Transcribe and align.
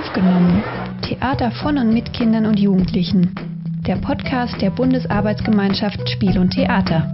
Aufgenommen. 0.00 0.64
Theater 1.02 1.52
von 1.62 1.76
und 1.76 1.92
mit 1.92 2.14
Kindern 2.14 2.46
und 2.46 2.58
Jugendlichen. 2.58 3.34
Der 3.86 3.96
Podcast 3.96 4.54
der 4.62 4.70
Bundesarbeitsgemeinschaft 4.70 6.08
Spiel 6.08 6.38
und 6.38 6.52
Theater. 6.52 7.12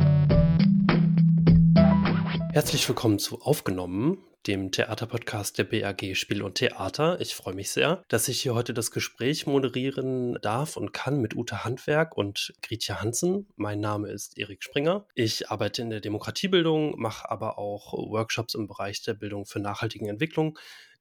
Herzlich 2.52 2.88
willkommen 2.88 3.18
zu 3.18 3.42
Aufgenommen, 3.42 4.18
dem 4.46 4.70
Theaterpodcast 4.70 5.58
der 5.58 5.64
BAG 5.64 6.14
Spiel 6.14 6.42
und 6.42 6.54
Theater. 6.54 7.20
Ich 7.20 7.34
freue 7.34 7.54
mich 7.54 7.72
sehr, 7.72 8.04
dass 8.06 8.28
ich 8.28 8.40
hier 8.40 8.54
heute 8.54 8.72
das 8.72 8.92
Gespräch 8.92 9.48
moderieren 9.48 10.38
darf 10.40 10.76
und 10.76 10.92
kann 10.92 11.20
mit 11.20 11.34
Ute 11.34 11.64
Handwerk 11.64 12.16
und 12.16 12.54
Gritja 12.62 13.00
Hansen. 13.00 13.48
Mein 13.56 13.80
Name 13.80 14.10
ist 14.10 14.38
Erik 14.38 14.62
Springer. 14.62 15.06
Ich 15.16 15.50
arbeite 15.50 15.82
in 15.82 15.90
der 15.90 16.00
Demokratiebildung, 16.00 17.00
mache 17.00 17.28
aber 17.28 17.58
auch 17.58 17.92
Workshops 17.94 18.54
im 18.54 18.68
Bereich 18.68 19.02
der 19.02 19.14
Bildung 19.14 19.44
für 19.44 19.58
nachhaltige 19.58 20.08
Entwicklung. 20.08 20.56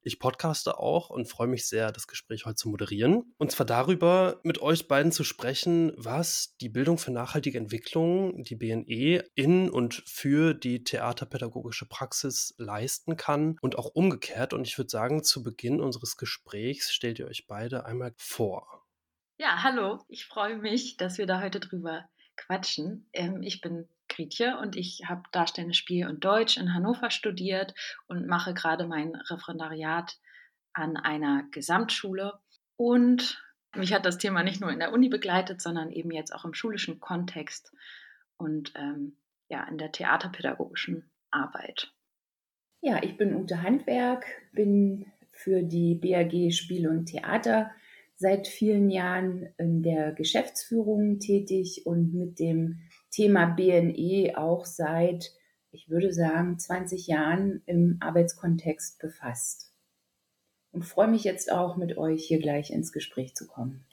Ich 0.06 0.20
podcaste 0.20 0.78
auch 0.78 1.10
und 1.10 1.28
freue 1.28 1.48
mich 1.48 1.66
sehr, 1.66 1.90
das 1.90 2.06
Gespräch 2.06 2.46
heute 2.46 2.54
zu 2.54 2.68
moderieren. 2.68 3.34
Und 3.38 3.50
zwar 3.50 3.66
darüber, 3.66 4.38
mit 4.44 4.62
euch 4.62 4.86
beiden 4.86 5.10
zu 5.10 5.24
sprechen, 5.24 5.90
was 5.96 6.54
die 6.60 6.68
Bildung 6.68 6.96
für 6.96 7.10
nachhaltige 7.10 7.58
Entwicklung, 7.58 8.44
die 8.44 8.54
BNE, 8.54 9.24
in 9.34 9.68
und 9.68 10.04
für 10.06 10.54
die 10.54 10.84
theaterpädagogische 10.84 11.88
Praxis 11.88 12.54
leisten 12.56 13.16
kann 13.16 13.56
und 13.60 13.78
auch 13.78 13.86
umgekehrt. 13.96 14.52
Und 14.52 14.68
ich 14.68 14.78
würde 14.78 14.90
sagen, 14.90 15.24
zu 15.24 15.42
Beginn 15.42 15.80
unseres 15.80 16.16
Gesprächs 16.16 16.92
stellt 16.92 17.18
ihr 17.18 17.26
euch 17.26 17.48
beide 17.48 17.84
einmal 17.84 18.14
vor. 18.16 18.86
Ja, 19.40 19.64
hallo. 19.64 20.04
Ich 20.06 20.26
freue 20.26 20.56
mich, 20.58 20.96
dass 20.98 21.18
wir 21.18 21.26
da 21.26 21.42
heute 21.42 21.58
drüber 21.58 22.08
quatschen. 22.36 23.08
Ähm, 23.12 23.42
ich 23.42 23.60
bin 23.60 23.88
Gritje 24.08 24.58
und 24.58 24.76
ich 24.76 25.02
habe 25.06 25.22
Darstellendes 25.32 25.76
Spiel 25.76 26.06
und 26.06 26.24
Deutsch 26.24 26.56
in 26.56 26.74
Hannover 26.74 27.10
studiert 27.10 27.74
und 28.06 28.26
mache 28.26 28.54
gerade 28.54 28.86
mein 28.86 29.14
Referendariat 29.14 30.16
an 30.72 30.96
einer 30.96 31.44
Gesamtschule. 31.50 32.34
Und 32.76 33.42
mich 33.74 33.92
hat 33.92 34.06
das 34.06 34.18
Thema 34.18 34.42
nicht 34.42 34.60
nur 34.60 34.70
in 34.70 34.78
der 34.78 34.92
Uni 34.92 35.08
begleitet, 35.08 35.60
sondern 35.60 35.90
eben 35.90 36.10
jetzt 36.10 36.34
auch 36.34 36.44
im 36.44 36.54
schulischen 36.54 37.00
Kontext 37.00 37.72
und 38.36 38.72
ähm, 38.76 39.16
ja, 39.48 39.64
in 39.64 39.78
der 39.78 39.92
theaterpädagogischen 39.92 41.10
Arbeit. 41.30 41.92
Ja, 42.80 43.02
ich 43.02 43.16
bin 43.16 43.34
Ute 43.34 43.62
Handwerk, 43.62 44.26
bin 44.52 45.10
für 45.32 45.62
die 45.62 45.94
BAG 45.94 46.52
Spiel 46.52 46.88
und 46.88 47.06
Theater 47.06 47.70
seit 48.16 48.48
vielen 48.48 48.90
Jahren 48.90 49.48
in 49.58 49.82
der 49.82 50.12
Geschäftsführung 50.12 51.18
tätig 51.18 51.82
und 51.84 52.14
mit 52.14 52.38
dem 52.38 52.80
Thema 53.16 53.46
BNE 53.46 54.36
auch 54.36 54.66
seit, 54.66 55.32
ich 55.70 55.88
würde 55.88 56.12
sagen, 56.12 56.58
20 56.58 57.06
Jahren 57.06 57.62
im 57.64 57.96
Arbeitskontext 58.00 58.98
befasst. 58.98 59.72
Und 60.70 60.82
freue 60.82 61.08
mich 61.08 61.24
jetzt 61.24 61.50
auch 61.50 61.78
mit 61.78 61.96
euch 61.96 62.26
hier 62.26 62.40
gleich 62.40 62.70
ins 62.70 62.92
Gespräch 62.92 63.34
zu 63.34 63.46
kommen. 63.46 63.86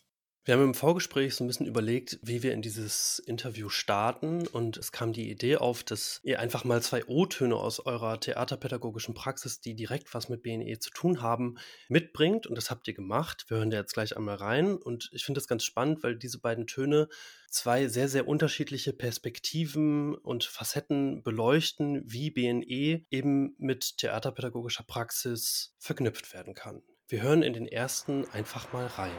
Wir 0.45 0.55
haben 0.55 0.63
im 0.63 0.73
Vorgespräch 0.73 1.36
so 1.36 1.45
ein 1.45 1.47
bisschen 1.47 1.67
überlegt, 1.67 2.19
wie 2.22 2.44
wir 2.44 2.52
in 2.52 2.61
dieses 2.61 3.19
Interview 3.19 3.69
starten 3.69 4.45
und 4.45 4.75
es 4.75 4.91
kam 4.91 5.13
die 5.13 5.31
Idee 5.31 5.55
auf, 5.55 5.85
dass 5.85 6.19
ihr 6.22 6.41
einfach 6.41 6.66
mal 6.66 6.81
zwei 6.81 7.05
O-Töne 7.05 7.55
aus 7.55 7.80
eurer 7.80 8.19
theaterpädagogischen 8.19 9.13
Praxis, 9.13 9.61
die 9.61 9.73
direkt 9.73 10.13
was 10.13 10.27
mit 10.27 10.44
BNE 10.44 10.80
zu 10.80 10.89
tun 10.89 11.22
haben, 11.22 11.55
mitbringt 11.88 12.45
und 12.45 12.55
das 12.55 12.69
habt 12.69 12.89
ihr 12.89 12.94
gemacht. 12.94 13.45
Wir 13.47 13.55
hören 13.55 13.69
da 13.69 13.77
jetzt 13.77 13.94
gleich 13.94 14.17
einmal 14.17 14.35
rein 14.35 14.75
und 14.75 15.09
ich 15.13 15.23
finde 15.23 15.39
das 15.39 15.47
ganz 15.47 15.63
spannend, 15.63 16.03
weil 16.03 16.17
diese 16.17 16.41
beiden 16.41 16.67
Töne 16.67 17.07
zwei 17.50 17.88
sehr, 17.88 18.09
sehr 18.09 18.28
unterschiedliche 18.28 18.91
Perspektiven 18.91 20.13
und 20.13 20.44
Facetten 20.44 21.23
beleuchten, 21.23 22.03
wie 22.05 22.31
BNE 22.31 23.05
eben 23.09 23.55
mit 23.59 23.97
theaterpädagogischer 23.97 24.83
Praxis 24.83 25.73
verknüpft 25.80 26.33
werden 26.33 26.53
kann. 26.53 26.83
Wir 27.07 27.22
hören 27.22 27.44
in 27.44 27.53
den 27.53 27.66
ersten 27.66 28.30
einfach 28.31 28.73
mal 28.73 28.88
rein. 28.88 29.16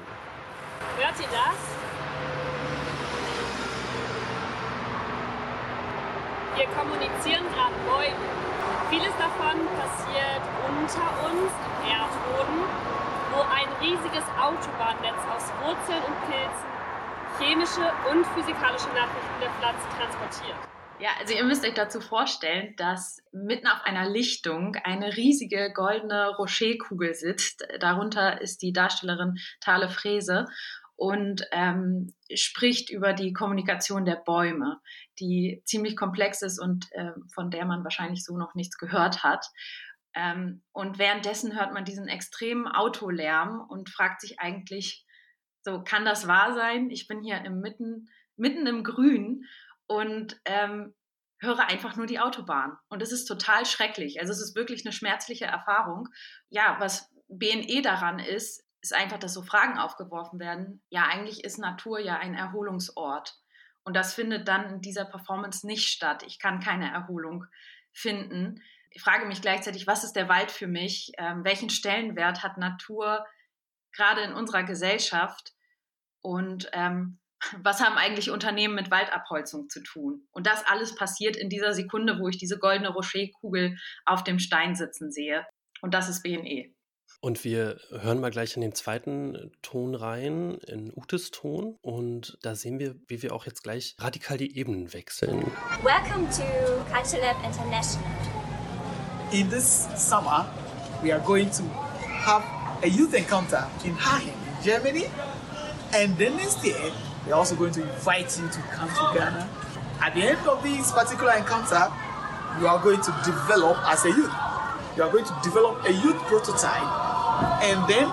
Hört 0.97 1.19
ihr 1.19 1.27
das? 1.27 1.59
Wir 6.56 6.66
kommunizieren 6.66 7.44
gerade 7.53 7.75
Bäume. 7.84 8.25
Vieles 8.91 9.12
davon 9.19 9.59
passiert 9.75 10.43
unter 10.69 11.06
uns 11.27 11.50
im 11.50 11.91
Erdboden, 11.91 12.62
wo 13.33 13.41
ein 13.43 13.69
riesiges 13.83 14.25
Autobahnnetz 14.38 15.21
aus 15.34 15.50
Wurzeln 15.62 16.03
und 16.04 16.31
Pilzen 16.31 16.75
chemische 17.38 17.91
und 18.10 18.25
physikalische 18.27 18.88
Nachrichten 18.88 19.41
der 19.41 19.50
Pflanze 19.50 19.88
transportiert. 19.99 20.56
Ja, 21.00 21.10
also 21.19 21.34
ihr 21.34 21.43
müsst 21.43 21.66
euch 21.66 21.75
dazu 21.75 22.00
vorstellen, 22.00 22.75
dass 22.77 23.21
mitten 23.33 23.66
auf 23.66 23.84
einer 23.84 24.09
Lichtung 24.09 24.77
eine 24.84 25.16
riesige 25.16 25.72
goldene 25.72 26.37
Rocherkugel 26.37 27.15
sitzt. 27.15 27.66
Darunter 27.81 28.41
ist 28.41 28.62
die 28.62 28.72
Darstellerin 28.72 29.38
Thale 29.60 29.88
Frese 29.88 30.47
und 30.97 31.47
ähm, 31.50 32.15
spricht 32.34 32.91
über 32.91 33.12
die 33.12 33.32
Kommunikation 33.32 34.05
der 34.05 34.16
Bäume, 34.16 34.81
die 35.19 35.62
ziemlich 35.65 35.97
komplex 35.97 36.43
ist 36.43 36.59
und 36.59 36.87
äh, 36.93 37.12
von 37.32 37.50
der 37.50 37.65
man 37.65 37.84
wahrscheinlich 37.84 38.25
so 38.25 38.37
noch 38.37 38.55
nichts 38.55 38.78
gehört 38.78 39.22
hat. 39.22 39.47
Ähm, 40.15 40.62
und 40.72 40.99
währenddessen 40.99 41.59
hört 41.59 41.72
man 41.72 41.84
diesen 41.84 42.06
extremen 42.06 42.69
Autolärm 42.69 43.60
und 43.69 43.91
fragt 43.91 44.21
sich 44.21 44.38
eigentlich, 44.38 45.04
so 45.62 45.83
kann 45.83 46.04
das 46.04 46.28
wahr 46.28 46.54
sein? 46.54 46.91
Ich 46.91 47.09
bin 47.09 47.22
hier 47.22 47.44
im 47.44 47.60
mitten, 47.60 48.09
mitten 48.37 48.66
im 48.66 48.84
Grün 48.84 49.44
und 49.87 50.41
ähm, 50.44 50.94
höre 51.41 51.66
einfach 51.69 51.97
nur 51.97 52.06
die 52.06 52.21
Autobahn. 52.21 52.77
Und 52.88 53.03
es 53.03 53.12
ist 53.12 53.27
total 53.27 53.66
schrecklich. 53.66 54.21
Also 54.21 54.33
es 54.33 54.41
ist 54.41 54.56
wirklich 54.56 54.84
eine 54.84 54.93
schmerzliche 54.93 55.47
Erfahrung. 55.47 56.09
Ja, 56.49 56.77
was 56.78 57.10
BNE 57.28 57.83
daran 57.83 58.19
ist, 58.19 58.63
ist 58.84 58.93
einfach, 58.93 59.19
dass 59.19 59.33
so 59.33 59.43
Fragen 59.43 59.78
aufgeworfen 59.78 60.39
werden. 60.39 60.83
Ja, 60.91 61.06
eigentlich 61.06 61.43
ist 61.43 61.59
Natur 61.59 61.99
ja 61.99 62.19
ein 62.19 62.34
Erholungsort. 62.34 63.34
Und 63.83 63.97
das 63.97 64.12
findet 64.12 64.47
dann 64.47 64.69
in 64.75 64.81
dieser 64.83 65.06
Performance 65.06 65.67
nicht 65.67 65.89
statt. 65.89 66.22
Ich 66.27 66.39
kann 66.39 66.61
keine 66.61 66.93
Erholung 66.93 67.47
finden. 67.93 68.62
Ich 68.91 69.00
frage 69.00 69.25
mich 69.25 69.41
gleichzeitig, 69.41 69.87
was 69.87 70.05
ist 70.05 70.12
der 70.12 70.28
Wald 70.28 70.50
für 70.50 70.67
mich? 70.67 71.12
Ähm, 71.17 71.45
welchen 71.45 71.71
Stellenwert 71.71 72.43
hat 72.43 72.59
Natur 72.59 73.27
gerade 73.93 74.21
in 74.21 74.34
unserer 74.34 74.65
Gesellschaft? 74.65 75.55
Und 76.21 76.69
ähm, 76.75 77.19
was 77.62 77.81
haben 77.83 77.97
eigentlich 77.97 78.31
Unternehmen 78.31 78.75
mit 78.75 78.91
Waldabholzung 78.91 79.71
zu 79.71 79.83
tun? 79.83 80.28
Und 80.31 80.47
das 80.47 80.66
alles 80.66 80.95
passiert 80.95 81.37
in 81.37 81.49
dieser 81.49 81.72
Sekunde, 81.72 82.19
wo 82.21 82.28
ich 82.28 82.37
diese 82.37 82.59
goldene 82.59 82.91
Rocherkugel 82.91 83.78
auf 84.05 84.25
dem 84.25 84.39
Stein 84.39 84.75
sitzen 84.75 85.11
sehe. 85.11 85.47
Und 85.81 85.95
das 85.95 86.11
ist 86.11 86.22
BNE. 86.22 86.75
Und 87.24 87.42
wir 87.42 87.78
hören 87.90 88.20
mal 88.20 88.30
gleich 88.30 88.54
in 88.54 88.60
den 88.60 88.74
zweiten 88.74 89.50
Ton 89.62 89.94
rein, 89.94 90.58
in 90.66 90.92
Utes 90.94 91.30
Ton. 91.30 91.78
Und 91.80 92.36
da 92.42 92.54
sehen 92.54 92.78
wir, 92.78 92.96
wie 93.08 93.22
wir 93.22 93.32
auch 93.32 93.46
jetzt 93.46 93.62
gleich 93.62 93.96
radikal 93.98 94.36
die 94.36 94.58
Ebenen 94.58 94.92
wechseln. 94.92 95.50
Welcome 95.82 96.28
to 96.28 96.42
Culture 96.92 97.22
Lab 97.22 97.42
International. 97.42 98.04
In 99.32 99.48
this 99.48 99.88
summer, 99.96 100.44
we 101.02 101.14
are 101.14 101.22
going 101.24 101.50
to 101.50 101.62
have 102.26 102.44
a 102.82 102.88
youth 102.88 103.14
encounter 103.14 103.70
in 103.84 103.96
Hagen, 103.96 104.28
in 104.28 104.62
Germany. 104.62 105.06
And 105.94 106.18
then 106.18 106.36
next 106.36 106.62
year, 106.62 106.76
we're 107.26 107.36
also 107.36 107.56
going 107.56 107.72
to 107.72 107.80
invite 107.80 108.38
you 108.38 108.46
to 108.48 108.60
come 108.70 108.91
to 108.91 109.18
Ghana. 109.18 109.48
At 110.02 110.12
the 110.12 110.28
end 110.28 110.46
of 110.46 110.62
this 110.62 110.92
particular 110.92 111.32
encounter, 111.38 111.91
you 112.60 112.66
are 112.66 112.82
going 112.82 113.00
to 113.00 113.12
develop 113.24 113.78
as 113.86 114.04
a 114.04 114.10
youth. 114.10 114.34
You 114.98 115.04
are 115.04 115.10
going 115.10 115.24
to 115.24 115.34
develop 115.42 115.88
a 115.88 115.91
youth 115.91 116.18
prototype 116.28 117.03
and 117.62 117.87
then 117.89 118.06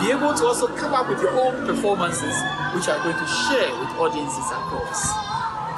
be 0.00 0.10
able 0.10 0.34
to 0.34 0.46
also 0.46 0.66
come 0.68 0.94
up 0.94 1.08
with 1.08 1.20
your 1.22 1.32
own 1.32 1.66
performances, 1.66 2.34
which 2.74 2.88
are 2.88 3.02
going 3.02 3.16
to 3.16 3.26
share 3.26 3.70
with 3.80 3.90
audiences 3.98 4.46
across 4.50 5.12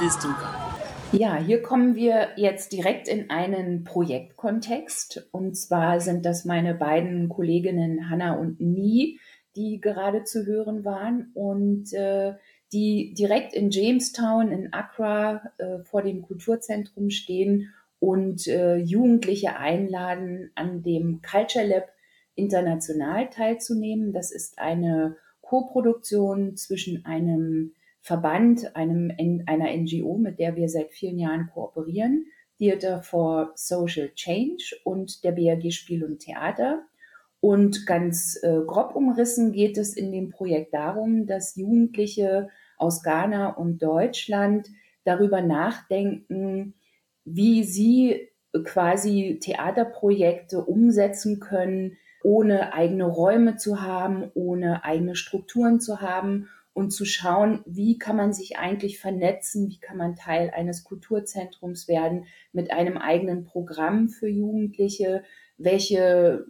these 0.01 0.17
two 0.17 0.33
countries. 0.35 0.67
Ja, 1.13 1.37
hier 1.37 1.63
kommen 1.63 1.95
wir 1.95 2.31
jetzt 2.37 2.73
direkt 2.73 3.07
in 3.07 3.31
einen 3.31 3.85
Projektkontext. 3.85 5.29
Und 5.31 5.57
zwar 5.57 6.01
sind 6.01 6.27
das 6.27 6.45
meine 6.45 6.75
beiden 6.75 7.29
Kolleginnen 7.29 8.11
Hanna 8.11 8.35
und 8.35 8.61
Nie, 8.61 9.21
die 9.55 9.81
gerade 9.81 10.25
zu 10.25 10.45
hören 10.45 10.85
waren 10.85 11.31
und 11.35 11.93
äh, 11.93 12.35
die 12.73 13.15
direkt 13.15 13.55
in 13.55 13.71
Jamestown 13.71 14.51
in 14.51 14.73
Accra 14.73 15.43
äh, 15.59 15.79
vor 15.85 16.03
dem 16.03 16.23
Kulturzentrum 16.23 17.11
stehen 17.11 17.73
und 18.01 18.47
äh, 18.47 18.77
Jugendliche 18.77 19.57
einladen, 19.57 20.51
an 20.55 20.83
dem 20.83 21.23
Culture 21.23 21.65
Lab 21.65 21.89
international 22.37 23.29
teilzunehmen. 23.31 24.13
Das 24.13 24.31
ist 24.31 24.59
eine 24.59 25.17
Co-Produktion 25.41 26.57
zwischen 26.57 27.05
einem 27.05 27.73
Verband, 28.01 28.77
einem, 28.77 29.11
einer 29.47 29.77
NGO, 29.77 30.17
mit 30.17 30.39
der 30.39 30.55
wir 30.55 30.69
seit 30.69 30.93
vielen 30.93 31.19
Jahren 31.19 31.51
kooperieren, 31.53 32.27
Theater 32.59 33.03
for 33.03 33.51
Social 33.57 34.11
Change 34.15 34.77
und 34.85 35.25
der 35.25 35.33
BRG 35.33 35.73
Spiel 35.73 36.05
und 36.05 36.21
Theater. 36.21 36.83
Und 37.41 37.87
ganz 37.87 38.39
äh, 38.43 38.61
grob 38.67 38.95
umrissen 38.95 39.53
geht 39.53 39.77
es 39.77 39.97
in 39.97 40.13
dem 40.13 40.31
Projekt 40.31 40.73
darum, 40.73 41.27
dass 41.27 41.57
Jugendliche 41.57 42.49
aus 42.79 43.03
Ghana 43.03 43.51
und 43.51 43.83
Deutschland 43.83 44.69
darüber 45.05 45.43
nachdenken, 45.43 46.75
wie 47.25 47.65
sie 47.65 48.29
quasi 48.65 49.39
Theaterprojekte 49.41 50.65
umsetzen 50.65 51.41
können, 51.41 51.97
ohne 52.27 52.75
eigene 52.75 53.05
Räume 53.05 53.55
zu 53.55 53.83
haben, 53.83 54.33
ohne 54.35 54.83
eigene 54.83 55.15
Strukturen 55.15 55.79
zu 55.79 56.01
haben 56.01 56.49
und 56.73 56.91
zu 56.91 57.05
schauen, 57.05 57.61
wie 57.67 57.99
kann 57.99 58.17
man 58.17 58.33
sich 58.33 58.59
eigentlich 58.59 58.99
vernetzen, 58.99 59.69
wie 59.69 59.79
kann 59.79 59.97
man 59.97 60.17
Teil 60.17 60.51
eines 60.51 60.83
Kulturzentrums 60.83 61.87
werden 61.87 62.25
mit 62.53 62.73
einem 62.73 62.99
eigenen 62.99 63.45
Programm 63.45 64.09
für 64.09 64.27
Jugendliche, 64.27 65.23
welche 65.57 66.47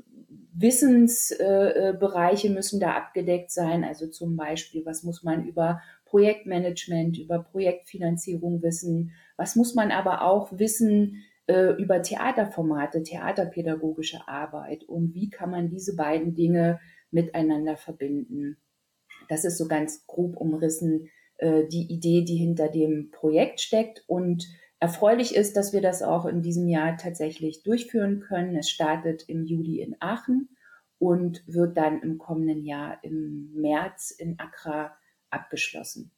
Wissensbereiche 0.55 2.49
müssen 2.49 2.81
da 2.81 2.93
abgedeckt 2.93 3.51
sein, 3.51 3.85
also 3.85 4.07
zum 4.07 4.35
Beispiel, 4.35 4.87
was 4.87 5.03
muss 5.03 5.25
man 5.25 5.45
über 5.45 5.83
Projektmanagement, 6.07 7.19
über 7.19 7.41
Projektfinanzierung 7.43 8.63
wissen, 8.63 9.13
was 9.37 9.57
muss 9.57 9.75
man 9.75 9.91
aber 9.91 10.23
auch 10.23 10.59
wissen 10.59 11.23
äh, 11.47 11.73
über 11.81 12.03
Theaterformate, 12.03 13.03
theaterpädagogische 13.03 14.27
Arbeit 14.27 14.85
und 14.85 15.15
wie 15.15 15.31
kann 15.31 15.51
man 15.51 15.69
diese 15.69 15.97
beiden 15.97 16.35
Dinge 16.35 16.81
miteinander 17.11 17.77
verbinden. 17.77 18.59
Das 19.29 19.45
ist 19.45 19.59
so 19.59 19.69
ganz 19.69 20.07
grob 20.07 20.37
umrissen 20.37 21.09
äh, 21.39 21.67
die 21.67 21.93
Idee, 21.93 22.25
die 22.25 22.37
hinter 22.37 22.69
dem 22.69 23.11
Projekt 23.11 23.61
steckt. 23.61 24.05
Und 24.07 24.47
erfreulich 24.81 25.35
ist, 25.35 25.57
dass 25.57 25.73
wir 25.73 25.81
das 25.81 26.03
auch 26.03 26.27
in 26.27 26.43
diesem 26.43 26.69
Jahr 26.69 26.97
tatsächlich 26.97 27.63
durchführen 27.63 28.21
können. 28.21 28.57
Es 28.57 28.71
startet 28.71 29.29
im 29.29 29.45
Juli 29.45 29.81
in 29.81 29.97
Aachen 30.01 30.49
und 30.99 31.43
wird 31.47 31.77
dann 31.77 32.03
im 32.03 32.19
kommenden 32.19 32.65
Jahr 32.65 32.99
im 33.03 33.53
März 33.55 34.11
in 34.11 34.39
Accra 34.39 34.97
abgeschlossen. 35.31 36.13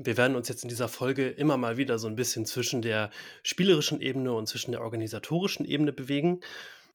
Wir 0.00 0.16
werden 0.16 0.36
uns 0.36 0.48
jetzt 0.48 0.62
in 0.62 0.68
dieser 0.68 0.86
Folge 0.86 1.28
immer 1.28 1.56
mal 1.56 1.76
wieder 1.76 1.98
so 1.98 2.06
ein 2.06 2.14
bisschen 2.14 2.46
zwischen 2.46 2.82
der 2.82 3.10
spielerischen 3.42 4.00
Ebene 4.00 4.32
und 4.32 4.46
zwischen 4.46 4.70
der 4.70 4.82
organisatorischen 4.82 5.66
Ebene 5.66 5.92
bewegen. 5.92 6.38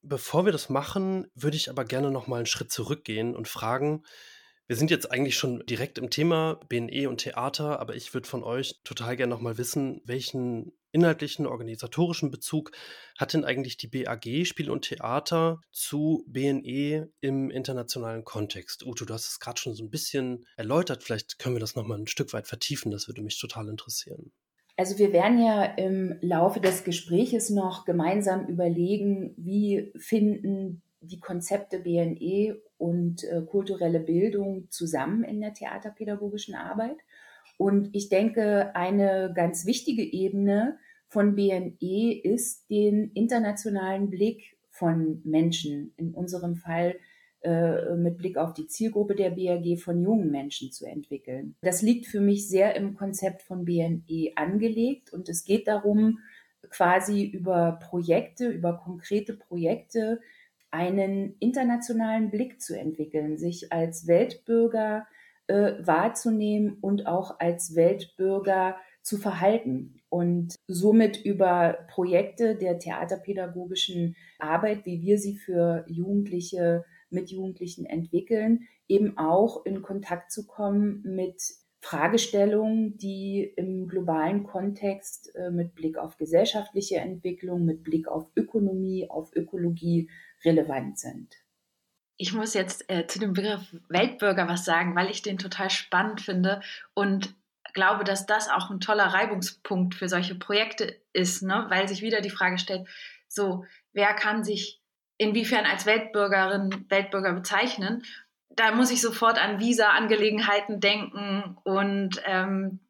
Bevor 0.02 0.46
wir 0.46 0.52
das 0.52 0.70
machen, 0.70 1.26
würde 1.34 1.58
ich 1.58 1.68
aber 1.68 1.84
gerne 1.84 2.10
noch 2.10 2.28
mal 2.28 2.36
einen 2.38 2.46
Schritt 2.46 2.72
zurückgehen 2.72 3.36
und 3.36 3.46
fragen, 3.46 4.04
wir 4.66 4.76
sind 4.76 4.90
jetzt 4.90 5.12
eigentlich 5.12 5.36
schon 5.36 5.66
direkt 5.66 5.98
im 5.98 6.08
Thema 6.08 6.58
BNE 6.70 7.10
und 7.10 7.18
Theater, 7.18 7.78
aber 7.78 7.94
ich 7.94 8.14
würde 8.14 8.26
von 8.26 8.42
euch 8.42 8.80
total 8.84 9.18
gerne 9.18 9.34
nochmal 9.34 9.58
wissen, 9.58 10.00
welchen 10.06 10.72
inhaltlichen, 10.94 11.46
organisatorischen 11.46 12.30
Bezug 12.30 12.70
hat 13.18 13.34
denn 13.34 13.44
eigentlich 13.44 13.76
die 13.76 13.88
BAG 13.88 14.46
Spiel 14.46 14.70
und 14.70 14.82
Theater 14.82 15.60
zu 15.72 16.24
BNE 16.26 17.10
im 17.20 17.50
internationalen 17.50 18.24
Kontext? 18.24 18.86
Uto, 18.86 19.04
du 19.04 19.12
hast 19.12 19.28
es 19.28 19.40
gerade 19.40 19.60
schon 19.60 19.74
so 19.74 19.84
ein 19.84 19.90
bisschen 19.90 20.46
erläutert. 20.56 21.02
Vielleicht 21.02 21.38
können 21.38 21.56
wir 21.56 21.60
das 21.60 21.74
nochmal 21.74 21.98
ein 21.98 22.06
Stück 22.06 22.32
weit 22.32 22.46
vertiefen. 22.46 22.90
Das 22.90 23.08
würde 23.08 23.22
mich 23.22 23.38
total 23.38 23.68
interessieren. 23.68 24.32
Also 24.76 24.98
wir 24.98 25.12
werden 25.12 25.38
ja 25.38 25.64
im 25.64 26.16
Laufe 26.20 26.60
des 26.60 26.84
Gespräches 26.84 27.50
noch 27.50 27.84
gemeinsam 27.84 28.46
überlegen, 28.46 29.34
wie 29.36 29.92
finden 29.96 30.82
die 31.00 31.20
Konzepte 31.20 31.80
BNE 31.80 32.60
und 32.78 33.24
äh, 33.24 33.42
kulturelle 33.42 34.00
Bildung 34.00 34.70
zusammen 34.70 35.22
in 35.22 35.40
der 35.40 35.54
theaterpädagogischen 35.54 36.54
Arbeit. 36.54 36.96
Und 37.56 37.90
ich 37.92 38.08
denke, 38.08 38.74
eine 38.74 39.32
ganz 39.34 39.64
wichtige 39.66 40.02
Ebene 40.02 40.78
von 41.14 41.36
BNE 41.36 42.20
ist, 42.24 42.68
den 42.70 43.12
internationalen 43.12 44.10
Blick 44.10 44.56
von 44.68 45.22
Menschen, 45.24 45.94
in 45.96 46.12
unserem 46.12 46.56
Fall 46.56 46.96
äh, 47.42 47.94
mit 47.94 48.18
Blick 48.18 48.36
auf 48.36 48.52
die 48.52 48.66
Zielgruppe 48.66 49.14
der 49.14 49.30
BAG 49.30 49.78
von 49.78 50.02
jungen 50.02 50.32
Menschen 50.32 50.72
zu 50.72 50.86
entwickeln. 50.86 51.54
Das 51.62 51.82
liegt 51.82 52.06
für 52.06 52.20
mich 52.20 52.48
sehr 52.48 52.74
im 52.74 52.96
Konzept 52.96 53.42
von 53.42 53.64
BNE 53.64 54.32
angelegt 54.34 55.12
und 55.12 55.28
es 55.28 55.44
geht 55.44 55.68
darum, 55.68 56.18
quasi 56.68 57.24
über 57.24 57.78
Projekte, 57.80 58.48
über 58.48 58.76
konkrete 58.76 59.34
Projekte 59.34 60.20
einen 60.72 61.36
internationalen 61.38 62.32
Blick 62.32 62.60
zu 62.60 62.76
entwickeln, 62.76 63.38
sich 63.38 63.72
als 63.72 64.08
Weltbürger 64.08 65.06
äh, 65.46 65.74
wahrzunehmen 65.78 66.78
und 66.80 67.06
auch 67.06 67.38
als 67.38 67.76
Weltbürger 67.76 68.76
zu 69.04 69.18
verhalten 69.18 70.00
und 70.08 70.54
somit 70.66 71.22
über 71.24 71.78
Projekte 71.90 72.56
der 72.56 72.78
theaterpädagogischen 72.78 74.16
Arbeit, 74.38 74.86
wie 74.86 75.02
wir 75.02 75.18
sie 75.18 75.36
für 75.36 75.84
Jugendliche 75.86 76.84
mit 77.10 77.30
Jugendlichen 77.30 77.84
entwickeln, 77.84 78.66
eben 78.88 79.18
auch 79.18 79.64
in 79.66 79.82
Kontakt 79.82 80.32
zu 80.32 80.46
kommen 80.46 81.02
mit 81.04 81.42
Fragestellungen, 81.80 82.96
die 82.96 83.42
im 83.56 83.86
globalen 83.88 84.44
Kontext 84.44 85.34
äh, 85.36 85.50
mit 85.50 85.74
Blick 85.74 85.98
auf 85.98 86.16
gesellschaftliche 86.16 86.96
Entwicklung, 86.96 87.66
mit 87.66 87.82
Blick 87.82 88.08
auf 88.08 88.30
Ökonomie, 88.34 89.10
auf 89.10 89.36
Ökologie 89.36 90.08
relevant 90.46 90.98
sind. 90.98 91.34
Ich 92.16 92.32
muss 92.32 92.54
jetzt 92.54 92.90
äh, 92.90 93.06
zu 93.06 93.18
dem 93.18 93.34
Begriff 93.34 93.76
Weltbürger 93.90 94.48
was 94.48 94.64
sagen, 94.64 94.96
weil 94.96 95.10
ich 95.10 95.20
den 95.20 95.36
total 95.36 95.68
spannend 95.68 96.22
finde 96.22 96.62
und 96.94 97.34
glaube, 97.74 98.04
dass 98.04 98.26
das 98.26 98.48
auch 98.48 98.70
ein 98.70 98.80
toller 98.80 99.06
Reibungspunkt 99.06 99.94
für 99.94 100.08
solche 100.08 100.36
Projekte 100.36 100.96
ist, 101.12 101.42
ne? 101.42 101.66
weil 101.68 101.88
sich 101.88 102.00
wieder 102.00 102.20
die 102.20 102.30
Frage 102.30 102.58
stellt, 102.58 102.88
so, 103.28 103.64
wer 103.92 104.14
kann 104.14 104.44
sich 104.44 104.80
inwiefern 105.18 105.66
als 105.66 105.84
Weltbürgerin, 105.84 106.86
Weltbürger 106.88 107.32
bezeichnen? 107.32 108.04
Da 108.50 108.72
muss 108.72 108.92
ich 108.92 109.00
sofort 109.00 109.42
an 109.42 109.58
Visa-Angelegenheiten 109.58 110.80
denken 110.80 111.56
und 111.64 112.22
ähm, 112.24 112.80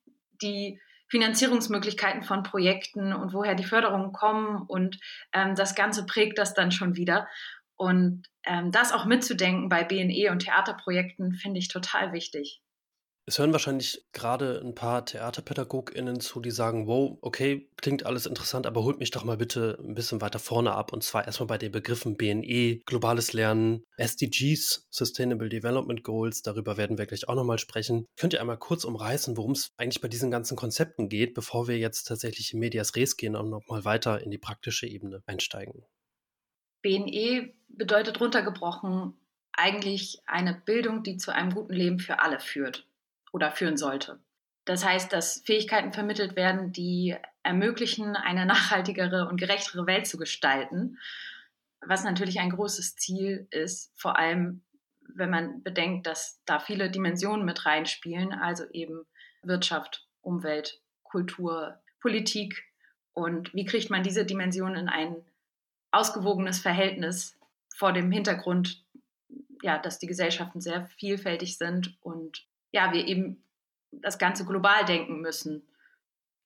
die 0.42 0.80
Finanzierungsmöglichkeiten 1.08 2.22
von 2.22 2.42
Projekten 2.42 3.12
und 3.12 3.32
woher 3.32 3.54
die 3.54 3.64
Förderungen 3.64 4.12
kommen 4.12 4.62
und 4.66 4.98
ähm, 5.32 5.54
das 5.54 5.74
Ganze 5.74 6.06
prägt 6.06 6.38
das 6.38 6.54
dann 6.54 6.72
schon 6.72 6.96
wieder. 6.96 7.28
Und 7.76 8.24
ähm, 8.44 8.70
das 8.72 8.92
auch 8.92 9.04
mitzudenken 9.04 9.68
bei 9.68 9.84
BNE 9.84 10.30
und 10.30 10.40
Theaterprojekten 10.40 11.32
finde 11.34 11.58
ich 11.58 11.68
total 11.68 12.12
wichtig. 12.12 12.63
Es 13.26 13.38
hören 13.38 13.52
wahrscheinlich 13.52 14.04
gerade 14.12 14.60
ein 14.62 14.74
paar 14.74 15.06
TheaterpädagogInnen 15.06 16.20
zu, 16.20 16.40
die 16.40 16.50
sagen, 16.50 16.86
wow, 16.86 17.16
okay, 17.22 17.70
klingt 17.78 18.04
alles 18.04 18.26
interessant, 18.26 18.66
aber 18.66 18.82
holt 18.82 18.98
mich 18.98 19.12
doch 19.12 19.24
mal 19.24 19.38
bitte 19.38 19.78
ein 19.82 19.94
bisschen 19.94 20.20
weiter 20.20 20.38
vorne 20.38 20.72
ab. 20.72 20.92
Und 20.92 21.02
zwar 21.02 21.24
erstmal 21.24 21.46
bei 21.46 21.56
den 21.56 21.72
Begriffen 21.72 22.18
BNE, 22.18 22.82
globales 22.84 23.32
Lernen, 23.32 23.86
SDGs, 23.96 24.86
Sustainable 24.90 25.48
Development 25.48 26.04
Goals, 26.04 26.42
darüber 26.42 26.76
werden 26.76 26.98
wir 26.98 27.06
gleich 27.06 27.26
auch 27.26 27.34
nochmal 27.34 27.58
sprechen. 27.58 28.06
Könnt 28.18 28.34
ihr 28.34 28.42
einmal 28.42 28.58
kurz 28.58 28.84
umreißen, 28.84 29.38
worum 29.38 29.52
es 29.52 29.70
eigentlich 29.78 30.02
bei 30.02 30.08
diesen 30.08 30.30
ganzen 30.30 30.54
Konzepten 30.54 31.08
geht, 31.08 31.32
bevor 31.32 31.66
wir 31.66 31.78
jetzt 31.78 32.04
tatsächlich 32.04 32.52
in 32.52 32.58
Medias 32.58 32.94
Res 32.94 33.16
gehen 33.16 33.36
und 33.36 33.48
nochmal 33.48 33.86
weiter 33.86 34.22
in 34.22 34.30
die 34.30 34.38
praktische 34.38 34.86
Ebene 34.86 35.22
einsteigen? 35.24 35.86
BNE 36.82 37.54
bedeutet 37.68 38.20
runtergebrochen 38.20 39.14
eigentlich 39.52 40.20
eine 40.26 40.60
Bildung, 40.66 41.02
die 41.02 41.16
zu 41.16 41.32
einem 41.32 41.54
guten 41.54 41.72
Leben 41.72 42.00
für 42.00 42.18
alle 42.18 42.38
führt 42.38 42.86
oder 43.34 43.50
führen 43.50 43.76
sollte. 43.76 44.20
Das 44.64 44.84
heißt, 44.84 45.12
dass 45.12 45.42
Fähigkeiten 45.44 45.92
vermittelt 45.92 46.36
werden, 46.36 46.72
die 46.72 47.16
ermöglichen, 47.42 48.16
eine 48.16 48.46
nachhaltigere 48.46 49.28
und 49.28 49.38
gerechtere 49.38 49.86
Welt 49.86 50.06
zu 50.06 50.16
gestalten, 50.16 50.98
was 51.80 52.04
natürlich 52.04 52.38
ein 52.38 52.50
großes 52.50 52.96
Ziel 52.96 53.46
ist, 53.50 53.92
vor 53.96 54.16
allem 54.16 54.62
wenn 55.16 55.30
man 55.30 55.62
bedenkt, 55.62 56.06
dass 56.06 56.40
da 56.46 56.60
viele 56.60 56.90
Dimensionen 56.90 57.44
mit 57.44 57.66
reinspielen, 57.66 58.32
also 58.32 58.64
eben 58.70 59.04
Wirtschaft, 59.42 60.08
Umwelt, 60.22 60.80
Kultur, 61.02 61.82
Politik. 62.00 62.64
Und 63.12 63.52
wie 63.52 63.66
kriegt 63.66 63.90
man 63.90 64.02
diese 64.02 64.24
Dimensionen 64.24 64.76
in 64.76 64.88
ein 64.88 65.16
ausgewogenes 65.90 66.60
Verhältnis 66.60 67.38
vor 67.76 67.92
dem 67.92 68.10
Hintergrund, 68.10 68.82
ja, 69.62 69.78
dass 69.78 69.98
die 69.98 70.06
Gesellschaften 70.06 70.60
sehr 70.60 70.86
vielfältig 70.86 71.58
sind 71.58 71.98
und 72.00 72.46
ja, 72.74 72.92
wir 72.92 73.06
eben 73.06 73.42
das 73.92 74.18
Ganze 74.18 74.44
global 74.44 74.84
denken 74.84 75.20
müssen. 75.20 75.62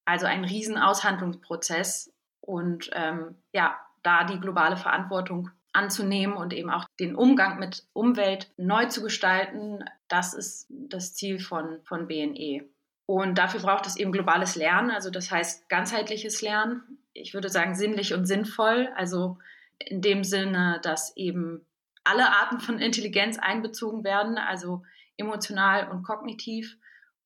Also 0.05 0.27
ein 0.27 0.45
Riesenaushandlungsprozess 0.45 2.13
und 2.41 2.91
ähm, 2.93 3.37
ja, 3.53 3.81
da 4.03 4.25
die 4.25 4.39
globale 4.39 4.77
Verantwortung 4.77 5.51
anzunehmen 5.73 6.37
und 6.37 6.53
eben 6.53 6.71
auch 6.71 6.85
den 7.01 7.15
Umgang 7.15 7.59
mit 7.59 7.87
Umwelt 7.95 8.53
neu 8.59 8.87
zu 8.87 9.03
gestalten, 9.03 9.85
das 10.09 10.35
ist 10.35 10.67
das 10.69 11.15
Ziel 11.15 11.41
von, 11.41 11.81
von 11.85 12.07
BNE. 12.09 12.69
Und 13.07 13.39
dafür 13.39 13.61
braucht 13.61 13.87
es 13.87 13.97
eben 13.97 14.13
globales 14.13 14.55
Lernen, 14.55 14.91
also 14.91 15.11
das 15.11 15.31
heißt 15.31 15.71
ganzheitliches 15.71 16.43
Lernen. 16.43 16.99
Ich 17.15 17.33
würde 17.33 17.49
sagen 17.49 17.75
sinnlich 17.75 18.13
und 18.13 18.27
sinnvoll, 18.27 18.91
also 18.97 19.39
in 19.79 20.03
dem 20.03 20.25
Sinne, 20.25 20.79
dass 20.83 21.17
eben 21.17 21.67
alle 22.05 22.29
Arten 22.29 22.61
von 22.61 22.79
Intelligenz 22.79 23.39
einbezogen 23.39 24.05
werden, 24.05 24.37
also 24.37 24.83
emotional 25.19 25.91
und 25.91 26.03
kognitiv 26.03 26.79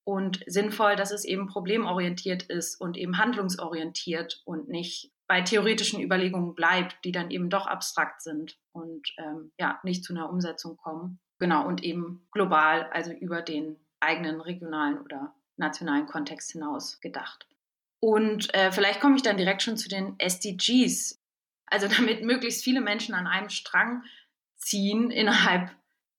und 0.04 0.42
sinnvoll, 0.46 0.96
dass 0.96 1.12
es 1.12 1.24
eben 1.24 1.46
problemorientiert 1.46 2.42
ist 2.44 2.80
und 2.80 2.96
eben 2.96 3.18
handlungsorientiert 3.18 4.42
und 4.44 4.68
nicht 4.68 5.12
bei 5.28 5.40
theoretischen 5.40 6.02
Überlegungen 6.02 6.54
bleibt, 6.54 7.04
die 7.04 7.12
dann 7.12 7.30
eben 7.30 7.48
doch 7.48 7.66
abstrakt 7.66 8.20
sind 8.22 8.58
und 8.72 9.08
ähm, 9.18 9.52
ja 9.58 9.80
nicht 9.82 10.04
zu 10.04 10.12
einer 10.12 10.28
Umsetzung 10.28 10.76
kommen. 10.76 11.20
Genau 11.38 11.66
und 11.66 11.82
eben 11.82 12.26
global, 12.32 12.88
also 12.92 13.12
über 13.12 13.42
den 13.42 13.76
eigenen 14.00 14.40
regionalen 14.40 14.98
oder 15.00 15.34
nationalen 15.56 16.06
Kontext 16.06 16.52
hinaus 16.52 17.00
gedacht. 17.00 17.46
Und 18.00 18.52
äh, 18.54 18.72
vielleicht 18.72 19.00
komme 19.00 19.16
ich 19.16 19.22
dann 19.22 19.36
direkt 19.36 19.62
schon 19.62 19.76
zu 19.76 19.88
den 19.88 20.16
SDGs. 20.18 21.20
Also 21.66 21.88
damit 21.96 22.24
möglichst 22.24 22.64
viele 22.64 22.80
Menschen 22.80 23.14
an 23.14 23.26
einem 23.26 23.48
Strang 23.48 24.02
ziehen 24.56 25.10
innerhalb 25.10 25.70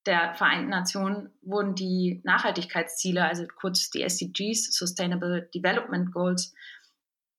der 0.06 0.34
Vereinten 0.34 0.70
Nationen 0.70 1.30
wurden 1.42 1.74
die 1.74 2.20
Nachhaltigkeitsziele, 2.24 3.24
also 3.24 3.46
kurz 3.46 3.90
die 3.90 4.02
SDGs, 4.02 4.72
Sustainable 4.72 5.48
Development 5.54 6.12
Goals, 6.12 6.54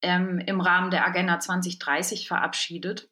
ähm, 0.02 0.40
im 0.40 0.62
Rahmen 0.62 0.92
der 0.92 1.06
Agenda 1.06 1.40
2030 1.40 2.28
verabschiedet. 2.28 3.10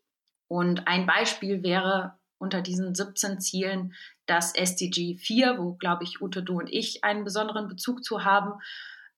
Und 0.47 0.87
ein 0.87 1.05
Beispiel 1.05 1.63
wäre 1.63 2.17
unter 2.37 2.61
diesen 2.61 2.93
17 2.93 3.39
Zielen 3.39 3.93
das 4.25 4.53
SDG 4.53 5.15
4, 5.17 5.57
wo, 5.57 5.73
glaube 5.73 6.03
ich, 6.03 6.21
Ute, 6.21 6.43
du 6.43 6.59
und 6.59 6.67
ich 6.71 7.03
einen 7.03 7.23
besonderen 7.23 7.67
Bezug 7.67 8.03
zu 8.03 8.23
haben. 8.23 8.59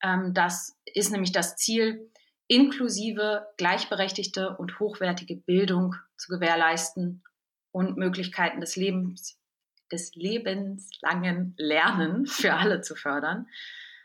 Ähm, 0.02 0.34
das 0.34 0.78
ist 0.86 1.12
nämlich 1.12 1.32
das 1.32 1.56
Ziel, 1.56 2.12
inklusive, 2.48 3.48
gleichberechtigte 3.58 4.56
und 4.56 4.80
hochwertige 4.80 5.36
Bildung 5.36 5.96
zu 6.18 6.32
gewährleisten 6.32 7.24
und 7.72 7.98
Möglichkeiten 7.98 8.62
des 8.62 8.76
Lebens, 8.76 9.38
des 9.92 10.16
lebenslangen 10.16 11.54
Lernen 11.58 12.26
für 12.26 12.54
alle 12.54 12.82
zu 12.82 12.96
fördern. 12.96 13.48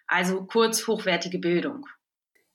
Also 0.07 0.45
kurz 0.45 0.87
hochwertige 0.87 1.39
Bildung. 1.39 1.87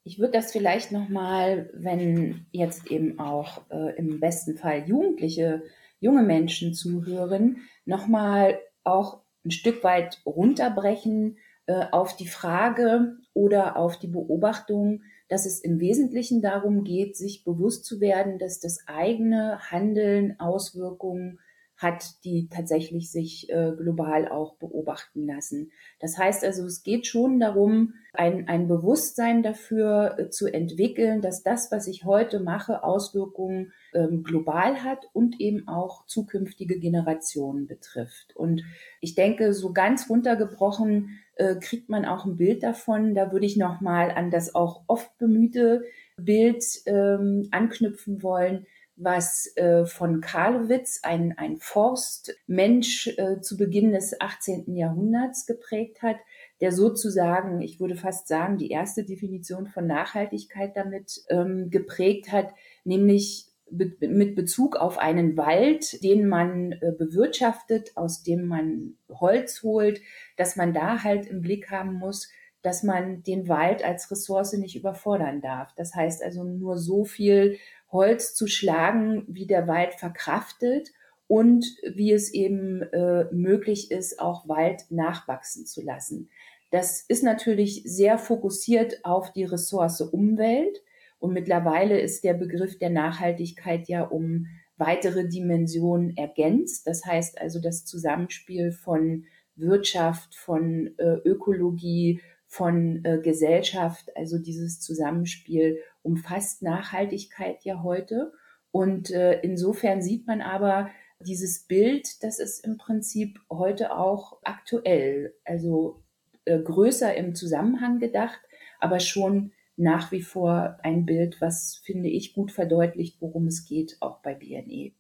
Ich 0.04 0.20
würde 0.20 0.34
das 0.34 0.52
vielleicht 0.52 0.92
nochmal, 0.92 1.70
wenn 1.74 2.46
jetzt 2.52 2.92
eben 2.92 3.20
auch 3.20 3.64
äh, 3.72 3.96
im 3.98 4.20
besten 4.20 4.56
Fall 4.56 4.88
Jugendliche 4.88 5.64
junge 6.00 6.22
Menschen 6.22 6.74
zuhören, 6.74 7.62
nochmal 7.86 8.60
auch 8.84 9.22
ein 9.44 9.52
Stück 9.52 9.84
weit 9.84 10.22
runterbrechen 10.26 11.38
äh, 11.66 11.86
auf 11.92 12.16
die 12.16 12.28
Frage 12.28 13.18
oder 13.34 13.78
auf 13.78 13.98
die 13.98 14.08
Beobachtung, 14.08 15.02
dass 15.28 15.46
es 15.46 15.60
im 15.60 15.80
Wesentlichen 15.80 16.42
darum 16.42 16.84
geht, 16.84 17.18
sich 17.18 17.44
bewusst 17.44 17.86
zu 17.86 18.00
werden, 18.00 18.38
dass 18.38 18.60
das 18.60 18.88
eigene 18.88 19.60
Handeln 19.72 20.40
Auswirkungen 20.40 21.40
hat, 21.78 22.24
die 22.24 22.48
tatsächlich 22.50 23.12
sich 23.12 23.50
äh, 23.50 23.74
global 23.76 24.30
auch 24.30 24.56
beobachten 24.56 25.26
lassen. 25.26 25.72
Das 26.00 26.18
heißt 26.18 26.44
also, 26.46 26.66
es 26.66 26.84
geht 26.84 27.06
schon 27.06 27.40
darum, 27.40 27.94
ein, 28.14 28.48
ein 28.48 28.68
Bewusstsein 28.68 29.44
dafür 29.44 30.16
äh, 30.18 30.30
zu 30.30 30.48
entwickeln, 30.48 31.22
dass 31.22 31.44
das, 31.44 31.72
was 31.72 31.88
ich 31.88 32.06
heute 32.06 32.40
mache, 32.40 32.84
Auswirkungen 32.84 33.74
ähm, 33.94 34.24
global 34.24 34.84
hat 34.84 35.06
und 35.12 35.42
eben 35.42 35.68
auch 35.68 36.06
zukünftige 36.06 36.80
Generationen 36.80 37.68
betrifft. 37.68 38.36
Und 38.36 38.64
ich 39.02 39.16
denke, 39.16 39.54
so 39.54 39.74
ganz 39.74 40.10
runtergebrochen 40.10 41.20
äh, 41.36 41.56
kriegt 41.56 41.90
man 41.90 42.06
auch 42.06 42.26
ein 42.26 42.38
Bild 42.38 42.64
davon. 42.64 43.16
Da 43.16 43.34
würde 43.34 43.46
ich 43.46 43.58
nochmal 43.58 44.12
an 44.12 44.32
das 44.32 44.56
auch 44.56 44.84
oft 44.88 45.18
bemühte 45.18 45.84
Bild 46.18 46.64
ähm, 46.86 47.50
anknüpfen 47.52 48.24
wollen, 48.24 48.66
was 48.98 49.52
äh, 49.58 49.86
von 49.86 50.22
Karlowitz, 50.22 51.02
ein, 51.04 51.38
ein 51.38 51.58
Forstmensch 51.58 53.08
äh, 53.18 53.42
zu 53.42 53.58
Beginn 53.58 53.92
des 53.92 54.20
18. 54.20 54.74
Jahrhunderts 54.76 55.46
geprägt 55.46 56.02
hat, 56.02 56.18
der 56.62 56.72
sozusagen, 56.72 57.62
ich 57.62 57.80
würde 57.80 57.96
fast 57.96 58.28
sagen, 58.28 58.58
die 58.58 58.72
erste 58.72 59.04
Definition 59.04 59.68
von 59.68 59.86
Nachhaltigkeit 59.86 60.78
damit 60.78 61.24
ähm, 61.30 61.70
geprägt 61.70 62.32
hat, 62.32 62.54
nämlich 62.86 63.48
be 63.70 63.92
mit 64.00 64.36
Bezug 64.36 64.76
auf 64.78 64.98
einen 64.98 65.36
Wald, 65.38 66.02
den 66.04 66.28
man 66.28 66.72
äh, 66.74 66.92
bewirtschaftet, 66.98 67.98
aus 67.98 68.24
dem 68.24 68.48
man 68.48 68.96
Holz 69.10 69.64
holt, 69.64 70.02
dass 70.38 70.56
man 70.56 70.74
da 70.74 71.04
halt 71.04 71.26
im 71.26 71.42
Blick 71.42 71.72
haben 71.72 71.96
muss, 71.96 72.30
dass 72.62 72.84
man 72.84 73.24
den 73.24 73.48
Wald 73.48 73.84
als 73.84 74.10
Ressource 74.10 74.54
nicht 74.54 74.76
überfordern 74.76 75.42
darf. 75.42 75.74
Das 75.76 75.94
heißt 75.94 76.24
also 76.24 76.44
nur 76.44 76.78
so 76.78 77.06
viel 77.06 77.58
Holz 77.96 78.36
zu 78.36 78.46
schlagen, 78.48 79.26
wie 79.28 79.48
der 79.48 79.68
Wald 79.68 79.96
verkraftet 79.96 80.92
und 81.28 81.66
wie 81.84 82.12
es 82.12 82.32
eben 82.34 82.84
äh, 82.84 83.26
möglich 83.32 83.90
ist, 83.90 84.20
auch 84.20 84.48
Wald 84.48 84.84
nachwachsen 84.92 85.66
zu 85.66 85.82
lassen. 85.82 86.30
Das 86.70 87.02
ist 87.02 87.24
natürlich 87.24 87.84
sehr 87.86 88.18
fokussiert 88.18 89.04
auf 89.04 89.32
die 89.34 89.46
Ressource 89.46 90.02
Umwelt 90.02 90.84
und 91.20 91.34
mittlerweile 91.34 92.00
ist 92.00 92.24
der 92.24 92.34
Begriff 92.34 92.78
der 92.78 92.90
Nachhaltigkeit 92.90 93.88
ja 93.88 94.04
um 94.04 94.48
weitere 94.78 95.28
Dimensionen 95.28 96.16
ergänzt. 96.18 96.86
Das 96.86 97.06
heißt 97.06 97.40
also 97.40 97.60
das 97.62 97.86
Zusammenspiel 97.86 98.72
von 98.72 99.26
Wirtschaft, 99.56 100.36
von 100.36 100.94
äh, 100.98 101.16
Ökologie, 101.24 102.22
von 102.48 103.04
äh, 103.06 103.20
Gesellschaft, 103.24 104.16
also 104.16 104.38
dieses 104.38 104.80
Zusammenspiel 104.82 105.80
umfasst 106.06 106.62
Nachhaltigkeit 106.62 107.64
ja 107.64 107.84
heute. 107.84 108.32
Und 108.72 109.10
äh, 109.12 109.40
insofern 109.42 110.02
sieht 110.02 110.28
man 110.28 110.42
aber 110.42 110.90
dieses 111.20 111.66
Bild, 111.66 112.24
das 112.24 112.40
ist 112.40 112.66
im 112.66 112.78
Prinzip 112.78 113.40
heute 113.50 113.96
auch 113.96 114.40
aktuell, 114.44 115.34
also 115.46 116.04
äh, 116.46 116.60
größer 116.60 117.16
im 117.16 117.36
Zusammenhang 117.36 118.00
gedacht, 118.00 118.40
aber 118.80 119.00
schon 119.00 119.52
nach 119.78 120.12
wie 120.12 120.22
vor 120.22 120.78
ein 120.84 121.06
Bild, 121.06 121.42
was, 121.42 121.82
finde 121.84 122.10
ich, 122.10 122.34
gut 122.34 122.52
verdeutlicht, 122.52 123.18
worum 123.20 123.48
es 123.48 123.66
geht, 123.66 123.98
auch 124.00 124.22
bei 124.22 124.34
BNE. 124.34 124.94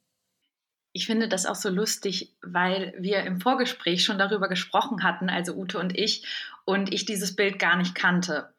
Ich 0.92 1.06
finde 1.06 1.28
das 1.28 1.46
auch 1.46 1.56
so 1.56 1.70
lustig, 1.70 2.38
weil 2.42 2.94
wir 2.98 3.24
im 3.24 3.42
Vorgespräch 3.42 4.04
schon 4.04 4.18
darüber 4.18 4.48
gesprochen 4.48 5.04
hatten, 5.04 5.30
also 5.30 5.54
Ute 5.54 5.78
und 5.78 5.98
ich, 5.98 6.26
und 6.66 6.94
ich 6.94 7.06
dieses 7.06 7.36
Bild 7.36 7.60
gar 7.60 7.78
nicht 7.78 7.96
kannte. 7.96 8.55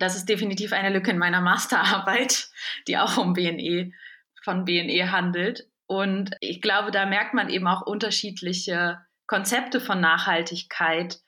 Das 0.00 0.16
ist 0.16 0.28
definitiv 0.28 0.72
eine 0.72 0.90
Lücke 0.90 1.10
in 1.10 1.18
meiner 1.18 1.40
Masterarbeit, 1.40 2.48
die 2.88 2.98
auch 2.98 3.16
um 3.18 3.34
BNE, 3.34 3.92
von 4.42 4.64
BNE 4.64 5.12
handelt. 5.12 5.68
Und 5.86 6.34
ich 6.40 6.62
glaube, 6.62 6.90
da 6.90 7.06
merkt 7.06 7.34
man 7.34 7.50
eben 7.50 7.66
auch 7.66 7.82
unterschiedliche 7.82 8.98
Konzepte 9.26 9.80
von 9.80 10.00
Nachhaltigkeit, 10.00 11.18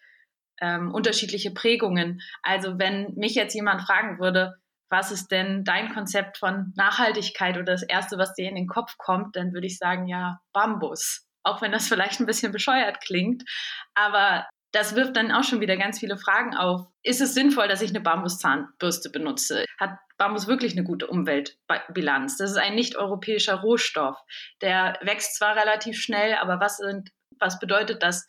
ähm, 0.61 0.93
unterschiedliche 0.93 1.51
Prägungen. 1.51 2.23
Also 2.43 2.79
wenn 2.79 3.15
mich 3.15 3.35
jetzt 3.35 3.55
jemand 3.55 3.83
fragen 3.83 4.19
würde, 4.19 4.57
was 4.89 5.11
ist 5.11 5.31
denn 5.31 5.65
dein 5.65 5.93
Konzept 5.93 6.39
von 6.39 6.73
Nachhaltigkeit 6.77 7.57
oder 7.57 7.73
das 7.73 7.83
Erste, 7.83 8.19
was 8.19 8.35
dir 8.35 8.49
in 8.49 8.55
den 8.55 8.67
Kopf 8.67 8.97
kommt, 8.99 9.37
dann 9.37 9.53
würde 9.53 9.67
ich 9.67 9.79
sagen, 9.79 10.07
ja, 10.07 10.41
Bambus. 10.53 11.27
Auch 11.43 11.61
wenn 11.61 11.73
das 11.73 11.89
vielleicht 11.89 12.21
ein 12.21 12.27
bisschen 12.27 12.53
bescheuert 12.53 13.01
klingt. 13.01 13.43
Aber 13.95 14.47
das 14.73 14.97
wirft 14.97 15.17
dann 15.17 15.31
auch 15.31 15.45
schon 15.45 15.61
wieder 15.61 15.77
ganz 15.77 15.99
viele 15.99 16.17
Fragen 16.17 16.57
auf. 16.57 16.87
Ist 17.03 17.21
es 17.21 17.35
sinnvoll, 17.35 17.69
dass 17.69 17.83
ich 17.83 17.91
eine 17.91 18.01
Bambuszahnbürste 18.01 19.11
benutze? 19.11 19.67
Hat 19.79 19.99
Bambus 20.17 20.47
wirklich 20.47 20.73
eine 20.73 20.85
gute 20.85 21.07
Umweltbilanz? 21.07 22.39
Das 22.39 22.51
ist 22.51 22.57
ein 22.57 22.75
nicht-europäischer 22.75 23.57
Rohstoff. 23.57 24.17
Der 24.63 24.99
wächst 25.03 25.37
zwar 25.37 25.57
relativ 25.57 26.01
schnell, 26.01 26.37
aber 26.37 26.59
was, 26.59 26.79
sind, 26.79 27.11
was 27.39 27.59
bedeutet 27.59 28.03
das 28.03 28.27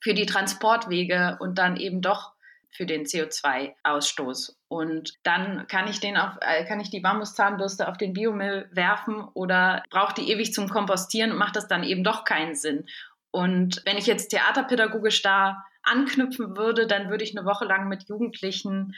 für 0.00 0.12
die 0.12 0.26
Transportwege 0.26 1.36
und 1.40 1.58
dann 1.58 1.76
eben 1.76 2.02
doch 2.02 2.32
für 2.70 2.84
den 2.84 3.04
CO2-Ausstoß. 3.04 4.56
Und 4.68 5.14
dann 5.22 5.66
kann 5.68 5.88
ich 5.88 6.00
den 6.00 6.16
auf, 6.16 6.34
äh, 6.40 6.64
kann 6.64 6.80
ich 6.80 6.90
die 6.90 7.00
Bambuszahnbürste 7.00 7.88
auf 7.88 7.96
den 7.96 8.12
Biomüll 8.12 8.68
werfen 8.72 9.22
oder 9.34 9.82
braucht 9.88 10.18
die 10.18 10.30
ewig 10.30 10.52
zum 10.52 10.68
Kompostieren 10.68 11.32
und 11.32 11.38
macht 11.38 11.56
das 11.56 11.68
dann 11.68 11.84
eben 11.84 12.04
doch 12.04 12.24
keinen 12.24 12.54
Sinn. 12.54 12.86
Und 13.30 13.82
wenn 13.84 13.98
ich 13.98 14.06
jetzt 14.06 14.28
theaterpädagogisch 14.28 15.22
da 15.22 15.64
anknüpfen 15.86 16.56
würde, 16.56 16.86
dann 16.86 17.10
würde 17.10 17.24
ich 17.24 17.36
eine 17.36 17.46
Woche 17.46 17.64
lang 17.64 17.88
mit 17.88 18.08
Jugendlichen 18.08 18.94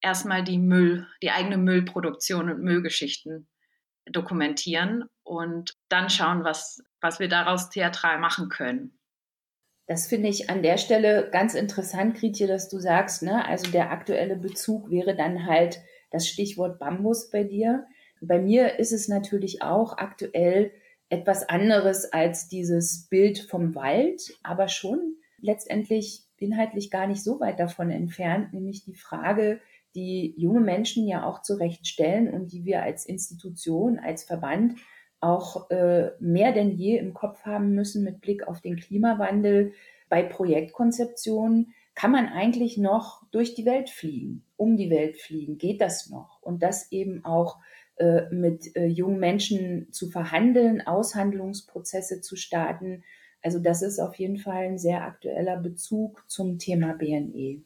erstmal 0.00 0.44
die 0.44 0.58
Müll, 0.58 1.06
die 1.22 1.30
eigene 1.30 1.56
Müllproduktion 1.56 2.50
und 2.50 2.62
Müllgeschichten 2.62 3.48
dokumentieren 4.06 5.04
und 5.22 5.74
dann 5.88 6.10
schauen, 6.10 6.44
was, 6.44 6.82
was 7.00 7.20
wir 7.20 7.28
daraus 7.28 7.70
theatral 7.70 8.18
machen 8.18 8.48
können. 8.48 8.98
Das 9.86 10.06
finde 10.06 10.28
ich 10.28 10.50
an 10.50 10.62
der 10.62 10.78
Stelle 10.78 11.28
ganz 11.30 11.54
interessant, 11.54 12.16
Gritje, 12.16 12.46
dass 12.46 12.68
du 12.68 12.78
sagst, 12.78 13.22
ne, 13.22 13.46
also 13.46 13.70
der 13.70 13.90
aktuelle 13.90 14.36
Bezug 14.36 14.90
wäre 14.90 15.16
dann 15.16 15.46
halt 15.46 15.80
das 16.10 16.28
Stichwort 16.28 16.78
Bambus 16.78 17.30
bei 17.30 17.44
dir. 17.44 17.86
Bei 18.20 18.40
mir 18.40 18.78
ist 18.78 18.92
es 18.92 19.08
natürlich 19.08 19.62
auch 19.62 19.98
aktuell 19.98 20.72
etwas 21.08 21.48
anderes 21.48 22.12
als 22.12 22.48
dieses 22.48 23.08
Bild 23.08 23.38
vom 23.38 23.74
Wald, 23.74 24.38
aber 24.42 24.68
schon 24.68 25.16
letztendlich 25.42 26.24
inhaltlich 26.38 26.90
gar 26.90 27.06
nicht 27.06 27.22
so 27.22 27.40
weit 27.40 27.60
davon 27.60 27.90
entfernt, 27.90 28.52
nämlich 28.52 28.84
die 28.84 28.94
Frage, 28.94 29.60
die 29.94 30.34
junge 30.38 30.60
Menschen 30.60 31.06
ja 31.06 31.26
auch 31.26 31.42
zu 31.42 31.54
Recht 31.54 31.86
stellen 31.86 32.32
und 32.32 32.52
die 32.52 32.64
wir 32.64 32.82
als 32.82 33.04
Institution, 33.04 33.98
als 33.98 34.24
Verband 34.24 34.76
auch 35.20 35.70
äh, 35.70 36.10
mehr 36.18 36.52
denn 36.52 36.70
je 36.70 36.98
im 36.98 37.14
Kopf 37.14 37.44
haben 37.44 37.74
müssen 37.74 38.02
mit 38.02 38.20
Blick 38.20 38.48
auf 38.48 38.60
den 38.60 38.76
Klimawandel. 38.76 39.72
Bei 40.08 40.22
Projektkonzeptionen 40.22 41.74
kann 41.94 42.10
man 42.10 42.26
eigentlich 42.26 42.78
noch 42.78 43.22
durch 43.30 43.54
die 43.54 43.66
Welt 43.66 43.90
fliegen, 43.90 44.44
um 44.56 44.76
die 44.76 44.90
Welt 44.90 45.18
fliegen. 45.18 45.58
Geht 45.58 45.80
das 45.80 46.10
noch? 46.10 46.40
Und 46.40 46.62
das 46.62 46.90
eben 46.90 47.24
auch 47.24 47.58
äh, 47.96 48.28
mit 48.30 48.74
äh, 48.74 48.86
jungen 48.86 49.20
Menschen 49.20 49.92
zu 49.92 50.08
verhandeln, 50.08 50.80
Aushandlungsprozesse 50.80 52.20
zu 52.20 52.36
starten. 52.36 53.04
Also 53.42 53.58
das 53.58 53.82
ist 53.82 53.98
auf 53.98 54.14
jeden 54.16 54.38
Fall 54.38 54.64
ein 54.64 54.78
sehr 54.78 55.02
aktueller 55.02 55.56
Bezug 55.56 56.22
zum 56.28 56.58
Thema 56.58 56.94
BNE. 56.94 57.62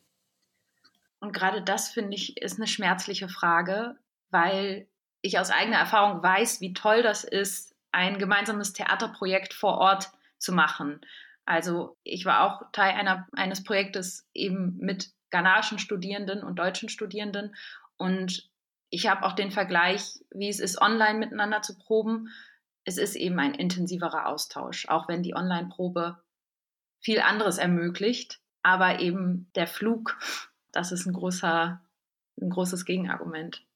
Und 1.21 1.33
gerade 1.33 1.63
das 1.63 1.89
finde 1.91 2.15
ich 2.15 2.41
ist 2.41 2.59
eine 2.59 2.67
schmerzliche 2.67 3.29
Frage, 3.29 3.97
weil 4.31 4.87
ich 5.23 5.39
aus 5.39 5.51
eigener 5.51 5.79
Erfahrung 5.79 6.23
weiß, 6.23 6.61
wie 6.61 6.73
toll 6.73 7.03
das 7.03 7.25
ist, 7.25 7.75
ein 7.93 8.19
gemeinsames 8.19 8.73
Theaterprojekt 8.73 9.55
vor 9.55 9.79
Ort 9.79 10.11
zu 10.39 10.53
machen. 10.53 11.01
Also 11.45 11.97
ich 12.05 12.25
war 12.25 12.45
auch 12.45 12.71
Teil 12.73 12.95
einer, 12.95 13.27
eines 13.33 13.65
Projektes 13.65 14.29
eben 14.35 14.77
mit 14.79 15.11
ghanaischen 15.31 15.79
Studierenden 15.79 16.43
und 16.43 16.59
deutschen 16.59 16.89
Studierenden 16.89 17.55
und 17.97 18.51
ich 18.91 19.09
habe 19.09 19.25
auch 19.25 19.33
den 19.33 19.51
Vergleich, 19.51 20.21
wie 20.31 20.49
es 20.49 20.61
ist, 20.61 20.81
online 20.81 21.19
miteinander 21.19 21.63
zu 21.63 21.77
proben. 21.77 22.29
Es 22.87 22.97
ist 22.97 23.17
eben 23.17 23.39
ein 23.39 23.55
intensiverer 23.55 24.27
Austausch, 24.29 24.89
auch 24.89 25.09
wenn 25.09 25.23
die 25.23 25.35
Online-Probe 25.35 26.19
viel 27.01 27.21
anderes 27.21 27.59
ermöglicht. 27.59 28.41
Aber 28.63 29.01
eben 29.01 29.51
der 29.55 29.67
Flug, 29.67 30.17
das 30.73 30.93
ist 30.93 31.05
ein 31.05 31.13
großer, 31.13 31.83
ein 32.41 32.51
großes 32.51 32.85
Gegenargument. 32.85 33.67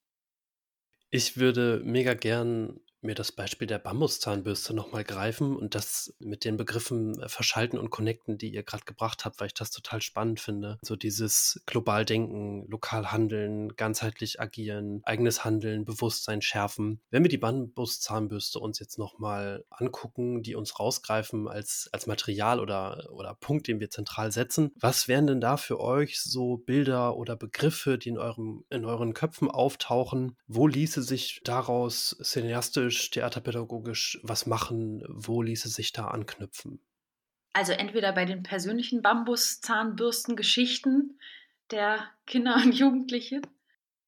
Ich 1.10 1.36
würde 1.36 1.82
mega 1.84 2.14
gern 2.14 2.80
mir 3.02 3.14
das 3.14 3.32
Beispiel 3.32 3.66
der 3.66 3.78
Bambuszahnbürste 3.78 4.74
nochmal 4.74 5.04
greifen 5.04 5.56
und 5.56 5.74
das 5.74 6.14
mit 6.18 6.44
den 6.44 6.56
Begriffen 6.56 7.20
äh, 7.20 7.28
verschalten 7.28 7.78
und 7.78 7.90
connecten, 7.90 8.38
die 8.38 8.52
ihr 8.52 8.62
gerade 8.62 8.84
gebracht 8.84 9.24
habt, 9.24 9.40
weil 9.40 9.48
ich 9.48 9.54
das 9.54 9.70
total 9.70 10.02
spannend 10.02 10.40
finde. 10.40 10.78
So 10.82 10.96
dieses 10.96 11.62
global 11.66 12.04
denken, 12.04 12.66
lokal 12.68 13.12
handeln, 13.12 13.74
ganzheitlich 13.76 14.40
agieren, 14.40 15.00
eigenes 15.04 15.44
Handeln, 15.44 15.84
Bewusstsein 15.84 16.42
schärfen. 16.42 17.00
Wenn 17.10 17.22
wir 17.22 17.30
die 17.30 17.38
Bambuszahnbürste 17.38 18.58
uns 18.58 18.78
jetzt 18.78 18.98
nochmal 18.98 19.64
angucken, 19.70 20.42
die 20.42 20.54
uns 20.54 20.78
rausgreifen 20.78 21.48
als, 21.48 21.88
als 21.92 22.06
Material 22.06 22.60
oder, 22.60 23.08
oder 23.12 23.34
Punkt, 23.34 23.68
den 23.68 23.80
wir 23.80 23.90
zentral 23.90 24.32
setzen, 24.32 24.72
was 24.78 25.08
wären 25.08 25.26
denn 25.26 25.40
da 25.40 25.56
für 25.56 25.80
euch 25.80 26.20
so 26.20 26.58
Bilder 26.58 27.16
oder 27.16 27.36
Begriffe, 27.36 27.98
die 27.98 28.10
in 28.10 28.18
eurem, 28.18 28.64
in 28.70 28.84
euren 28.84 29.14
Köpfen 29.14 29.50
auftauchen? 29.50 30.36
Wo 30.46 30.66
ließe 30.66 31.02
sich 31.02 31.40
daraus 31.44 32.16
cineastisch 32.22 32.89
pädagogisch, 32.90 33.10
theaterpädagogisch 33.10 34.20
was 34.22 34.46
machen? 34.46 35.04
Wo 35.08 35.42
ließe 35.42 35.68
sich 35.68 35.92
da 35.92 36.06
anknüpfen? 36.08 36.80
Also 37.52 37.72
entweder 37.72 38.12
bei 38.12 38.24
den 38.24 38.42
persönlichen 38.42 39.02
Bambuszahnbürsten-Geschichten 39.02 41.20
der 41.70 42.08
Kinder 42.26 42.56
und 42.56 42.74
Jugendliche 42.74 43.42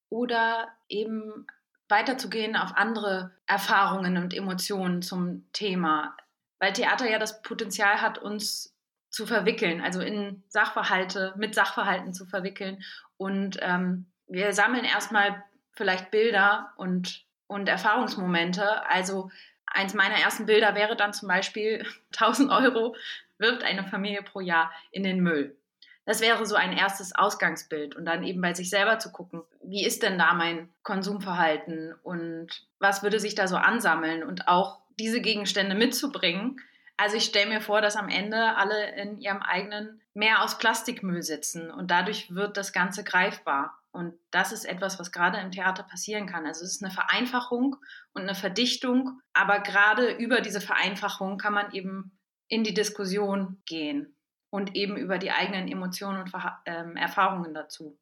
oder 0.09 0.69
eben 0.89 1.47
weiterzugehen 1.89 2.57
auf 2.57 2.73
andere 2.77 3.33
Erfahrungen 3.47 4.17
und 4.17 4.35
Emotionen 4.35 5.03
zum 5.03 5.47
Thema. 5.53 6.17
Weil 6.59 6.73
Theater 6.73 7.09
ja 7.11 7.19
das 7.19 7.43
Potenzial 7.43 8.01
hat, 8.01 8.19
uns 8.19 8.75
zu 9.11 9.27
verwickeln, 9.27 9.83
also 9.83 10.01
in 10.01 10.43
Sachverhalte, 10.49 11.35
mit 11.37 11.55
Sachverhalten 11.55 12.15
zu 12.15 12.25
verwickeln. 12.25 12.83
Und 13.17 13.59
ähm, 13.61 14.07
wir 14.27 14.55
sammeln 14.55 14.85
erstmal 14.85 15.45
vielleicht 15.73 16.11
Bilder 16.11 16.73
und 16.77 17.27
und 17.53 17.69
Erfahrungsmomente. 17.69 18.87
Also 18.89 19.31
eins 19.67 19.95
meiner 19.95 20.17
ersten 20.17 20.47
Bilder 20.47 20.75
wäre 20.75 20.97
dann 20.97 21.13
zum 21.13 21.29
Beispiel 21.29 21.87
1000 22.19 22.51
Euro 22.51 22.97
wirft 23.39 23.63
eine 23.63 23.85
Familie 23.85 24.23
pro 24.23 24.41
Jahr 24.41 24.73
in 24.91 25.03
den 25.03 25.21
Müll. 25.21 25.57
Das 26.05 26.21
wäre 26.21 26.45
so 26.47 26.57
ein 26.57 26.73
erstes 26.73 27.15
Ausgangsbild 27.15 27.95
und 27.95 28.05
dann 28.05 28.25
eben 28.25 28.41
bei 28.41 28.55
sich 28.55 28.71
selber 28.71 28.99
zu 28.99 29.13
gucken, 29.13 29.43
wie 29.63 29.85
ist 29.85 30.03
denn 30.03 30.19
da 30.19 30.35
mein 30.35 30.69
Konsumverhalten 30.83 31.95
und 32.03 32.49
was 32.81 33.05
würde 33.05 33.21
sich 33.21 33.37
da 33.37 33.47
so 33.47 33.57
ansammeln 33.57 34.25
und 34.25 34.49
auch 34.49 34.81
diese 34.99 35.21
Gegenstände 35.21 35.77
mitzubringen. 35.77 36.61
Also 36.97 37.17
ich 37.17 37.25
stelle 37.25 37.51
mir 37.51 37.61
vor, 37.61 37.81
dass 37.81 37.97
am 37.97 38.09
Ende 38.09 38.57
alle 38.57 38.97
in 38.97 39.21
ihrem 39.21 39.43
eigenen 39.43 40.01
Meer 40.15 40.43
aus 40.43 40.59
Plastikmüll 40.59 41.23
sitzen 41.23 41.71
und 41.71 41.91
dadurch 41.91 42.35
wird 42.35 42.57
das 42.57 42.73
Ganze 42.73 43.05
greifbar. 43.05 43.79
Und 43.93 44.15
das 44.31 44.53
ist 44.53 44.65
etwas, 44.65 44.99
was 44.99 45.13
gerade 45.13 45.39
im 45.39 45.51
Theater 45.51 45.83
passieren 45.83 46.27
kann. 46.27 46.47
Also 46.47 46.65
es 46.65 46.77
ist 46.77 46.83
eine 46.83 46.93
Vereinfachung 46.93 47.77
und 48.15 48.23
eine 48.23 48.35
Verdichtung, 48.35 49.21
aber 49.35 49.61
gerade 49.61 50.13
über 50.13 50.41
diese 50.41 50.63
Vereinfachung 50.63 51.37
kann 51.37 51.53
man 51.53 51.73
eben 51.73 52.19
in 52.49 52.65
die 52.65 52.75
Diskussion 52.75 53.63
gehen 53.67 54.17
und 54.51 54.75
eben 54.77 54.97
über 54.97 55.19
die 55.19 55.31
eigenen 55.31 55.69
Emotionen 55.69 56.23
und 56.23 56.33
ähm, 56.67 56.97
Erfahrungen 56.97 57.53
dazu. 57.53 57.99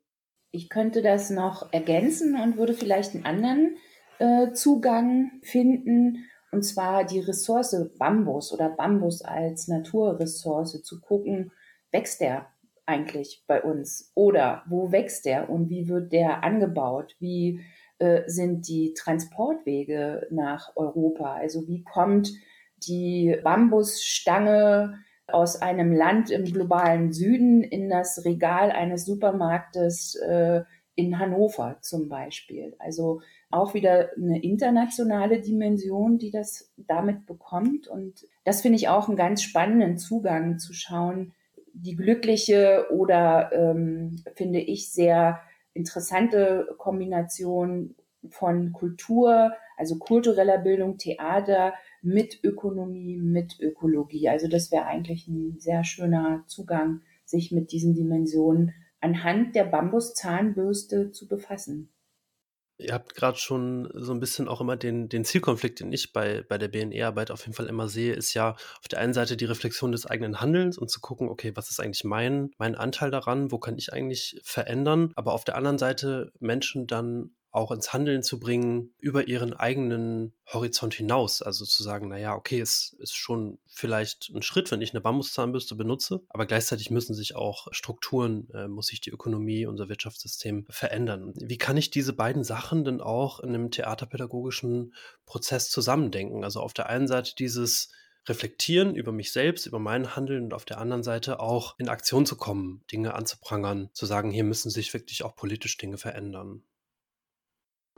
Ich 0.52 0.68
könnte 0.68 1.02
das 1.02 1.30
noch 1.30 1.72
ergänzen 1.72 2.40
und 2.40 2.56
würde 2.56 2.74
vielleicht 2.74 3.14
einen 3.14 3.26
anderen 3.26 3.76
äh, 4.18 4.52
Zugang 4.52 5.40
finden, 5.42 6.26
und 6.52 6.62
zwar 6.62 7.04
die 7.04 7.20
Ressource 7.20 7.76
Bambus 7.98 8.52
oder 8.52 8.70
Bambus 8.70 9.22
als 9.22 9.68
Naturressource 9.68 10.82
zu 10.82 11.00
gucken, 11.00 11.52
wächst 11.92 12.20
der 12.20 12.46
eigentlich 12.86 13.44
bei 13.46 13.62
uns? 13.62 14.12
Oder 14.14 14.62
wo 14.68 14.92
wächst 14.92 15.24
der 15.24 15.50
und 15.50 15.68
wie 15.68 15.88
wird 15.88 16.12
der 16.12 16.44
angebaut? 16.44 17.16
Wie 17.18 17.60
äh, 17.98 18.22
sind 18.26 18.68
die 18.68 18.94
Transportwege 18.94 20.26
nach 20.30 20.76
Europa? 20.76 21.34
Also 21.34 21.66
wie 21.68 21.84
kommt 21.84 22.32
die 22.78 23.36
Bambusstange 23.42 24.98
aus 25.26 25.60
einem 25.60 25.92
Land 25.92 26.30
im 26.30 26.44
globalen 26.44 27.12
Süden 27.12 27.62
in 27.62 27.88
das 27.88 28.24
Regal 28.24 28.70
eines 28.70 29.04
Supermarktes 29.04 30.16
äh, 30.16 30.62
in 30.94 31.18
Hannover 31.18 31.78
zum 31.80 32.08
Beispiel. 32.08 32.74
Also 32.78 33.22
auch 33.50 33.74
wieder 33.74 34.10
eine 34.16 34.42
internationale 34.42 35.40
Dimension, 35.40 36.18
die 36.18 36.30
das 36.30 36.72
damit 36.76 37.26
bekommt. 37.26 37.88
Und 37.88 38.26
das 38.44 38.62
finde 38.62 38.76
ich 38.76 38.88
auch 38.88 39.08
einen 39.08 39.16
ganz 39.16 39.42
spannenden 39.42 39.98
Zugang 39.98 40.58
zu 40.58 40.72
schauen, 40.72 41.32
die 41.82 41.96
glückliche 41.96 42.86
oder 42.90 43.50
ähm, 43.52 44.22
finde 44.34 44.60
ich 44.60 44.90
sehr 44.90 45.40
interessante 45.74 46.74
Kombination 46.78 47.94
von 48.28 48.72
Kultur, 48.72 49.52
also 49.76 49.96
kultureller 49.96 50.58
Bildung, 50.58 50.98
Theater 50.98 51.74
mit 52.02 52.40
Ökonomie, 52.44 53.16
mit 53.16 53.58
Ökologie. 53.60 54.28
Also 54.28 54.48
das 54.48 54.70
wäre 54.70 54.86
eigentlich 54.86 55.26
ein 55.26 55.56
sehr 55.58 55.84
schöner 55.84 56.44
Zugang, 56.46 57.00
sich 57.24 57.50
mit 57.50 57.72
diesen 57.72 57.94
Dimensionen 57.94 58.74
anhand 59.00 59.54
der 59.54 59.64
Bambuszahnbürste 59.64 61.12
zu 61.12 61.26
befassen. 61.26 61.90
Ihr 62.80 62.94
habt 62.94 63.14
gerade 63.14 63.38
schon 63.38 63.90
so 63.94 64.12
ein 64.12 64.20
bisschen 64.20 64.48
auch 64.48 64.60
immer 64.60 64.76
den, 64.76 65.08
den 65.08 65.24
Zielkonflikt, 65.24 65.80
den 65.80 65.92
ich 65.92 66.12
bei, 66.12 66.42
bei 66.48 66.58
der 66.58 66.68
BNE-Arbeit 66.68 67.30
auf 67.30 67.42
jeden 67.42 67.54
Fall 67.54 67.66
immer 67.66 67.88
sehe, 67.88 68.14
ist 68.14 68.34
ja 68.34 68.52
auf 68.80 68.88
der 68.88 69.00
einen 69.00 69.12
Seite 69.12 69.36
die 69.36 69.44
Reflexion 69.44 69.92
des 69.92 70.06
eigenen 70.06 70.40
Handelns 70.40 70.78
und 70.78 70.90
zu 70.90 71.00
gucken, 71.00 71.28
okay, 71.28 71.52
was 71.54 71.70
ist 71.70 71.80
eigentlich 71.80 72.04
mein, 72.04 72.50
mein 72.58 72.74
Anteil 72.74 73.10
daran, 73.10 73.52
wo 73.52 73.58
kann 73.58 73.76
ich 73.76 73.92
eigentlich 73.92 74.40
verändern, 74.42 75.12
aber 75.14 75.32
auf 75.32 75.44
der 75.44 75.56
anderen 75.56 75.78
Seite 75.78 76.32
Menschen 76.40 76.86
dann 76.86 77.30
auch 77.50 77.72
ins 77.72 77.92
Handeln 77.92 78.22
zu 78.22 78.38
bringen 78.38 78.94
über 78.98 79.26
ihren 79.26 79.52
eigenen 79.52 80.32
Horizont 80.46 80.94
hinaus. 80.94 81.42
Also 81.42 81.64
zu 81.64 81.82
sagen, 81.82 82.08
na 82.08 82.18
ja, 82.18 82.34
okay, 82.34 82.60
es 82.60 82.94
ist 82.98 83.14
schon 83.14 83.58
vielleicht 83.66 84.30
ein 84.34 84.42
Schritt, 84.42 84.70
wenn 84.70 84.82
ich 84.82 84.92
eine 84.92 85.00
Bambuszahnbürste 85.00 85.74
benutze, 85.74 86.22
aber 86.28 86.46
gleichzeitig 86.46 86.90
müssen 86.90 87.14
sich 87.14 87.34
auch 87.34 87.68
Strukturen, 87.72 88.48
äh, 88.54 88.68
muss 88.68 88.86
sich 88.86 89.00
die 89.00 89.10
Ökonomie, 89.10 89.66
unser 89.66 89.88
Wirtschaftssystem 89.88 90.66
verändern. 90.68 91.32
Wie 91.36 91.58
kann 91.58 91.76
ich 91.76 91.90
diese 91.90 92.12
beiden 92.12 92.44
Sachen 92.44 92.84
denn 92.84 93.00
auch 93.00 93.40
in 93.40 93.50
einem 93.50 93.70
theaterpädagogischen 93.70 94.94
Prozess 95.26 95.70
zusammendenken? 95.70 96.44
Also 96.44 96.60
auf 96.60 96.72
der 96.72 96.88
einen 96.88 97.08
Seite 97.08 97.34
dieses 97.34 97.90
reflektieren 98.26 98.94
über 98.94 99.12
mich 99.12 99.32
selbst, 99.32 99.66
über 99.66 99.78
mein 99.78 100.14
Handeln 100.14 100.44
und 100.44 100.54
auf 100.54 100.64
der 100.64 100.78
anderen 100.78 101.02
Seite 101.02 101.40
auch 101.40 101.74
in 101.78 101.88
Aktion 101.88 102.26
zu 102.26 102.36
kommen, 102.36 102.84
Dinge 102.92 103.14
anzuprangern, 103.14 103.90
zu 103.92 104.06
sagen, 104.06 104.30
hier 104.30 104.44
müssen 104.44 104.70
sich 104.70 104.92
wirklich 104.92 105.24
auch 105.24 105.34
politisch 105.34 105.76
Dinge 105.78 105.98
verändern. 105.98 106.62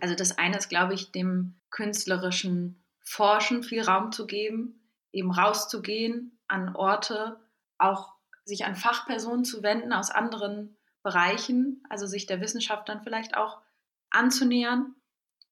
Also 0.03 0.17
das 0.17 0.37
eine 0.37 0.59
ist, 0.59 0.69
glaube 0.69 0.95
ich, 0.95 1.13
dem 1.13 1.55
künstlerischen 1.71 2.83
Forschen 3.05 3.63
viel 3.63 3.83
Raum 3.83 4.11
zu 4.11 4.27
geben, 4.27 4.81
eben 5.13 5.31
rauszugehen 5.31 6.37
an 6.49 6.75
Orte, 6.75 7.39
auch 7.79 8.13
sich 8.45 8.65
an 8.65 8.75
Fachpersonen 8.75 9.45
zu 9.45 9.63
wenden 9.63 9.93
aus 9.93 10.11
anderen 10.11 10.77
Bereichen, 11.05 11.85
also 11.89 12.09
sich 12.09 12.27
der 12.27 12.41
Wissenschaft 12.41 12.89
dann 12.89 13.05
vielleicht 13.05 13.37
auch 13.37 13.61
anzunähern, 14.11 14.97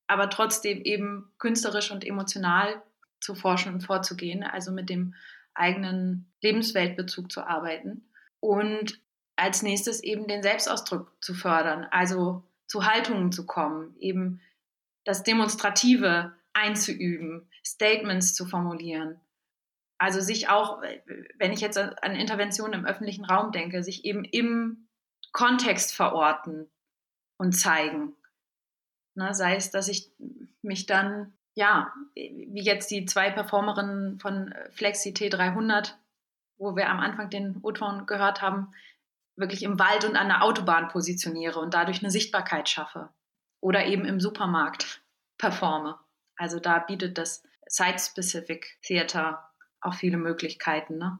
aber 0.08 0.28
trotzdem 0.30 0.82
eben 0.82 1.32
künstlerisch 1.38 1.92
und 1.92 2.04
emotional 2.04 2.82
zu 3.20 3.36
forschen 3.36 3.72
und 3.72 3.82
vorzugehen, 3.82 4.42
also 4.42 4.72
mit 4.72 4.90
dem 4.90 5.14
eigenen 5.54 6.28
Lebensweltbezug 6.42 7.30
zu 7.30 7.46
arbeiten 7.46 8.10
und 8.40 9.00
als 9.36 9.62
nächstes 9.62 10.02
eben 10.02 10.26
den 10.26 10.42
Selbstausdruck 10.42 11.12
zu 11.20 11.34
fördern, 11.34 11.86
also 11.92 12.42
zu 12.70 12.86
Haltungen 12.86 13.32
zu 13.32 13.46
kommen, 13.46 13.96
eben 13.98 14.40
das 15.02 15.24
Demonstrative 15.24 16.32
einzuüben, 16.52 17.50
Statements 17.66 18.32
zu 18.32 18.46
formulieren. 18.46 19.20
Also 19.98 20.20
sich 20.20 20.48
auch, 20.48 20.80
wenn 21.36 21.52
ich 21.52 21.60
jetzt 21.60 21.76
an 21.76 22.14
Interventionen 22.14 22.78
im 22.78 22.86
öffentlichen 22.86 23.24
Raum 23.24 23.50
denke, 23.50 23.82
sich 23.82 24.04
eben 24.04 24.22
im 24.22 24.86
Kontext 25.32 25.92
verorten 25.92 26.70
und 27.38 27.54
zeigen. 27.54 28.14
Ne, 29.16 29.34
sei 29.34 29.56
es, 29.56 29.72
dass 29.72 29.88
ich 29.88 30.12
mich 30.62 30.86
dann, 30.86 31.32
ja, 31.54 31.92
wie 32.14 32.62
jetzt 32.62 32.88
die 32.92 33.04
zwei 33.04 33.32
Performerinnen 33.32 34.20
von 34.20 34.54
Flexi 34.70 35.10
T300, 35.10 35.94
wo 36.56 36.76
wir 36.76 36.88
am 36.88 37.00
Anfang 37.00 37.30
den 37.30 37.58
O-Ton 37.62 38.06
gehört 38.06 38.42
haben, 38.42 38.72
wirklich 39.40 39.62
im 39.62 39.78
Wald 39.78 40.04
und 40.04 40.16
an 40.16 40.28
der 40.28 40.42
Autobahn 40.42 40.88
positioniere 40.88 41.58
und 41.58 41.74
dadurch 41.74 42.02
eine 42.02 42.10
Sichtbarkeit 42.10 42.68
schaffe. 42.68 43.10
Oder 43.60 43.86
eben 43.86 44.04
im 44.04 44.20
Supermarkt 44.20 45.02
performe. 45.38 45.98
Also 46.36 46.60
da 46.60 46.78
bietet 46.78 47.18
das 47.18 47.42
Site-Specific 47.66 48.78
Theater 48.82 49.50
auch 49.80 49.94
viele 49.94 50.16
Möglichkeiten. 50.16 50.98
Ne? 50.98 51.18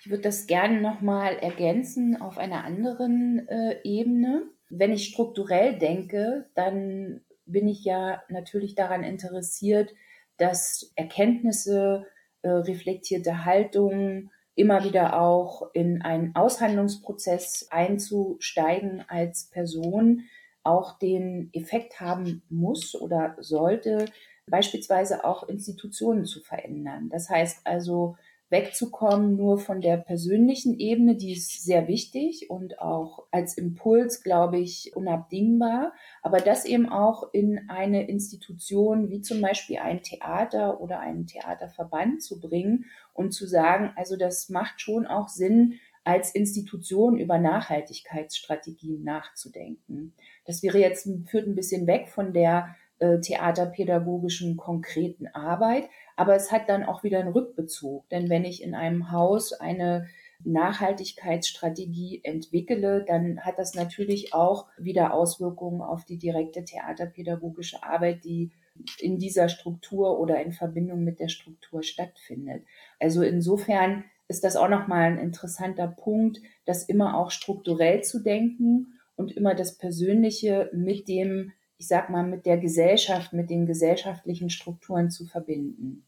Ich 0.00 0.10
würde 0.10 0.22
das 0.22 0.46
gerne 0.46 0.80
nochmal 0.80 1.36
ergänzen 1.36 2.20
auf 2.20 2.38
einer 2.38 2.64
anderen 2.64 3.46
äh, 3.48 3.80
Ebene. 3.82 4.44
Wenn 4.68 4.92
ich 4.92 5.08
strukturell 5.08 5.78
denke, 5.78 6.48
dann 6.54 7.22
bin 7.44 7.68
ich 7.68 7.84
ja 7.84 8.22
natürlich 8.28 8.74
daran 8.74 9.04
interessiert, 9.04 9.92
dass 10.36 10.92
Erkenntnisse, 10.96 12.06
äh, 12.42 12.50
reflektierte 12.50 13.44
Haltungen 13.44 14.30
immer 14.56 14.82
wieder 14.84 15.20
auch 15.20 15.70
in 15.74 16.02
einen 16.02 16.34
Aushandlungsprozess 16.34 17.68
einzusteigen 17.70 19.04
als 19.06 19.44
Person 19.50 20.24
auch 20.64 20.98
den 20.98 21.50
Effekt 21.52 22.00
haben 22.00 22.42
muss 22.48 22.94
oder 23.00 23.36
sollte, 23.38 24.06
beispielsweise 24.48 25.24
auch 25.24 25.48
Institutionen 25.48 26.24
zu 26.24 26.40
verändern. 26.40 27.08
Das 27.10 27.30
heißt 27.30 27.66
also, 27.66 28.16
wegzukommen 28.48 29.36
nur 29.36 29.58
von 29.58 29.80
der 29.80 29.96
persönlichen 29.96 30.78
Ebene, 30.78 31.16
die 31.16 31.32
ist 31.32 31.64
sehr 31.64 31.88
wichtig 31.88 32.48
und 32.48 32.78
auch 32.78 33.26
als 33.32 33.58
Impuls, 33.58 34.22
glaube 34.22 34.58
ich, 34.58 34.94
unabdingbar, 34.94 35.92
aber 36.22 36.38
das 36.38 36.64
eben 36.64 36.88
auch 36.88 37.32
in 37.32 37.68
eine 37.68 38.08
Institution 38.08 39.10
wie 39.10 39.20
zum 39.20 39.40
Beispiel 39.40 39.78
ein 39.78 40.02
Theater 40.02 40.80
oder 40.80 41.00
einen 41.00 41.26
Theaterverband 41.26 42.22
zu 42.22 42.40
bringen 42.40 42.86
und 43.14 43.32
zu 43.32 43.46
sagen, 43.46 43.92
also 43.96 44.16
das 44.16 44.48
macht 44.48 44.80
schon 44.80 45.06
auch 45.06 45.28
Sinn, 45.28 45.80
als 46.04 46.32
Institution 46.36 47.18
über 47.18 47.38
Nachhaltigkeitsstrategien 47.38 49.02
nachzudenken. 49.02 50.14
Das 50.44 50.62
wäre 50.62 50.78
jetzt, 50.78 51.08
führt 51.26 51.48
ein 51.48 51.56
bisschen 51.56 51.88
weg 51.88 52.08
von 52.08 52.32
der 52.32 52.76
äh, 52.98 53.20
theaterpädagogischen 53.20 54.56
konkreten 54.56 55.26
Arbeit, 55.28 55.88
aber 56.16 56.34
es 56.34 56.50
hat 56.50 56.68
dann 56.68 56.84
auch 56.84 57.02
wieder 57.02 57.20
einen 57.20 57.32
Rückbezug. 57.32 58.08
Denn 58.08 58.30
wenn 58.30 58.44
ich 58.44 58.62
in 58.62 58.74
einem 58.74 59.10
Haus 59.10 59.52
eine 59.52 60.06
Nachhaltigkeitsstrategie 60.44 62.20
entwickle, 62.22 63.04
dann 63.04 63.40
hat 63.40 63.58
das 63.58 63.74
natürlich 63.74 64.34
auch 64.34 64.66
wieder 64.78 65.14
Auswirkungen 65.14 65.80
auf 65.80 66.04
die 66.04 66.18
direkte 66.18 66.64
theaterpädagogische 66.64 67.82
Arbeit, 67.82 68.24
die 68.24 68.50
in 68.98 69.18
dieser 69.18 69.48
Struktur 69.48 70.18
oder 70.18 70.42
in 70.42 70.52
Verbindung 70.52 71.02
mit 71.02 71.20
der 71.20 71.28
Struktur 71.28 71.82
stattfindet. 71.82 72.64
Also 73.00 73.22
insofern 73.22 74.04
ist 74.28 74.44
das 74.44 74.56
auch 74.56 74.68
nochmal 74.68 75.12
ein 75.12 75.18
interessanter 75.18 75.88
Punkt, 75.88 76.40
das 76.64 76.82
immer 76.84 77.16
auch 77.16 77.30
strukturell 77.30 78.02
zu 78.02 78.22
denken 78.22 78.98
und 79.16 79.32
immer 79.32 79.54
das 79.54 79.78
Persönliche 79.78 80.70
mit 80.72 81.08
dem 81.08 81.52
ich 81.78 81.88
sag 81.88 82.10
mal, 82.10 82.22
mit 82.22 82.46
der 82.46 82.58
Gesellschaft, 82.58 83.32
mit 83.32 83.50
den 83.50 83.66
gesellschaftlichen 83.66 84.50
Strukturen 84.50 85.10
zu 85.10 85.26
verbinden. 85.26 86.06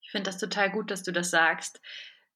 Ich 0.00 0.10
finde 0.10 0.30
das 0.30 0.38
total 0.38 0.70
gut, 0.70 0.90
dass 0.90 1.02
du 1.02 1.12
das 1.12 1.30
sagst, 1.30 1.80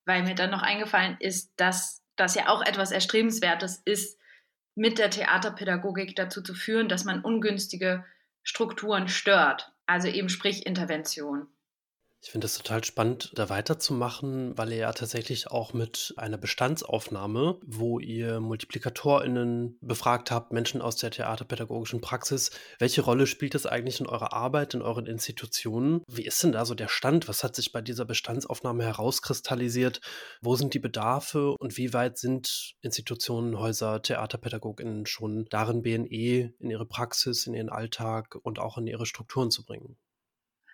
weil 0.05 0.23
mir 0.23 0.35
dann 0.35 0.51
noch 0.51 0.63
eingefallen 0.63 1.17
ist, 1.21 1.53
dass 1.57 2.03
das 2.17 2.35
ja 2.35 2.49
auch 2.49 2.63
etwas 2.63 2.91
Erstrebenswertes 2.91 3.83
ist, 3.85 4.19
mit 4.75 4.99
der 4.99 5.11
Theaterpädagogik 5.11 6.15
dazu 6.15 6.41
zu 6.41 6.55
führen, 6.55 6.89
dass 6.89 7.05
man 7.05 7.25
ungünstige 7.25 8.05
Strukturen 8.43 9.09
stört, 9.09 9.73
also 9.87 10.09
eben 10.09 10.29
sprich 10.29 10.67
Intervention. 10.67 11.49
Ich 12.21 12.33
finde 12.33 12.47
es 12.47 12.59
total 12.59 12.83
spannend, 12.83 13.31
da 13.35 13.49
weiterzumachen, 13.49 14.59
weil 14.59 14.73
ihr 14.73 14.79
ja 14.79 14.93
tatsächlich 14.93 15.53
auch 15.53 15.73
mit 15.73 16.15
einer 16.17 16.37
Bestandsaufnahme, 16.37 17.61
wo 17.65 18.01
ihr 18.01 18.41
MultiplikatorInnen 18.41 19.79
befragt 19.81 20.33
habt, 20.33 20.53
Menschen 20.53 20.83
aus 20.83 20.97
der 20.97 21.13
theaterpädagogischen 21.13 22.01
Praxis, 22.01 22.51
welche 22.81 23.03
Rolle 23.03 23.29
spielt 23.29 23.55
das 23.55 23.67
eigentlich 23.67 24.01
in 24.01 24.09
eurer 24.09 24.33
Arbeit, 24.33 24.75
in 24.75 24.83
euren 24.83 25.07
Institutionen? 25.07 26.03
Wie 26.09 26.27
ist 26.27 26.43
denn 26.43 26.53
da 26.53 26.65
so 26.65 26.75
der 26.75 26.89
Stand? 26.89 27.29
Was 27.29 27.45
hat 27.45 27.55
sich 27.55 27.71
bei 27.71 27.83
dieser 27.83 28.05
Bestandsaufnahme 28.05 28.85
herauskristallisiert? 28.85 30.01
Wo 30.43 30.57
sind 30.57 30.75
die 30.75 30.81
Bedarfe 30.81 31.53
und 31.53 31.77
wie 31.77 31.93
weit 31.93 32.19
sind 32.19 32.75
Institutionen, 32.81 33.59
Häuser, 33.59 34.03
TheaterpädagogInnen 34.03 35.07
schon 35.07 35.47
darin, 35.51 35.83
BNE 35.83 36.53
in 36.59 36.71
ihre 36.71 36.87
Praxis, 36.87 37.47
in 37.47 37.55
ihren 37.55 37.71
Alltag 37.71 38.35
und 38.43 38.59
auch 38.59 38.77
in 38.77 38.89
ihre 38.89 39.07
Strukturen 39.07 39.53
zu 39.53 39.65
bringen? 39.65 39.97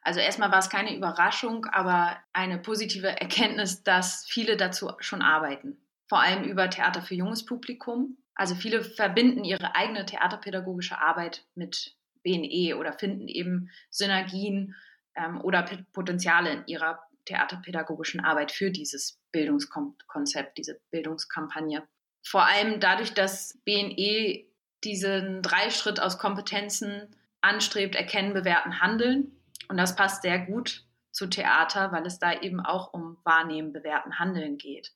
Also 0.05 0.21
erstmal 0.21 0.53
war 0.53 0.59
es 0.59 0.69
keine 0.69 0.95
Überraschung, 0.95 1.65
aber 1.65 2.19
eine 2.35 2.59
positive 2.59 3.09
Erkenntnis, 3.09 3.83
dass 3.83 4.27
viele 4.27 4.59
dazu 4.59 4.93
schon 5.01 5.23
arbeiten. 5.23 5.79
Vor 6.09 6.21
allem 6.21 6.45
über 6.45 6.69
Theater 6.69 7.01
für 7.01 7.15
junges 7.15 7.47
Publikum. 7.47 8.19
Also 8.35 8.55
viele 8.55 8.85
verbinden 8.85 9.45
ihre 9.45 9.75
eigene 9.75 10.05
theaterpädagogische 10.05 10.99
Arbeit 10.99 11.47
mit 11.55 11.97
BNE 12.23 12.77
oder 12.77 12.93
finden 12.93 13.29
eben 13.29 13.71
Synergien 13.89 14.75
ähm, 15.15 15.41
oder 15.41 15.63
Potenziale 15.95 16.53
in 16.53 16.67
ihrer 16.67 17.01
theaterpädagogischen 17.25 18.21
Arbeit 18.21 18.53
für 18.53 18.71
dieses 18.71 19.19
Bildungskonzept, 19.33 20.59
diese 20.59 20.81
Bildungskampagne. 20.91 21.83
Vor 22.23 22.45
allem 22.45 22.79
dadurch, 22.79 23.15
dass 23.15 23.59
BNE 23.65 24.45
diesen 24.83 25.41
Dreischritt 25.41 25.99
aus 25.99 26.19
Kompetenzen 26.19 27.17
anstrebt, 27.41 27.95
erkennen, 27.95 28.35
bewerten, 28.35 28.81
handeln 28.81 29.35
und 29.69 29.77
das 29.77 29.97
passt 29.97 30.23
sehr 30.23 30.39
gut 30.39 30.85
zu 31.11 31.27
Theater, 31.29 31.93
weil 31.93 32.05
es 32.07 32.19
da 32.19 32.33
eben 32.33 32.61
auch 32.61 32.93
um 32.93 33.19
Wahrnehmen, 33.25 33.73
Bewerten, 33.73 34.19
Handeln 34.19 34.59
geht. 34.59 34.93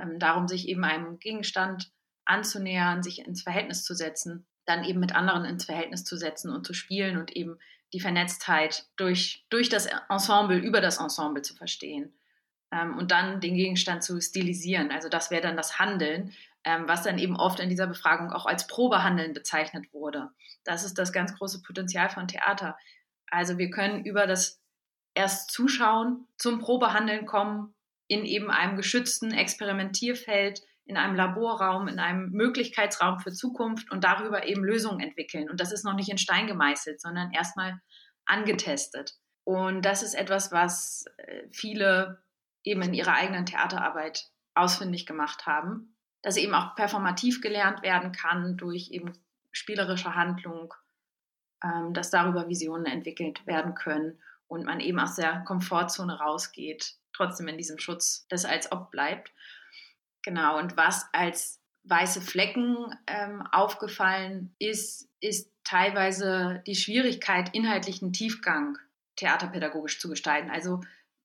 Ähm, 0.00 0.18
darum, 0.18 0.46
sich 0.46 0.68
eben 0.68 0.84
einem 0.84 1.18
Gegenstand 1.18 1.90
anzunähern, 2.24 3.02
sich 3.02 3.26
ins 3.26 3.42
Verhältnis 3.42 3.84
zu 3.84 3.94
setzen, 3.94 4.46
dann 4.66 4.84
eben 4.84 5.00
mit 5.00 5.14
anderen 5.14 5.44
ins 5.44 5.64
Verhältnis 5.64 6.04
zu 6.04 6.16
setzen 6.16 6.52
und 6.52 6.66
zu 6.66 6.74
spielen 6.74 7.16
und 7.16 7.34
eben 7.34 7.58
die 7.92 8.00
Vernetztheit 8.00 8.86
durch, 8.96 9.46
durch 9.48 9.68
das 9.68 9.88
Ensemble, 10.08 10.58
über 10.58 10.80
das 10.80 10.98
Ensemble 10.98 11.42
zu 11.42 11.54
verstehen. 11.54 12.12
Ähm, 12.72 12.98
und 12.98 13.10
dann 13.10 13.40
den 13.40 13.54
Gegenstand 13.54 14.02
zu 14.02 14.20
stilisieren. 14.20 14.90
Also 14.90 15.08
das 15.08 15.30
wäre 15.30 15.42
dann 15.42 15.56
das 15.56 15.78
Handeln, 15.78 16.32
ähm, 16.64 16.88
was 16.88 17.04
dann 17.04 17.18
eben 17.18 17.36
oft 17.36 17.60
in 17.60 17.68
dieser 17.68 17.86
Befragung 17.86 18.32
auch 18.32 18.44
als 18.44 18.66
Probehandeln 18.66 19.32
bezeichnet 19.32 19.92
wurde. 19.92 20.30
Das 20.64 20.84
ist 20.84 20.98
das 20.98 21.12
ganz 21.12 21.36
große 21.36 21.62
Potenzial 21.62 22.10
von 22.10 22.26
Theater. 22.26 22.76
Also 23.30 23.58
wir 23.58 23.70
können 23.70 24.04
über 24.04 24.26
das 24.26 24.60
erst 25.14 25.50
Zuschauen 25.50 26.26
zum 26.36 26.58
Probehandeln 26.58 27.26
kommen 27.26 27.74
in 28.08 28.24
eben 28.24 28.50
einem 28.50 28.76
geschützten 28.76 29.32
Experimentierfeld, 29.32 30.62
in 30.84 30.96
einem 30.96 31.16
Laborraum, 31.16 31.88
in 31.88 31.98
einem 31.98 32.30
Möglichkeitsraum 32.30 33.18
für 33.18 33.32
Zukunft 33.32 33.90
und 33.90 34.04
darüber 34.04 34.46
eben 34.46 34.62
Lösungen 34.62 35.00
entwickeln. 35.00 35.50
Und 35.50 35.60
das 35.60 35.72
ist 35.72 35.84
noch 35.84 35.94
nicht 35.94 36.08
in 36.08 36.18
Stein 36.18 36.46
gemeißelt, 36.46 37.00
sondern 37.00 37.32
erstmal 37.32 37.80
angetestet. 38.24 39.14
Und 39.42 39.82
das 39.82 40.02
ist 40.02 40.14
etwas, 40.14 40.52
was 40.52 41.06
äh, 41.16 41.42
viele 41.50 42.22
eben 42.62 42.82
in 42.82 42.94
ihrer 42.94 43.14
eigenen 43.14 43.46
Theaterarbeit 43.46 44.28
ausfindig 44.54 45.06
gemacht 45.06 45.46
haben, 45.46 45.96
dass 46.22 46.36
eben 46.36 46.54
auch 46.54 46.74
performativ 46.74 47.40
gelernt 47.40 47.82
werden 47.82 48.12
kann 48.12 48.56
durch 48.56 48.90
eben 48.90 49.12
spielerische 49.52 50.14
Handlung 50.14 50.74
dass 51.92 52.10
darüber 52.10 52.48
Visionen 52.48 52.86
entwickelt 52.86 53.46
werden 53.46 53.74
können 53.74 54.18
und 54.48 54.64
man 54.64 54.80
eben 54.80 54.98
aus 54.98 55.16
der 55.16 55.40
Komfortzone 55.40 56.18
rausgeht, 56.18 56.96
trotzdem 57.12 57.48
in 57.48 57.58
diesem 57.58 57.78
Schutz 57.78 58.26
des 58.28 58.44
als 58.44 58.70
ob 58.72 58.90
bleibt. 58.90 59.32
Genau, 60.22 60.58
und 60.58 60.76
was 60.76 61.06
als 61.12 61.60
weiße 61.84 62.20
Flecken 62.20 62.94
ähm, 63.06 63.46
aufgefallen 63.52 64.54
ist, 64.58 65.08
ist 65.20 65.52
teilweise 65.64 66.62
die 66.66 66.74
Schwierigkeit, 66.74 67.54
inhaltlichen 67.54 68.12
Tiefgang 68.12 68.78
theaterpädagogisch 69.16 70.00
zu 70.00 70.08
gestalten. 70.08 70.50
Also 70.50 70.80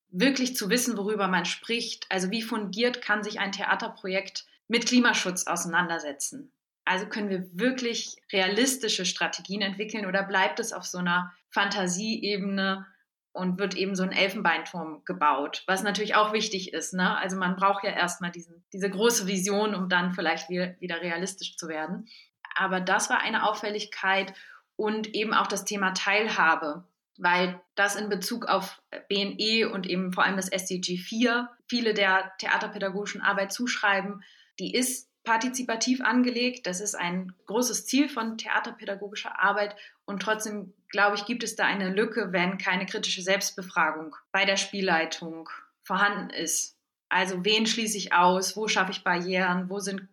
wirklich 0.10 0.56
zu 0.56 0.69
wissen, 0.69 0.97
worüber 0.97 1.27
man 1.27 1.45
spricht. 1.45 2.06
Also 2.10 2.32
wie 2.32 2.41
fundiert 2.41 3.01
kann 3.01 3.23
sich 3.23 3.39
ein 3.39 3.51
Theaterprojekt 3.51 4.45
mit 4.67 4.86
Klimaschutz 4.86 5.47
auseinandersetzen? 5.47 6.51
Also 6.86 7.06
können 7.06 7.30
wir 7.30 7.48
wirklich 7.54 8.17
realistische 8.32 9.06
Strategien 9.06 9.62
entwickeln 9.62 10.06
oder 10.06 10.24
bleibt 10.24 10.60
es 10.60 10.74
auf 10.74 10.86
so 10.86 10.98
einer 10.98 11.32
Fantasieebene 11.50 12.86
und 13.34 13.60
wird 13.60 13.76
eben 13.76 13.96
so 13.96 14.04
ein 14.04 14.12
Elfenbeinturm 14.12 15.04
gebaut, 15.06 15.63
was 15.67 15.84
natürlich 15.84 16.15
auch 16.15 16.34
wichtig 16.34 16.74
ist. 16.74 16.94
Ne? 16.94 17.17
Also 17.17 17.38
man 17.38 17.56
braucht 17.56 17.84
ja 17.84 17.91
erstmal 17.91 18.32
diesen, 18.32 18.65
diese 18.74 18.89
große 18.89 19.28
Vision, 19.28 19.74
um 19.74 19.89
dann 19.89 20.12
vielleicht 20.12 20.50
wieder, 20.50 20.76
wieder 20.80 21.02
realistisch 21.02 21.56
zu 21.56 21.67
werden. 21.67 22.08
Aber 22.56 22.82
das 22.82 23.10
war 23.10 23.22
eine 23.22 23.48
Auffälligkeit 23.48 24.34
und 24.76 25.13
eben 25.13 25.34
auch 25.34 25.48
das 25.48 25.63
Thema 25.63 25.91
Teilhabe, 25.91 26.84
weil 27.17 27.62
das 27.76 27.96
in 27.96 28.10
Bezug 28.10 28.48
auf 28.48 28.82
BNE 29.08 29.70
und 29.70 29.88
eben 29.88 30.12
vor 30.12 30.26
allem 30.26 30.36
das 30.36 30.50
SDG 30.50 30.98
4 30.98 31.50
viele 31.67 31.94
der 31.94 32.34
theaterpädagogischen 32.39 33.22
Arbeit 33.22 33.54
zuschreiben, 33.54 34.24
die 34.60 34.74
ist 34.74 35.11
partizipativ 35.24 36.02
angelegt. 36.02 36.66
Das 36.66 36.82
ist 36.82 36.96
ein 36.96 37.34
großes 37.46 37.86
Ziel 37.86 38.10
von 38.10 38.38
theaterpädagogischer 38.38 39.40
Arbeit. 39.40 39.76
Und 40.06 40.22
trotzdem, 40.22 40.74
glaube 40.90 41.16
ich, 41.16 41.26
gibt 41.26 41.44
es 41.44 41.56
da 41.56 41.66
eine 41.66 41.90
Lücke, 41.90 42.32
wenn 42.32 42.58
keine 42.58 42.86
kritische 42.86 43.22
Selbstbefragung 43.22 44.16
bei 44.32 44.46
der 44.46 44.58
Spielleitung 44.58 45.50
vorhanden 45.84 46.30
ist. 46.30 46.78
Also 47.10 47.44
wen 47.46 47.68
schließe 47.68 47.98
ich 47.98 48.14
aus? 48.14 48.56
Wo 48.56 48.68
schaffe 48.68 48.92
ich 48.92 49.04
Barrieren? 49.04 49.70
Wo 49.70 49.80
sind 49.80 50.08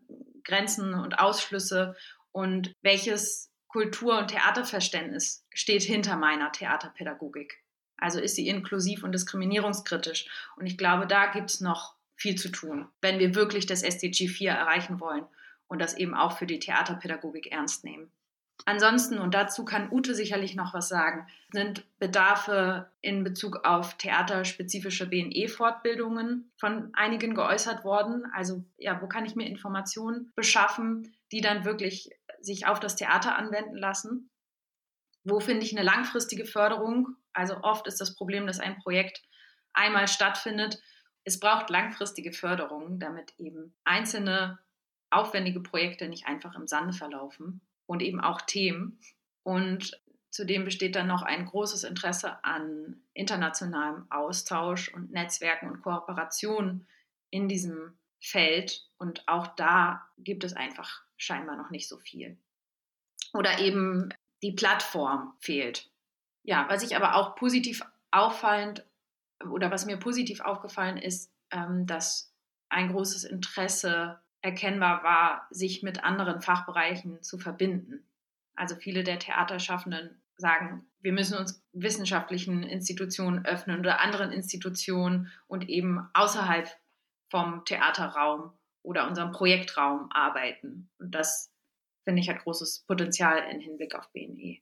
Grenzen 0.44 0.94
und 0.94 1.18
Ausschlüsse? 1.18 1.96
Und 2.32 2.72
welches 2.82 3.50
Kultur- 3.68 4.18
und 4.18 4.28
Theaterverständnis 4.28 5.44
steht 5.52 5.82
hinter 5.82 6.16
meiner 6.16 6.52
Theaterpädagogik? 6.52 7.62
Also 7.96 8.20
ist 8.20 8.36
sie 8.36 8.48
inklusiv 8.48 9.02
und 9.02 9.12
diskriminierungskritisch. 9.12 10.28
Und 10.56 10.66
ich 10.66 10.78
glaube, 10.78 11.06
da 11.06 11.26
gibt 11.26 11.50
es 11.50 11.60
noch 11.60 11.97
viel 12.18 12.34
zu 12.34 12.50
tun, 12.50 12.88
wenn 13.00 13.18
wir 13.18 13.34
wirklich 13.34 13.66
das 13.66 13.82
SDG 13.82 14.28
4 14.28 14.50
erreichen 14.50 15.00
wollen 15.00 15.24
und 15.68 15.80
das 15.80 15.96
eben 15.96 16.14
auch 16.14 16.36
für 16.36 16.46
die 16.46 16.58
Theaterpädagogik 16.58 17.52
ernst 17.52 17.84
nehmen. 17.84 18.10
Ansonsten, 18.64 19.18
und 19.18 19.34
dazu 19.34 19.64
kann 19.64 19.90
Ute 19.92 20.16
sicherlich 20.16 20.56
noch 20.56 20.74
was 20.74 20.88
sagen, 20.88 21.28
sind 21.52 21.84
Bedarfe 22.00 22.90
in 23.00 23.22
Bezug 23.22 23.64
auf 23.64 23.96
theaterspezifische 23.98 25.06
BNE-Fortbildungen 25.06 26.50
von 26.58 26.90
einigen 26.92 27.34
geäußert 27.34 27.84
worden. 27.84 28.26
Also 28.34 28.64
ja, 28.76 29.00
wo 29.00 29.06
kann 29.06 29.24
ich 29.24 29.36
mir 29.36 29.46
Informationen 29.46 30.32
beschaffen, 30.34 31.14
die 31.30 31.40
dann 31.40 31.64
wirklich 31.64 32.10
sich 32.40 32.66
auf 32.66 32.80
das 32.80 32.96
Theater 32.96 33.36
anwenden 33.36 33.76
lassen? 33.76 34.28
Wo 35.22 35.38
finde 35.38 35.64
ich 35.64 35.76
eine 35.76 35.86
langfristige 35.86 36.44
Förderung? 36.44 37.16
Also 37.32 37.62
oft 37.62 37.86
ist 37.86 38.00
das 38.00 38.16
Problem, 38.16 38.46
dass 38.48 38.58
ein 38.58 38.78
Projekt 38.78 39.22
einmal 39.72 40.08
stattfindet. 40.08 40.80
Es 41.28 41.38
braucht 41.38 41.68
langfristige 41.68 42.32
Förderung, 42.32 42.98
damit 42.98 43.34
eben 43.38 43.74
einzelne 43.84 44.58
aufwendige 45.10 45.60
Projekte 45.60 46.08
nicht 46.08 46.26
einfach 46.26 46.54
im 46.54 46.66
Sande 46.66 46.94
verlaufen 46.94 47.60
und 47.84 48.00
eben 48.00 48.18
auch 48.18 48.40
Themen. 48.40 48.98
Und 49.42 50.00
zudem 50.30 50.64
besteht 50.64 50.96
dann 50.96 51.06
noch 51.06 51.20
ein 51.20 51.44
großes 51.44 51.84
Interesse 51.84 52.42
an 52.44 53.02
internationalem 53.12 54.06
Austausch 54.10 54.88
und 54.94 55.10
Netzwerken 55.10 55.68
und 55.68 55.82
Kooperationen 55.82 56.86
in 57.28 57.46
diesem 57.46 57.98
Feld. 58.20 58.88
Und 58.96 59.28
auch 59.28 59.48
da 59.48 60.08
gibt 60.16 60.44
es 60.44 60.54
einfach 60.54 61.02
scheinbar 61.18 61.56
noch 61.56 61.68
nicht 61.68 61.88
so 61.88 61.98
viel. 61.98 62.38
Oder 63.34 63.58
eben 63.58 64.08
die 64.42 64.52
Plattform 64.52 65.34
fehlt. 65.40 65.90
Ja, 66.42 66.64
was 66.70 66.82
ich 66.82 66.96
aber 66.96 67.16
auch 67.16 67.36
positiv 67.36 67.82
auffallend 68.12 68.87
oder 69.50 69.70
was 69.70 69.86
mir 69.86 69.96
positiv 69.96 70.40
aufgefallen 70.40 70.96
ist, 70.96 71.32
ähm, 71.50 71.86
dass 71.86 72.32
ein 72.68 72.90
großes 72.90 73.24
Interesse 73.24 74.20
erkennbar 74.40 75.02
war, 75.02 75.46
sich 75.50 75.82
mit 75.82 76.04
anderen 76.04 76.40
Fachbereichen 76.40 77.22
zu 77.22 77.38
verbinden. 77.38 78.06
Also 78.54 78.76
viele 78.76 79.04
der 79.04 79.18
Theaterschaffenden 79.18 80.20
sagen, 80.36 80.86
wir 81.00 81.12
müssen 81.12 81.38
uns 81.38 81.62
wissenschaftlichen 81.72 82.62
Institutionen 82.62 83.44
öffnen 83.44 83.80
oder 83.80 84.00
anderen 84.00 84.32
Institutionen 84.32 85.30
und 85.46 85.68
eben 85.68 86.08
außerhalb 86.12 86.68
vom 87.30 87.64
Theaterraum 87.64 88.52
oder 88.82 89.06
unserem 89.08 89.32
Projektraum 89.32 90.10
arbeiten. 90.10 90.90
Und 90.98 91.14
das, 91.14 91.52
finde 92.04 92.20
ich, 92.20 92.28
hat 92.28 92.42
großes 92.42 92.84
Potenzial 92.86 93.38
im 93.50 93.60
Hinblick 93.60 93.94
auf 93.94 94.10
BNE. 94.12 94.58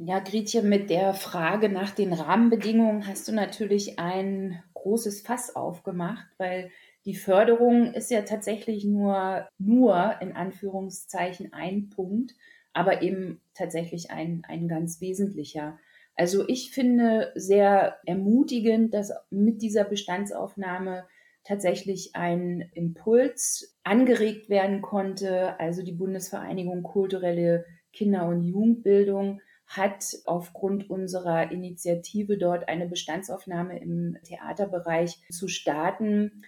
Ja, 0.00 0.20
Gretchen, 0.20 0.68
mit 0.68 0.90
der 0.90 1.12
Frage 1.12 1.68
nach 1.68 1.90
den 1.90 2.12
Rahmenbedingungen 2.12 3.08
hast 3.08 3.26
du 3.26 3.32
natürlich 3.32 3.98
ein 3.98 4.62
großes 4.74 5.22
Fass 5.22 5.56
aufgemacht, 5.56 6.24
weil 6.38 6.70
die 7.04 7.16
Förderung 7.16 7.92
ist 7.94 8.08
ja 8.12 8.22
tatsächlich 8.22 8.84
nur, 8.84 9.48
nur 9.58 10.14
in 10.20 10.36
Anführungszeichen 10.36 11.52
ein 11.52 11.90
Punkt, 11.90 12.36
aber 12.72 13.02
eben 13.02 13.40
tatsächlich 13.54 14.12
ein, 14.12 14.44
ein 14.46 14.68
ganz 14.68 15.00
wesentlicher. 15.00 15.80
Also 16.14 16.46
ich 16.46 16.70
finde 16.70 17.32
sehr 17.34 17.98
ermutigend, 18.06 18.94
dass 18.94 19.12
mit 19.30 19.62
dieser 19.62 19.82
Bestandsaufnahme 19.82 21.08
tatsächlich 21.42 22.14
ein 22.14 22.70
Impuls 22.72 23.76
angeregt 23.82 24.48
werden 24.48 24.80
konnte. 24.80 25.58
Also 25.58 25.82
die 25.82 25.90
Bundesvereinigung 25.90 26.84
kulturelle 26.84 27.64
Kinder- 27.92 28.28
und 28.28 28.44
Jugendbildung 28.44 29.40
hat 29.68 30.16
aufgrund 30.24 30.90
unserer 30.90 31.52
Initiative 31.52 32.38
dort 32.38 32.68
eine 32.68 32.88
Bestandsaufnahme 32.88 33.78
im 33.78 34.16
Theaterbereich 34.24 35.20
zu 35.30 35.46
starten 35.46 36.42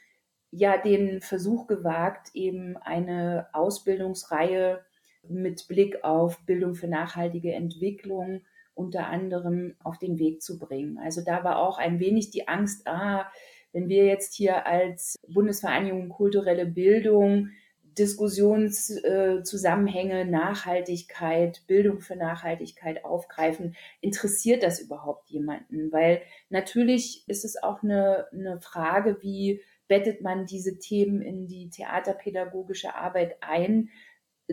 ja 0.50 0.76
den 0.78 1.20
Versuch 1.20 1.66
gewagt, 1.66 2.30
eben 2.34 2.76
eine 2.76 3.48
Ausbildungsreihe 3.52 4.84
mit 5.28 5.68
Blick 5.68 6.02
auf 6.02 6.44
Bildung 6.46 6.74
für 6.74 6.88
nachhaltige 6.88 7.52
Entwicklung 7.52 8.42
unter 8.74 9.06
anderem 9.08 9.76
auf 9.84 9.98
den 9.98 10.18
Weg 10.18 10.42
zu 10.42 10.58
bringen. 10.58 10.98
Also 10.98 11.22
da 11.24 11.44
war 11.44 11.58
auch 11.58 11.78
ein 11.78 12.00
wenig 12.00 12.30
die 12.30 12.48
Angst, 12.48 12.86
ah, 12.86 13.30
wenn 13.72 13.88
wir 13.88 14.06
jetzt 14.06 14.34
hier 14.34 14.66
als 14.66 15.16
Bundesvereinigung 15.28 16.08
kulturelle 16.08 16.66
Bildung 16.66 17.50
Diskussionszusammenhänge, 17.98 20.20
äh, 20.20 20.24
Nachhaltigkeit, 20.24 21.62
Bildung 21.66 22.00
für 22.00 22.16
Nachhaltigkeit 22.16 23.04
aufgreifen, 23.04 23.76
interessiert 24.00 24.62
das 24.62 24.80
überhaupt 24.80 25.28
jemanden? 25.30 25.92
Weil 25.92 26.22
natürlich 26.48 27.28
ist 27.28 27.44
es 27.44 27.62
auch 27.62 27.82
eine, 27.82 28.26
eine 28.32 28.58
Frage, 28.60 29.18
wie 29.22 29.60
bettet 29.88 30.22
man 30.22 30.46
diese 30.46 30.78
Themen 30.78 31.20
in 31.20 31.46
die 31.46 31.68
theaterpädagogische 31.70 32.94
Arbeit 32.94 33.36
ein, 33.40 33.90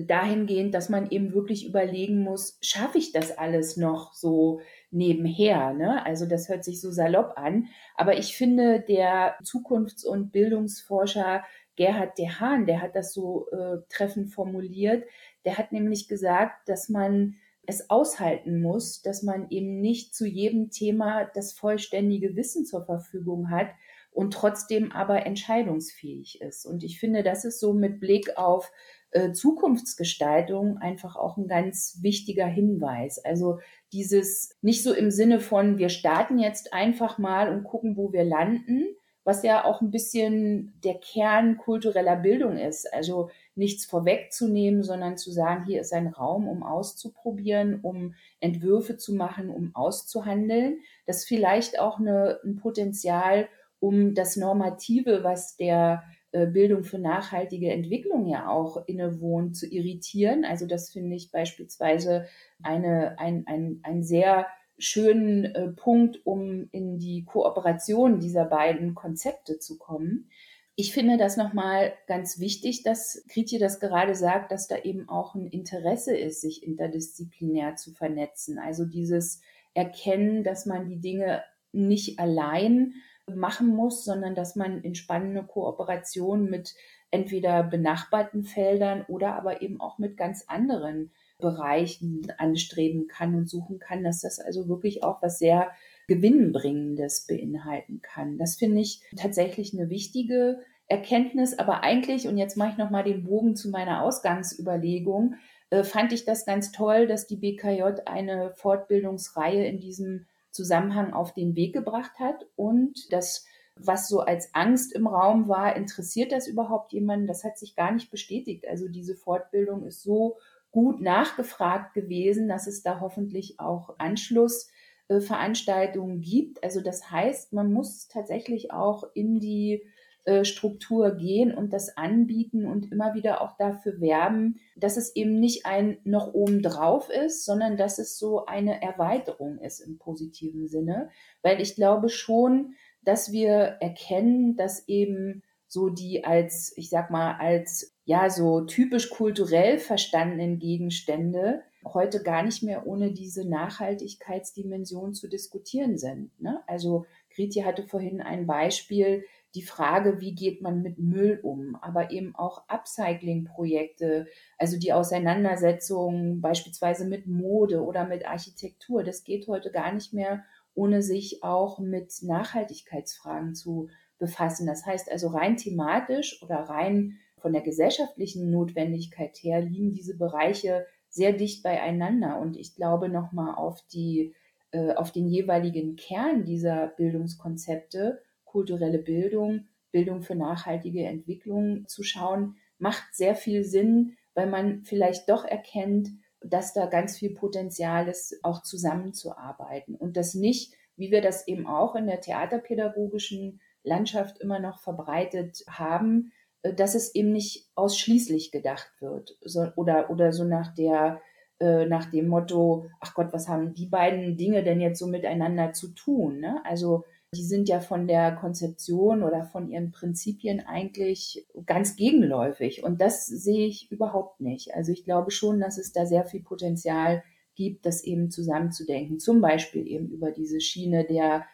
dahingehend, 0.06 0.74
dass 0.74 0.90
man 0.90 1.10
eben 1.10 1.34
wirklich 1.34 1.66
überlegen 1.66 2.22
muss, 2.22 2.58
schaffe 2.62 2.98
ich 2.98 3.12
das 3.12 3.38
alles 3.38 3.78
noch 3.78 4.14
so 4.14 4.62
nebenher? 4.92 5.74
Ne? 5.74 6.06
Also 6.06 6.26
das 6.26 6.50
hört 6.50 6.64
sich 6.64 6.82
so 6.82 6.92
salopp 6.92 7.38
an. 7.38 7.68
Aber 7.96 8.18
ich 8.18 8.38
finde, 8.38 8.82
der 8.82 9.38
Zukunfts- 9.44 10.06
und 10.06 10.32
Bildungsforscher 10.32 11.44
Gerhard 11.78 12.18
de 12.18 12.28
Haan, 12.28 12.66
der 12.66 12.82
hat 12.82 12.96
das 12.96 13.14
so 13.14 13.48
äh, 13.52 13.78
treffend 13.88 14.34
formuliert, 14.34 15.06
der 15.46 15.58
hat 15.58 15.72
nämlich 15.72 16.10
gesagt, 16.10 16.68
dass 16.68 16.90
man 16.90 17.36
es 17.66 17.90
aushalten 17.90 18.62
muss, 18.62 19.02
dass 19.02 19.24
man 19.24 19.50
eben 19.50 19.80
nicht 19.80 20.14
zu 20.14 20.26
jedem 20.26 20.70
Thema 20.70 21.26
das 21.34 21.54
vollständige 21.54 22.36
Wissen 22.36 22.66
zur 22.66 22.86
Verfügung 22.86 23.50
hat, 23.50 23.70
und 24.18 24.34
trotzdem 24.34 24.92
aber 24.92 25.28
entscheidungsfähig 25.28 26.42
ist. 26.42 26.66
Und 26.66 26.84
ich 26.84 27.00
finde, 27.00 27.22
das 27.22 27.46
ist 27.46 27.60
so 27.60 27.74
mit 27.74 28.00
Blick 28.00 28.36
auf 28.36 28.72
äh, 29.12 29.32
Zukunftsgestaltung 29.32 30.80
einfach 30.80 31.16
auch 31.16 31.38
ein 31.38 31.48
ganz 31.48 32.00
wichtiger 32.02 32.48
Hinweis. 32.48 33.24
Also 33.24 33.60
dieses 33.94 34.58
nicht 34.64 34.82
so 34.82 34.92
im 34.92 35.12
Sinne 35.12 35.40
von, 35.40 35.78
wir 35.78 35.90
starten 35.90 36.40
jetzt 36.40 36.74
einfach 36.74 37.20
mal 37.20 37.54
und 37.54 37.64
gucken, 37.64 37.96
wo 37.96 38.12
wir 38.12 38.24
landen, 38.24 38.88
was 39.28 39.44
ja 39.44 39.66
auch 39.66 39.82
ein 39.82 39.92
bisschen 39.92 40.80
der 40.86 40.94
Kern 40.94 41.58
kultureller 41.58 42.16
Bildung 42.16 42.58
ist. 42.58 42.94
Also 42.94 43.30
nichts 43.56 43.86
vorwegzunehmen, 43.86 44.84
sondern 44.84 45.18
zu 45.18 45.32
sagen, 45.32 45.66
hier 45.66 45.82
ist 45.82 45.92
ein 45.92 46.08
Raum, 46.08 46.48
um 46.48 46.64
auszuprobieren, 46.64 47.82
um 47.82 48.14
Entwürfe 48.40 48.96
zu 48.96 49.14
machen, 49.14 49.50
um 49.50 49.76
auszuhandeln. 49.76 50.80
Das 51.06 51.18
ist 51.18 51.28
vielleicht 51.28 51.78
auch 51.78 52.00
eine, 52.00 52.40
ein 52.46 52.56
Potenzial, 52.56 53.50
um 53.82 54.16
das 54.16 54.38
Normative, 54.38 55.26
was 55.26 55.58
der 55.58 56.06
äh, 56.32 56.46
Bildung 56.46 56.86
für 56.86 56.98
nachhaltige 56.98 57.70
Entwicklung 57.70 58.28
ja 58.28 58.48
auch 58.48 58.88
innewohnt, 58.88 59.58
zu 59.58 59.68
irritieren. 59.68 60.46
Also 60.46 60.68
das 60.68 60.90
finde 60.90 61.18
ich 61.18 61.32
beispielsweise 61.32 62.28
eine, 62.64 63.20
ein, 63.20 63.44
ein, 63.46 63.82
ein 63.84 64.04
sehr 64.04 64.48
schönen 64.78 65.46
äh, 65.46 65.68
Punkt, 65.70 66.26
um 66.26 66.70
in 66.72 67.00
die 67.00 67.26
Kooperation 67.26 68.20
dieser 68.20 68.46
beiden 68.46 68.96
Konzepte 68.96 69.60
zu 69.60 69.78
kommen. 69.78 70.30
Ich 70.76 70.94
finde 70.94 71.18
das 71.18 71.38
nochmal 71.38 71.94
ganz 72.06 72.40
wichtig, 72.40 72.84
dass 72.84 73.24
Kritje 73.30 73.58
das 73.58 73.80
gerade 73.80 74.14
sagt, 74.14 74.52
dass 74.52 74.68
da 74.68 74.78
eben 74.78 75.10
auch 75.10 75.34
ein 75.34 75.48
Interesse 75.48 76.16
ist, 76.16 76.42
sich 76.42 76.64
interdisziplinär 76.64 77.76
zu 77.76 77.92
vernetzen. 77.92 78.60
Also 78.60 78.86
dieses 78.86 79.42
Erkennen, 79.74 80.44
dass 80.44 80.68
man 80.68 80.88
die 80.88 81.00
Dinge 81.00 81.44
nicht 81.72 82.20
allein 82.20 82.94
machen 83.26 83.68
muss, 83.68 84.06
sondern 84.06 84.36
dass 84.36 84.56
man 84.56 84.82
in 84.82 84.94
spannende 84.94 85.44
Kooperation 85.44 86.50
mit 86.50 86.76
entweder 87.12 87.64
benachbarten 87.64 88.44
Feldern 88.44 89.04
oder 89.08 89.34
aber 89.36 89.62
eben 89.62 89.82
auch 89.82 89.98
mit 89.98 90.16
ganz 90.18 90.46
anderen 90.48 91.12
Bereichen 91.40 92.28
anstreben 92.38 93.08
kann 93.08 93.36
und 93.36 93.50
suchen 93.50 93.80
kann, 93.80 94.04
dass 94.04 94.22
das 94.22 94.40
also 94.40 94.68
wirklich 94.68 95.04
auch 95.04 95.22
was 95.22 95.40
sehr 95.40 95.72
Gewinnbringendes 96.08 97.28
beinhalten 97.28 98.02
kann. 98.02 98.38
Das 98.38 98.56
finde 98.56 98.82
ich 98.82 99.02
tatsächlich 99.16 99.74
eine 99.74 99.90
wichtige 99.90 100.60
Erkenntnis, 100.88 101.60
aber 101.60 101.84
eigentlich, 101.84 102.28
und 102.28 102.38
jetzt 102.38 102.56
mache 102.58 102.72
ich 102.72 102.78
nochmal 102.78 103.04
den 103.04 103.24
Bogen 103.24 103.56
zu 103.56 103.70
meiner 103.70 104.04
Ausgangsüberlegung, 104.04 105.36
äh, 105.70 105.84
fand 105.84 106.14
ich 106.14 106.26
das 106.26 106.46
ganz 106.46 106.72
toll, 106.72 107.08
dass 107.08 107.28
die 107.28 107.36
BKJ 107.36 108.02
eine 108.06 108.52
Fortbildungsreihe 108.52 109.66
in 109.68 109.80
diesem 109.80 110.26
Zusammenhang 110.52 111.14
auf 111.14 111.34
den 111.34 111.56
Weg 111.56 111.74
gebracht 111.74 112.20
hat 112.20 112.48
und 112.56 113.12
das 113.12 113.46
was 113.80 114.08
so 114.08 114.22
als 114.22 114.54
Angst 114.54 114.94
im 114.94 115.08
Raum 115.08 115.48
war, 115.48 115.76
interessiert 115.76 116.32
das 116.32 116.48
überhaupt 116.48 116.94
jemanden? 116.94 117.28
Das 117.28 117.44
hat 117.44 117.58
sich 117.58 117.76
gar 117.76 117.92
nicht 117.92 118.10
bestätigt. 118.10 118.68
Also 118.68 118.88
diese 118.88 119.16
Fortbildung 119.16 119.86
ist 119.86 120.02
so 120.02 120.38
gut 120.72 121.02
nachgefragt 121.02 121.94
gewesen, 121.94 122.48
dass 122.48 122.68
es 122.68 122.84
da 122.84 123.00
hoffentlich 123.00 123.60
auch 123.60 123.96
Anschlussveranstaltungen 123.98 126.22
gibt. 126.22 126.64
Also 126.64 126.82
das 126.82 127.10
heißt, 127.12 127.54
man 127.54 127.72
muss 127.72 128.08
tatsächlich 128.08 128.72
auch 128.72 129.04
in 129.14 129.40
die 129.40 129.84
äh, 130.28 130.44
Struktur 130.44 131.16
gehen 131.16 131.56
und 131.56 131.72
das 131.72 131.96
anbieten 131.96 132.66
und 132.66 132.92
immer 132.92 133.16
wieder 133.16 133.42
auch 133.42 133.56
dafür 133.56 134.02
werben, 134.02 134.60
dass 134.76 134.98
es 134.98 135.16
eben 135.16 135.40
nicht 135.40 135.66
ein 135.66 136.00
noch 136.04 136.34
oben 136.34 136.62
drauf 136.62 137.10
ist, 137.10 137.46
sondern 137.46 137.78
dass 137.78 137.98
es 137.98 138.20
so 138.20 138.46
eine 138.46 138.82
Erweiterung 138.82 139.58
ist 139.60 139.80
im 139.80 139.98
positiven 139.98 140.68
Sinne. 140.68 141.10
Weil 141.44 141.62
ich 141.62 141.76
glaube 141.76 142.10
schon, 142.10 142.74
dass 143.04 143.32
wir 143.32 143.78
erkennen, 143.80 144.58
dass 144.58 144.86
eben 144.90 145.44
so 145.66 145.88
die 145.88 146.26
als, 146.26 146.74
ich 146.76 146.90
sag 146.90 147.10
mal, 147.10 147.38
als 147.40 147.97
ja 148.08 148.30
so 148.30 148.62
typisch 148.62 149.10
kulturell 149.10 149.78
verstandenen 149.80 150.60
Gegenstände 150.60 151.62
heute 151.84 152.24
gar 152.24 152.42
nicht 152.42 152.64
mehr 152.64 152.88
ohne 152.88 153.12
diese 153.12 153.48
Nachhaltigkeitsdimension 153.48 155.14
zu 155.14 155.28
diskutieren 155.28 155.98
sind. 155.98 156.32
Ne? 156.42 156.62
Also 156.68 157.06
Gretje 157.36 157.66
hatte 157.66 157.84
vorhin 157.84 158.22
ein 158.22 158.48
Beispiel, 158.48 159.26
die 159.56 159.62
Frage, 159.62 160.22
wie 160.22 160.34
geht 160.34 160.62
man 160.62 160.82
mit 160.82 161.00
Müll 161.00 161.40
um, 161.44 161.76
aber 161.76 162.12
eben 162.12 162.34
auch 162.34 162.64
Upcycling-Projekte, 162.70 164.28
also 164.58 164.78
die 164.80 164.94
Auseinandersetzung 164.94 166.40
beispielsweise 166.40 167.06
mit 167.06 167.28
Mode 167.28 167.84
oder 167.84 168.08
mit 168.08 168.26
Architektur. 168.26 169.04
Das 169.04 169.26
geht 169.26 169.48
heute 169.48 169.70
gar 169.70 169.92
nicht 169.92 170.14
mehr, 170.14 170.44
ohne 170.74 171.02
sich 171.02 171.44
auch 171.44 171.80
mit 171.80 172.14
Nachhaltigkeitsfragen 172.22 173.54
zu 173.54 173.90
befassen. 174.18 174.66
Das 174.66 174.86
heißt 174.86 175.12
also 175.12 175.28
rein 175.28 175.58
thematisch 175.58 176.42
oder 176.42 176.56
rein 176.56 177.20
von 177.48 177.54
der 177.54 177.62
gesellschaftlichen 177.62 178.52
Notwendigkeit 178.52 179.38
her 179.38 179.62
liegen 179.62 179.94
diese 179.94 180.18
Bereiche 180.18 180.86
sehr 181.08 181.32
dicht 181.32 181.64
beieinander. 181.64 182.42
Und 182.42 182.58
ich 182.58 182.76
glaube 182.76 183.08
nochmal 183.08 183.56
auf 183.56 183.82
die, 183.88 184.36
äh, 184.72 184.94
auf 184.96 185.14
den 185.14 185.30
jeweiligen 185.30 185.96
Kern 185.96 186.44
dieser 186.44 186.88
Bildungskonzepte 186.98 188.22
kulturelle 188.44 189.00
Bildung, 189.00 189.70
Bildung 189.94 190.24
für 190.24 190.36
nachhaltige 190.36 191.06
Entwicklung 191.06 191.88
zu 191.88 192.04
schauen, 192.04 192.58
macht 192.80 193.16
sehr 193.16 193.34
viel 193.34 193.64
Sinn, 193.64 194.18
weil 194.34 194.50
man 194.50 194.84
vielleicht 194.84 195.30
doch 195.30 195.46
erkennt, 195.46 196.10
dass 196.42 196.74
da 196.74 196.86
ganz 196.88 197.18
viel 197.18 197.34
Potenzial 197.34 198.10
ist, 198.10 198.44
auch 198.44 198.62
zusammenzuarbeiten 198.62 199.96
und 199.96 200.18
das 200.18 200.34
nicht, 200.34 200.74
wie 200.98 201.12
wir 201.12 201.22
das 201.22 201.48
eben 201.48 201.66
auch 201.66 201.96
in 201.96 202.08
der 202.08 202.20
theaterpädagogischen 202.20 203.62
Landschaft 203.84 204.38
immer 204.40 204.60
noch 204.60 204.82
verbreitet 204.82 205.64
haben, 205.70 206.34
dass 206.64 206.96
es 206.96 207.14
eben 207.16 207.32
nicht 207.32 207.70
ausschließlich 207.76 208.52
gedacht 208.52 208.92
wird 209.00 209.38
so, 209.44 209.68
oder, 209.76 210.10
oder 210.10 210.34
so 210.34 210.44
nach 210.44 210.74
der 210.74 211.22
äh, 211.60 211.88
nach 211.88 212.06
dem 212.06 212.28
Motto, 212.28 212.86
ach 213.00 213.16
Gott, 213.16 213.34
was 213.34 213.48
haben 213.48 213.74
die 213.74 213.88
beiden 213.88 214.38
Dinge 214.38 214.64
denn 214.64 214.80
jetzt 214.80 215.00
so 215.00 215.08
miteinander 215.08 215.74
zu 215.74 215.88
tun? 215.90 216.40
Ne? 216.40 216.62
Also 216.66 217.04
die 217.34 217.44
sind 217.44 217.68
ja 217.68 217.80
von 217.80 218.08
der 218.08 218.36
Konzeption 218.36 219.24
oder 219.24 219.44
von 219.44 219.70
ihren 219.70 219.92
Prinzipien 219.92 220.60
eigentlich 220.60 221.48
ganz 221.66 221.96
gegenläufig. 221.96 222.84
Und 222.84 223.02
das 223.02 223.26
sehe 223.26 223.66
ich 223.68 223.92
überhaupt 223.92 224.40
nicht. 224.40 224.76
Also 224.76 224.92
ich 224.92 225.04
glaube 225.04 225.32
schon, 225.32 225.60
dass 225.60 225.78
es 225.78 225.92
da 225.92 226.06
sehr 226.06 226.26
viel 226.26 226.44
Potenzial 226.44 227.24
gibt, 227.56 227.86
das 227.86 228.04
eben 228.04 228.30
zusammenzudenken. 228.30 229.20
Zum 229.20 229.42
Beispiel 229.42 229.88
eben 229.88 230.10
über 230.10 230.32
diese 230.32 230.62
Schiene 230.62 231.06
der 231.06 231.46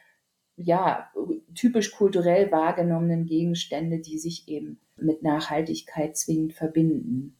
ja, 0.56 1.12
typisch 1.56 1.92
kulturell 1.92 2.52
wahrgenommenen 2.52 3.26
Gegenstände, 3.26 4.00
die 4.00 4.20
sich 4.20 4.48
eben 4.48 4.80
mit 4.98 5.24
Nachhaltigkeit 5.24 6.18
zwingend 6.18 6.54
verbinden. 6.54 7.38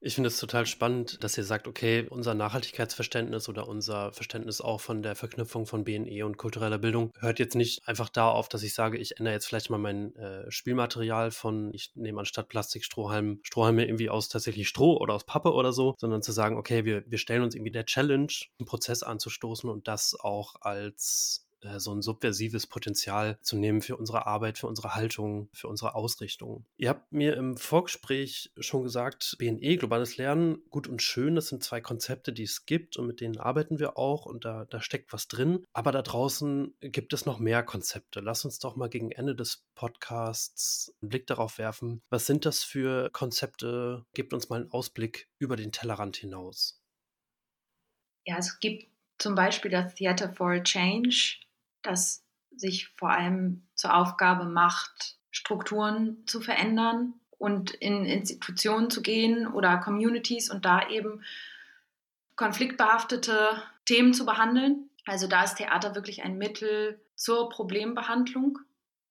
Ich 0.00 0.14
finde 0.14 0.28
es 0.28 0.38
total 0.38 0.64
spannend, 0.64 1.24
dass 1.24 1.36
ihr 1.36 1.42
sagt, 1.42 1.66
okay, 1.66 2.06
unser 2.08 2.32
Nachhaltigkeitsverständnis 2.32 3.48
oder 3.48 3.66
unser 3.66 4.12
Verständnis 4.12 4.60
auch 4.60 4.80
von 4.80 5.02
der 5.02 5.16
Verknüpfung 5.16 5.66
von 5.66 5.82
BNE 5.82 6.24
und 6.24 6.36
kultureller 6.36 6.78
Bildung 6.78 7.10
hört 7.18 7.40
jetzt 7.40 7.56
nicht 7.56 7.88
einfach 7.88 8.08
da 8.08 8.30
auf, 8.30 8.48
dass 8.48 8.62
ich 8.62 8.74
sage, 8.74 8.96
ich 8.96 9.18
ändere 9.18 9.34
jetzt 9.34 9.46
vielleicht 9.46 9.70
mal 9.70 9.78
mein 9.78 10.14
äh, 10.14 10.48
Spielmaterial 10.52 11.32
von, 11.32 11.74
ich 11.74 11.90
nehme 11.96 12.20
anstatt 12.20 12.48
Plastik 12.48 12.84
Strohhalm, 12.84 13.40
Strohhalme 13.42 13.86
irgendwie 13.86 14.08
aus 14.08 14.28
tatsächlich 14.28 14.68
Stroh 14.68 14.96
oder 14.98 15.14
aus 15.14 15.24
Pappe 15.24 15.52
oder 15.52 15.72
so, 15.72 15.96
sondern 15.98 16.22
zu 16.22 16.30
sagen, 16.30 16.58
okay, 16.58 16.84
wir, 16.84 17.02
wir 17.10 17.18
stellen 17.18 17.42
uns 17.42 17.56
irgendwie 17.56 17.72
der 17.72 17.86
Challenge, 17.86 18.32
einen 18.60 18.66
Prozess 18.66 19.02
anzustoßen 19.02 19.68
und 19.68 19.88
das 19.88 20.14
auch 20.14 20.54
als 20.60 21.47
so 21.76 21.94
ein 21.94 22.02
subversives 22.02 22.66
Potenzial 22.66 23.38
zu 23.42 23.56
nehmen 23.56 23.82
für 23.82 23.96
unsere 23.96 24.26
Arbeit, 24.26 24.58
für 24.58 24.66
unsere 24.66 24.94
Haltung, 24.94 25.48
für 25.52 25.68
unsere 25.68 25.94
Ausrichtung. 25.94 26.64
Ihr 26.76 26.88
habt 26.88 27.12
mir 27.12 27.36
im 27.36 27.56
Vorgespräch 27.56 28.52
schon 28.58 28.82
gesagt, 28.82 29.36
BNE, 29.38 29.76
globales 29.76 30.16
Lernen, 30.16 30.62
gut 30.70 30.88
und 30.88 31.02
schön, 31.02 31.34
das 31.34 31.48
sind 31.48 31.62
zwei 31.62 31.80
Konzepte, 31.80 32.32
die 32.32 32.44
es 32.44 32.66
gibt 32.66 32.96
und 32.96 33.06
mit 33.06 33.20
denen 33.20 33.38
arbeiten 33.38 33.78
wir 33.78 33.98
auch 33.98 34.26
und 34.26 34.44
da, 34.44 34.64
da 34.66 34.80
steckt 34.80 35.12
was 35.12 35.28
drin. 35.28 35.64
Aber 35.72 35.92
da 35.92 36.02
draußen 36.02 36.74
gibt 36.80 37.12
es 37.12 37.26
noch 37.26 37.38
mehr 37.38 37.62
Konzepte. 37.62 38.20
Lass 38.20 38.44
uns 38.44 38.58
doch 38.58 38.76
mal 38.76 38.88
gegen 38.88 39.10
Ende 39.10 39.34
des 39.34 39.64
Podcasts 39.74 40.94
einen 41.00 41.08
Blick 41.10 41.26
darauf 41.26 41.58
werfen. 41.58 42.02
Was 42.10 42.26
sind 42.26 42.46
das 42.46 42.62
für 42.64 43.10
Konzepte? 43.10 44.04
Gebt 44.14 44.32
uns 44.32 44.48
mal 44.48 44.60
einen 44.60 44.70
Ausblick 44.70 45.28
über 45.38 45.56
den 45.56 45.72
Tellerrand 45.72 46.16
hinaus. 46.16 46.80
Ja, 48.26 48.36
es 48.38 48.60
gibt 48.60 48.88
zum 49.18 49.34
Beispiel 49.34 49.70
das 49.70 49.94
Theater 49.94 50.32
for 50.34 50.62
Change, 50.62 51.38
das 51.88 52.24
sich 52.54 52.88
vor 52.96 53.10
allem 53.10 53.66
zur 53.74 53.94
Aufgabe 53.94 54.44
macht, 54.44 55.16
Strukturen 55.30 56.26
zu 56.26 56.40
verändern 56.40 57.14
und 57.38 57.70
in 57.70 58.04
Institutionen 58.04 58.90
zu 58.90 59.02
gehen 59.02 59.46
oder 59.46 59.78
Communities 59.78 60.50
und 60.50 60.64
da 60.64 60.88
eben 60.88 61.22
konfliktbehaftete 62.36 63.62
Themen 63.84 64.12
zu 64.12 64.26
behandeln. 64.26 64.90
Also 65.06 65.26
da 65.26 65.44
ist 65.44 65.56
Theater 65.56 65.94
wirklich 65.94 66.22
ein 66.22 66.38
Mittel 66.38 67.00
zur 67.14 67.48
Problembehandlung. 67.48 68.58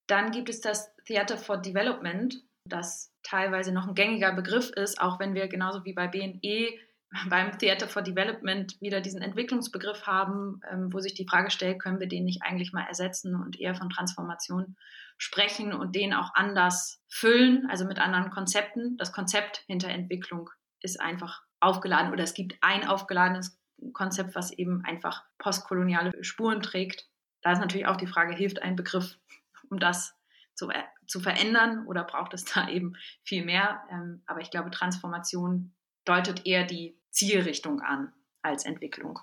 Dann 0.07 0.31
gibt 0.31 0.49
es 0.49 0.61
das 0.61 0.95
Theater 1.05 1.37
for 1.37 1.57
Development, 1.57 2.41
das 2.65 3.11
teilweise 3.23 3.71
noch 3.71 3.87
ein 3.87 3.95
gängiger 3.95 4.33
Begriff 4.33 4.69
ist, 4.69 5.01
auch 5.01 5.19
wenn 5.19 5.33
wir 5.33 5.47
genauso 5.47 5.83
wie 5.85 5.93
bei 5.93 6.07
BNE 6.07 6.77
beim 7.29 7.57
Theater 7.57 7.87
for 7.87 8.01
Development 8.01 8.75
wieder 8.81 9.01
diesen 9.01 9.21
Entwicklungsbegriff 9.21 10.05
haben, 10.05 10.59
ähm, 10.69 10.91
wo 10.91 10.99
sich 10.99 11.13
die 11.13 11.27
Frage 11.27 11.51
stellt, 11.51 11.79
können 11.81 11.99
wir 11.99 12.07
den 12.07 12.25
nicht 12.25 12.43
eigentlich 12.43 12.73
mal 12.73 12.85
ersetzen 12.85 13.35
und 13.35 13.59
eher 13.59 13.75
von 13.75 13.89
Transformation 13.89 14.75
sprechen 15.17 15.73
und 15.73 15.95
den 15.95 16.13
auch 16.13 16.31
anders 16.35 17.01
füllen, 17.07 17.67
also 17.69 17.85
mit 17.85 17.99
anderen 17.99 18.29
Konzepten. 18.29 18.97
Das 18.97 19.13
Konzept 19.13 19.63
hinter 19.67 19.89
Entwicklung 19.89 20.49
ist 20.81 20.99
einfach 20.99 21.41
aufgeladen 21.59 22.11
oder 22.11 22.23
es 22.23 22.33
gibt 22.33 22.57
ein 22.61 22.87
aufgeladenes 22.87 23.57
Konzept, 23.93 24.35
was 24.35 24.51
eben 24.51 24.83
einfach 24.83 25.23
postkoloniale 25.37 26.11
Spuren 26.23 26.61
trägt. 26.61 27.07
Da 27.41 27.53
ist 27.53 27.59
natürlich 27.59 27.87
auch 27.87 27.97
die 27.97 28.07
Frage, 28.07 28.35
hilft 28.35 28.61
ein 28.61 28.75
Begriff, 28.75 29.17
um 29.69 29.79
das 29.79 30.13
zu, 30.55 30.69
äh, 30.69 30.83
zu 31.07 31.19
verändern 31.19 31.85
oder 31.87 32.03
braucht 32.03 32.33
es 32.33 32.43
da 32.45 32.67
eben 32.67 32.93
viel 33.23 33.45
mehr? 33.45 33.81
Ähm, 33.91 34.23
aber 34.25 34.41
ich 34.41 34.51
glaube, 34.51 34.71
Transformation 34.71 35.73
deutet 36.07 36.45
eher 36.45 36.63
die 36.63 36.97
Zielrichtung 37.11 37.81
an 37.81 38.13
als 38.41 38.65
Entwicklung. 38.65 39.19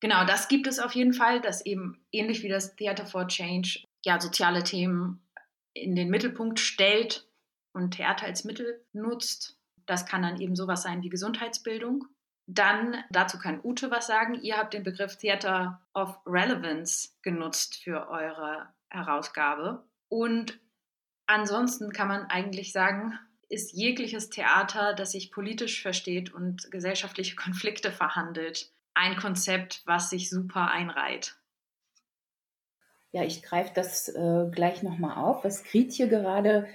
Genau, 0.00 0.24
das 0.24 0.48
gibt 0.48 0.66
es 0.66 0.78
auf 0.78 0.92
jeden 0.92 1.14
Fall, 1.14 1.40
dass 1.40 1.64
eben 1.64 2.04
ähnlich 2.12 2.42
wie 2.42 2.48
das 2.48 2.76
Theater 2.76 3.06
for 3.06 3.26
Change 3.28 3.80
ja 4.04 4.20
soziale 4.20 4.62
Themen 4.62 5.26
in 5.72 5.94
den 5.94 6.10
Mittelpunkt 6.10 6.60
stellt 6.60 7.28
und 7.72 7.92
Theater 7.92 8.26
als 8.26 8.44
Mittel 8.44 8.84
nutzt. 8.92 9.58
Das 9.86 10.06
kann 10.06 10.22
dann 10.22 10.40
eben 10.40 10.56
sowas 10.56 10.82
sein 10.82 11.02
wie 11.02 11.08
Gesundheitsbildung. 11.08 12.06
Dann, 12.46 12.96
dazu 13.10 13.38
kann 13.38 13.60
Ute 13.62 13.90
was 13.90 14.06
sagen. 14.06 14.34
Ihr 14.34 14.56
habt 14.56 14.74
den 14.74 14.84
Begriff 14.84 15.16
Theater 15.16 15.80
of 15.94 16.18
Relevance 16.26 17.10
genutzt 17.22 17.82
für 17.82 18.08
eure 18.08 18.68
Herausgabe. 18.88 19.84
Und 20.08 20.60
ansonsten 21.26 21.92
kann 21.92 22.08
man 22.08 22.26
eigentlich 22.26 22.72
sagen, 22.72 23.18
ist 23.48 23.72
jegliches 23.72 24.30
Theater, 24.30 24.94
das 24.94 25.12
sich 25.12 25.30
politisch 25.30 25.82
versteht 25.82 26.32
und 26.32 26.70
gesellschaftliche 26.70 27.36
Konflikte 27.36 27.92
verhandelt, 27.92 28.72
ein 28.94 29.16
Konzept, 29.16 29.82
was 29.86 30.10
sich 30.10 30.30
super 30.30 30.70
einreiht. 30.70 31.36
Ja, 33.12 33.22
ich 33.22 33.42
greife 33.42 33.72
das 33.74 34.08
äh, 34.08 34.46
gleich 34.50 34.82
nochmal 34.82 35.16
auf, 35.16 35.44
was 35.44 35.64
Gritje 35.64 36.08
gerade 36.08 36.66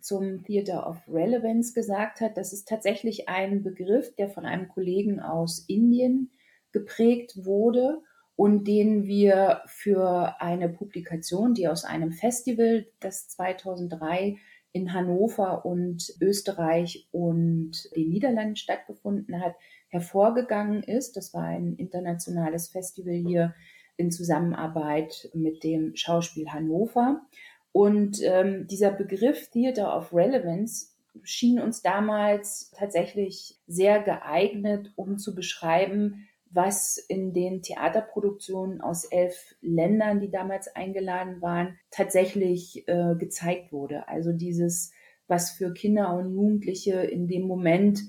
zum 0.00 0.44
Theater 0.44 0.88
of 0.88 0.96
Relevance 1.08 1.72
gesagt 1.74 2.20
hat. 2.20 2.36
Das 2.36 2.52
ist 2.52 2.68
tatsächlich 2.68 3.28
ein 3.28 3.62
Begriff, 3.62 4.14
der 4.16 4.28
von 4.28 4.44
einem 4.44 4.68
Kollegen 4.68 5.20
aus 5.20 5.64
Indien 5.66 6.30
geprägt 6.72 7.44
wurde 7.44 8.02
und 8.36 8.68
den 8.68 9.06
wir 9.06 9.62
für 9.66 10.40
eine 10.40 10.68
Publikation, 10.68 11.54
die 11.54 11.66
aus 11.66 11.84
einem 11.84 12.12
Festival, 12.12 12.86
das 13.00 13.28
2003 13.28 14.38
in 14.72 14.92
Hannover 14.92 15.64
und 15.64 16.14
Österreich 16.20 17.08
und 17.10 17.72
den 17.96 18.10
Niederlanden 18.10 18.56
stattgefunden 18.56 19.40
hat, 19.40 19.54
hervorgegangen 19.88 20.82
ist. 20.82 21.16
Das 21.16 21.32
war 21.34 21.44
ein 21.44 21.74
internationales 21.76 22.68
Festival 22.68 23.14
hier 23.14 23.54
in 23.96 24.10
Zusammenarbeit 24.10 25.30
mit 25.34 25.64
dem 25.64 25.96
Schauspiel 25.96 26.50
Hannover. 26.50 27.22
Und 27.72 28.20
ähm, 28.22 28.66
dieser 28.66 28.92
Begriff 28.92 29.50
Theater 29.50 29.96
of 29.96 30.12
Relevance 30.12 30.88
schien 31.22 31.60
uns 31.60 31.82
damals 31.82 32.70
tatsächlich 32.76 33.58
sehr 33.66 34.00
geeignet, 34.02 34.92
um 34.96 35.18
zu 35.18 35.34
beschreiben, 35.34 36.27
was 36.50 36.96
in 36.96 37.32
den 37.32 37.62
Theaterproduktionen 37.62 38.80
aus 38.80 39.04
elf 39.04 39.54
Ländern, 39.60 40.20
die 40.20 40.30
damals 40.30 40.74
eingeladen 40.74 41.40
waren, 41.42 41.78
tatsächlich 41.90 42.86
äh, 42.88 43.14
gezeigt 43.16 43.72
wurde. 43.72 44.08
Also 44.08 44.32
dieses, 44.32 44.92
was 45.26 45.50
für 45.50 45.72
Kinder 45.72 46.14
und 46.14 46.32
Jugendliche 46.32 47.02
in 47.02 47.28
dem 47.28 47.42
Moment, 47.42 48.00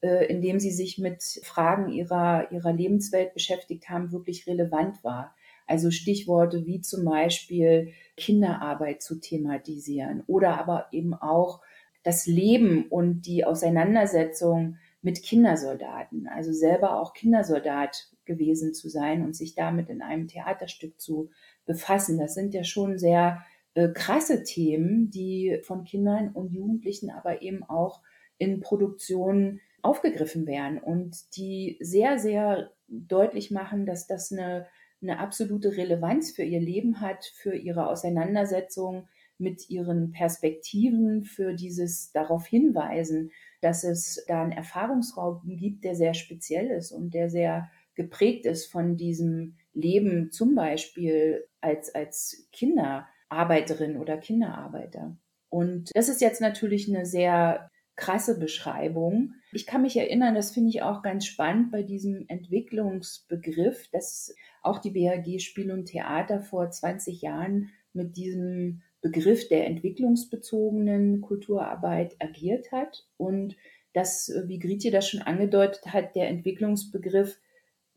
äh, 0.00 0.26
in 0.26 0.40
dem 0.40 0.60
sie 0.60 0.70
sich 0.70 0.98
mit 0.98 1.22
Fragen 1.42 1.88
ihrer, 1.88 2.52
ihrer 2.52 2.72
Lebenswelt 2.72 3.34
beschäftigt 3.34 3.88
haben, 3.88 4.12
wirklich 4.12 4.46
relevant 4.46 5.02
war. 5.02 5.34
Also 5.66 5.90
Stichworte 5.90 6.64
wie 6.66 6.80
zum 6.80 7.04
Beispiel 7.04 7.92
Kinderarbeit 8.16 9.02
zu 9.02 9.20
thematisieren 9.20 10.22
oder 10.26 10.58
aber 10.58 10.86
eben 10.92 11.14
auch 11.14 11.60
das 12.04 12.26
Leben 12.26 12.86
und 12.86 13.22
die 13.26 13.44
Auseinandersetzung 13.44 14.76
mit 15.00 15.22
Kindersoldaten, 15.22 16.26
also 16.28 16.52
selber 16.52 17.00
auch 17.00 17.14
Kindersoldat 17.14 18.08
gewesen 18.24 18.74
zu 18.74 18.88
sein 18.88 19.24
und 19.24 19.36
sich 19.36 19.54
damit 19.54 19.88
in 19.88 20.02
einem 20.02 20.26
Theaterstück 20.26 21.00
zu 21.00 21.30
befassen. 21.66 22.18
Das 22.18 22.34
sind 22.34 22.52
ja 22.52 22.64
schon 22.64 22.98
sehr 22.98 23.42
äh, 23.74 23.88
krasse 23.88 24.42
Themen, 24.42 25.10
die 25.10 25.60
von 25.62 25.84
Kindern 25.84 26.30
und 26.32 26.52
Jugendlichen 26.52 27.10
aber 27.10 27.42
eben 27.42 27.62
auch 27.64 28.02
in 28.38 28.60
Produktionen 28.60 29.60
aufgegriffen 29.82 30.46
werden 30.46 30.78
und 30.78 31.36
die 31.36 31.76
sehr, 31.80 32.18
sehr 32.18 32.72
deutlich 32.88 33.50
machen, 33.50 33.86
dass 33.86 34.06
das 34.06 34.32
eine, 34.32 34.66
eine 35.00 35.20
absolute 35.20 35.76
Relevanz 35.76 36.32
für 36.32 36.42
ihr 36.42 36.60
Leben 36.60 37.00
hat, 37.00 37.24
für 37.24 37.54
ihre 37.54 37.88
Auseinandersetzung 37.88 39.08
mit 39.38 39.70
ihren 39.70 40.10
Perspektiven, 40.10 41.22
für 41.22 41.54
dieses 41.54 42.10
darauf 42.10 42.46
hinweisen, 42.46 43.30
dass 43.60 43.84
es 43.84 44.24
da 44.28 44.42
einen 44.42 44.52
Erfahrungsraum 44.52 45.42
gibt, 45.44 45.84
der 45.84 45.94
sehr 45.94 46.14
speziell 46.14 46.68
ist 46.68 46.92
und 46.92 47.14
der 47.14 47.30
sehr 47.30 47.70
geprägt 47.94 48.46
ist 48.46 48.66
von 48.66 48.96
diesem 48.96 49.56
Leben, 49.74 50.30
zum 50.30 50.54
Beispiel 50.54 51.46
als, 51.60 51.94
als 51.94 52.48
Kinderarbeiterin 52.52 53.96
oder 53.96 54.16
Kinderarbeiter. 54.18 55.16
Und 55.48 55.90
das 55.94 56.08
ist 56.08 56.20
jetzt 56.20 56.40
natürlich 56.40 56.88
eine 56.88 57.06
sehr 57.06 57.70
krasse 57.96 58.38
Beschreibung. 58.38 59.34
Ich 59.52 59.66
kann 59.66 59.82
mich 59.82 59.96
erinnern, 59.96 60.34
das 60.34 60.52
finde 60.52 60.70
ich 60.70 60.82
auch 60.82 61.02
ganz 61.02 61.26
spannend 61.26 61.72
bei 61.72 61.82
diesem 61.82 62.24
Entwicklungsbegriff, 62.28 63.88
dass 63.90 64.34
auch 64.62 64.78
die 64.78 64.90
BAG 64.90 65.40
Spiel 65.40 65.72
und 65.72 65.86
Theater 65.86 66.40
vor 66.40 66.70
20 66.70 67.22
Jahren 67.22 67.70
mit 67.92 68.16
diesem 68.16 68.82
Begriff 69.00 69.48
der 69.48 69.66
entwicklungsbezogenen 69.66 71.20
Kulturarbeit 71.20 72.16
agiert 72.20 72.72
hat 72.72 73.06
und 73.16 73.56
dass, 73.92 74.32
wie 74.46 74.58
Gritje 74.58 74.90
das 74.90 75.08
schon 75.08 75.22
angedeutet 75.22 75.86
hat, 75.86 76.14
der 76.14 76.28
Entwicklungsbegriff 76.28 77.38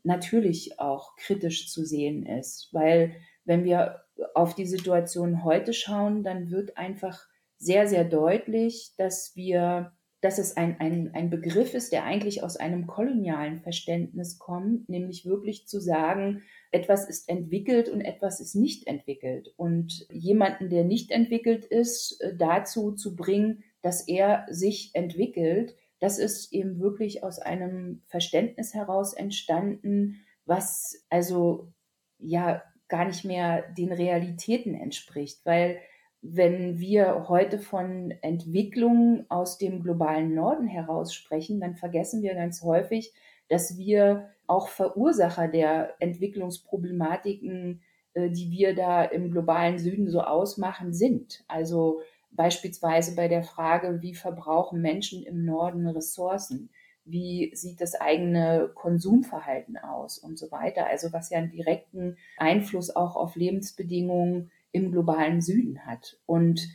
natürlich 0.04 0.78
auch 0.80 1.16
kritisch 1.16 1.70
zu 1.70 1.84
sehen 1.84 2.26
ist, 2.26 2.68
weil 2.72 3.14
wenn 3.44 3.64
wir 3.64 4.04
auf 4.34 4.54
die 4.54 4.66
Situation 4.66 5.44
heute 5.44 5.72
schauen, 5.72 6.22
dann 6.22 6.50
wird 6.50 6.76
einfach 6.76 7.26
sehr, 7.58 7.86
sehr 7.86 8.04
deutlich, 8.04 8.92
dass 8.96 9.36
wir, 9.36 9.92
dass 10.22 10.38
es 10.38 10.56
ein, 10.56 10.76
ein, 10.78 11.10
ein 11.14 11.30
Begriff 11.30 11.74
ist, 11.74 11.92
der 11.92 12.04
eigentlich 12.04 12.44
aus 12.44 12.56
einem 12.56 12.86
kolonialen 12.86 13.60
Verständnis 13.60 14.38
kommt, 14.38 14.88
nämlich 14.88 15.26
wirklich 15.26 15.66
zu 15.66 15.80
sagen, 15.80 16.42
etwas 16.70 17.08
ist 17.08 17.28
entwickelt 17.28 17.88
und 17.88 18.00
etwas 18.00 18.40
ist 18.40 18.54
nicht 18.54 18.86
entwickelt. 18.86 19.52
Und 19.56 20.06
jemanden, 20.12 20.70
der 20.70 20.84
nicht 20.84 21.10
entwickelt 21.10 21.64
ist, 21.64 22.20
äh, 22.20 22.36
dazu 22.36 22.92
zu 22.92 23.16
bringen, 23.16 23.64
dass 23.82 24.06
er 24.06 24.46
sich 24.48 24.94
entwickelt, 24.94 25.74
das 25.98 26.18
ist 26.18 26.52
eben 26.52 26.78
wirklich 26.78 27.24
aus 27.24 27.40
einem 27.40 28.02
Verständnis 28.06 28.74
heraus 28.74 29.14
entstanden, 29.14 30.20
was 30.46 31.04
also 31.10 31.72
ja 32.18 32.62
gar 32.86 33.06
nicht 33.06 33.24
mehr 33.24 33.64
den 33.76 33.90
Realitäten 33.90 34.74
entspricht, 34.74 35.40
weil 35.44 35.80
wenn 36.22 36.78
wir 36.78 37.28
heute 37.28 37.58
von 37.58 38.12
Entwicklung 38.22 39.26
aus 39.28 39.58
dem 39.58 39.82
globalen 39.82 40.34
Norden 40.34 40.68
heraus 40.68 41.12
sprechen, 41.12 41.60
dann 41.60 41.74
vergessen 41.74 42.22
wir 42.22 42.34
ganz 42.34 42.62
häufig, 42.62 43.12
dass 43.48 43.76
wir 43.76 44.30
auch 44.46 44.68
Verursacher 44.68 45.48
der 45.48 45.94
Entwicklungsproblematiken, 45.98 47.82
äh, 48.14 48.30
die 48.30 48.50
wir 48.50 48.74
da 48.76 49.02
im 49.02 49.32
globalen 49.32 49.80
Süden 49.80 50.08
so 50.08 50.20
ausmachen, 50.20 50.94
sind. 50.94 51.44
Also 51.48 52.02
beispielsweise 52.30 53.16
bei 53.16 53.26
der 53.26 53.42
Frage, 53.42 54.00
wie 54.00 54.14
verbrauchen 54.14 54.80
Menschen 54.80 55.24
im 55.24 55.44
Norden 55.44 55.88
Ressourcen? 55.88 56.70
Wie 57.04 57.50
sieht 57.52 57.80
das 57.80 58.00
eigene 58.00 58.70
Konsumverhalten 58.76 59.76
aus 59.76 60.18
und 60.18 60.38
so 60.38 60.52
weiter? 60.52 60.86
Also 60.86 61.12
was 61.12 61.30
ja 61.30 61.38
einen 61.38 61.50
direkten 61.50 62.16
Einfluss 62.38 62.94
auch 62.94 63.16
auf 63.16 63.34
Lebensbedingungen 63.34 64.52
im 64.72 64.90
globalen 64.90 65.40
Süden 65.40 65.86
hat. 65.86 66.18
Und 66.26 66.68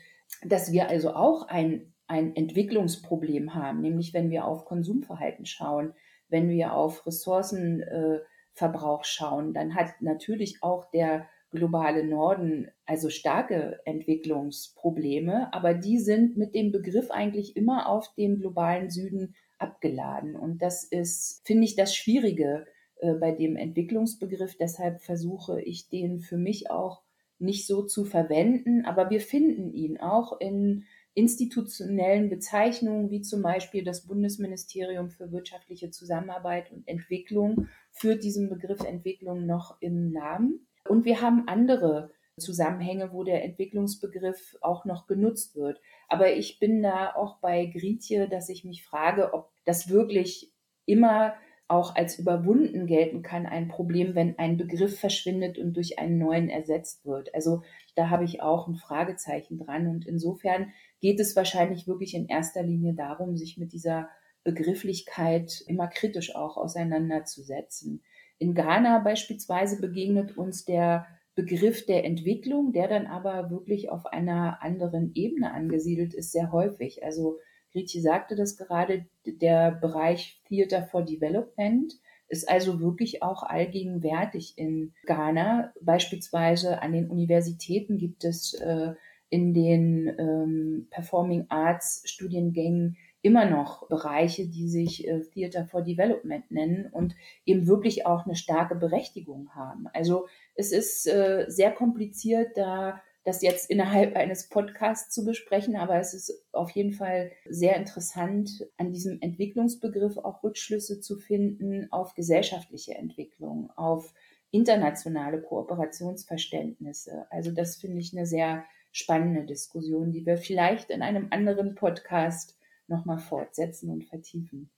dass 0.44 0.72
wir 0.72 0.88
also 0.90 1.14
auch 1.14 1.48
ein, 1.48 1.94
ein 2.08 2.36
Entwicklungsproblem 2.36 3.54
haben, 3.56 3.82
nämlich 3.82 4.14
wenn 4.14 4.30
wir 4.30 4.46
auf 4.46 4.66
Konsumverhalten 4.66 5.46
schauen, 5.46 5.94
wenn 6.30 6.50
wir 6.50 6.74
auf 6.74 7.06
Ressourcenverbrauch 7.06 9.04
schauen, 9.04 9.54
dann 9.54 9.76
hat 9.76 10.02
natürlich 10.02 10.62
auch 10.62 10.90
der 10.92 11.28
globale 11.50 12.06
Norden 12.06 12.70
also 12.86 13.10
starke 13.10 13.80
Entwicklungsprobleme, 13.86 15.54
aber 15.54 15.74
die 15.74 16.00
sind 16.00 16.38
mit 16.38 16.54
dem 16.54 16.72
Begriff 16.72 17.10
eigentlich 17.10 17.56
immer 17.56 17.88
auf 17.88 18.14
den 18.16 18.40
globalen 18.40 18.90
Süden 18.90 19.36
abgeladen. 19.58 20.36
Und 20.36 20.62
das 20.62 20.84
ist, 20.84 21.42
finde 21.46 21.64
ich, 21.64 21.76
das 21.76 21.96
Schwierige 21.96 22.66
äh, 22.98 23.14
bei 23.14 23.32
dem 23.32 23.56
Entwicklungsbegriff. 23.56 24.58
Deshalb 24.58 25.02
versuche 25.02 25.62
ich 25.62 25.90
den 25.90 26.20
für 26.20 26.38
mich 26.38 26.70
auch 26.70 27.02
nicht 27.40 27.68
so 27.68 27.84
zu 27.84 28.06
verwenden, 28.06 28.86
aber 28.86 29.10
wir 29.10 29.22
finden 29.22 29.72
ihn 29.74 30.00
auch 30.00 30.40
in 30.40 30.86
institutionellen 31.14 32.30
Bezeichnungen, 32.30 33.10
wie 33.10 33.22
zum 33.22 33.42
Beispiel 33.42 33.84
das 33.84 34.06
Bundesministerium 34.06 35.10
für 35.10 35.32
wirtschaftliche 35.32 35.90
Zusammenarbeit 35.90 36.72
und 36.72 36.88
Entwicklung, 36.88 37.68
führt 37.92 38.24
diesen 38.24 38.50
Begriff 38.50 38.82
Entwicklung 38.82 39.48
noch 39.48 39.82
im 39.82 40.12
Namen. 40.12 40.68
Und 40.88 41.06
wir 41.06 41.20
haben 41.22 41.48
andere 41.48 42.12
Zusammenhänge, 42.40 43.12
wo 43.14 43.24
der 43.24 43.44
Entwicklungsbegriff 43.44 44.58
auch 44.62 44.86
noch 44.86 45.08
genutzt 45.08 45.56
wird. 45.56 45.82
Aber 46.08 46.34
ich 46.34 46.60
bin 46.60 46.84
da 46.84 47.16
auch 47.16 47.40
bei 47.40 47.66
Grietje, 47.66 48.30
dass 48.30 48.50
ich 48.50 48.64
mich 48.64 48.84
frage, 48.84 49.34
ob 49.34 49.50
das 49.66 49.90
wirklich 49.90 50.54
immer 50.86 51.34
auch 51.68 51.96
als 51.96 52.18
überwunden 52.18 52.88
gelten 52.88 53.22
kann, 53.22 53.46
ein 53.46 53.68
Problem, 53.68 54.16
wenn 54.16 54.40
ein 54.40 54.58
Begriff 54.58 55.00
verschwindet 55.00 55.58
und 55.58 55.74
durch 55.74 56.00
einen 56.00 56.18
neuen 56.18 56.50
ersetzt 56.50 57.06
wird. 57.06 57.34
Also 57.36 57.62
da 57.96 58.10
habe 58.10 58.24
ich 58.24 58.42
auch 58.42 58.68
ein 58.68 58.76
Fragezeichen 58.76 59.58
dran. 59.58 59.88
Und 59.88 60.08
insofern 60.08 60.72
geht 61.02 61.20
es 61.20 61.36
wahrscheinlich 61.36 61.88
wirklich 61.88 62.14
in 62.14 62.28
erster 62.28 62.64
Linie 62.64 62.94
darum, 62.94 63.36
sich 63.36 63.58
mit 63.58 63.74
dieser 63.74 64.10
Begrifflichkeit 64.44 65.62
immer 65.68 65.88
kritisch 65.88 66.34
auch 66.36 66.56
auseinanderzusetzen. 66.56 68.02
In 68.40 68.54
Ghana 68.54 69.00
beispielsweise 69.00 69.82
begegnet 69.82 70.38
uns 70.38 70.64
der 70.64 71.06
Begriff 71.36 71.86
der 71.86 72.06
Entwicklung, 72.06 72.72
der 72.72 72.88
dann 72.88 73.08
aber 73.08 73.52
wirklich 73.52 73.90
auf 73.90 74.06
einer 74.06 74.64
anderen 74.64 75.12
Ebene 75.16 75.54
angesiedelt 75.54 76.14
ist, 76.14 76.32
sehr 76.32 76.52
häufig. 76.52 77.04
Also 77.04 77.40
Gretje 77.78 78.02
sagte 78.02 78.36
das 78.36 78.58
gerade, 78.58 79.06
der 79.26 79.72
Bereich 79.72 80.42
Theater 80.48 80.84
for 80.84 81.04
Development 81.04 81.94
ist 82.28 82.50
also 82.50 82.80
wirklich 82.80 83.22
auch 83.22 83.44
allgegenwärtig 83.44 84.58
in 84.58 84.94
Ghana. 85.06 85.74
Beispielsweise 85.80 86.82
an 86.82 86.92
den 86.92 87.08
Universitäten 87.10 88.00
gibt 88.00 88.24
es 88.24 88.56
äh, 88.56 88.94
in 89.30 89.54
den 89.54 90.08
ähm, 90.18 90.88
Performing 90.90 91.46
Arts 91.50 92.02
Studiengängen 92.06 92.98
immer 93.22 93.46
noch 93.46 93.88
Bereiche, 93.90 94.48
die 94.48 94.70
sich 94.70 95.08
äh, 95.08 95.22
Theater 95.22 95.66
for 95.66 95.84
Development 95.84 96.50
nennen 96.50 96.88
und 96.92 97.16
eben 97.46 97.68
wirklich 97.68 98.08
auch 98.08 98.26
eine 98.26 98.36
starke 98.36 98.74
Berechtigung 98.74 99.50
haben. 99.54 99.86
Also 99.94 100.28
es 100.56 100.72
ist 100.72 101.08
äh, 101.08 101.46
sehr 101.48 101.72
kompliziert, 101.72 102.50
da 102.56 103.02
das 103.28 103.42
jetzt 103.42 103.70
innerhalb 103.70 104.16
eines 104.16 104.48
Podcasts 104.48 105.14
zu 105.14 105.26
besprechen, 105.26 105.76
aber 105.76 106.00
es 106.00 106.14
ist 106.14 106.46
auf 106.54 106.70
jeden 106.70 106.94
Fall 106.94 107.34
sehr 107.50 107.76
interessant, 107.76 108.66
an 108.78 108.94
diesem 108.94 109.20
Entwicklungsbegriff 109.20 110.18
auch 110.18 110.44
Rückschlüsse 110.44 111.02
zu 111.02 111.18
finden 111.18 111.92
auf 111.92 112.14
gesellschaftliche 112.14 112.96
Entwicklung, 112.96 113.70
auf 113.76 114.14
internationale 114.52 115.42
Kooperationsverständnisse. 115.42 117.28
Also 117.30 117.52
das 117.52 117.76
finde 117.76 118.00
ich 118.00 118.16
eine 118.16 118.26
sehr 118.26 118.64
spannende 118.94 119.44
Diskussion, 119.44 120.14
die 120.14 120.26
wir 120.26 120.38
vielleicht 120.38 120.90
in 120.90 121.02
einem 121.02 121.28
anderen 121.32 121.76
Podcast 121.76 122.58
nochmal 122.88 123.20
fortsetzen 123.20 123.90
und 123.90 124.06
vertiefen. 124.06 124.70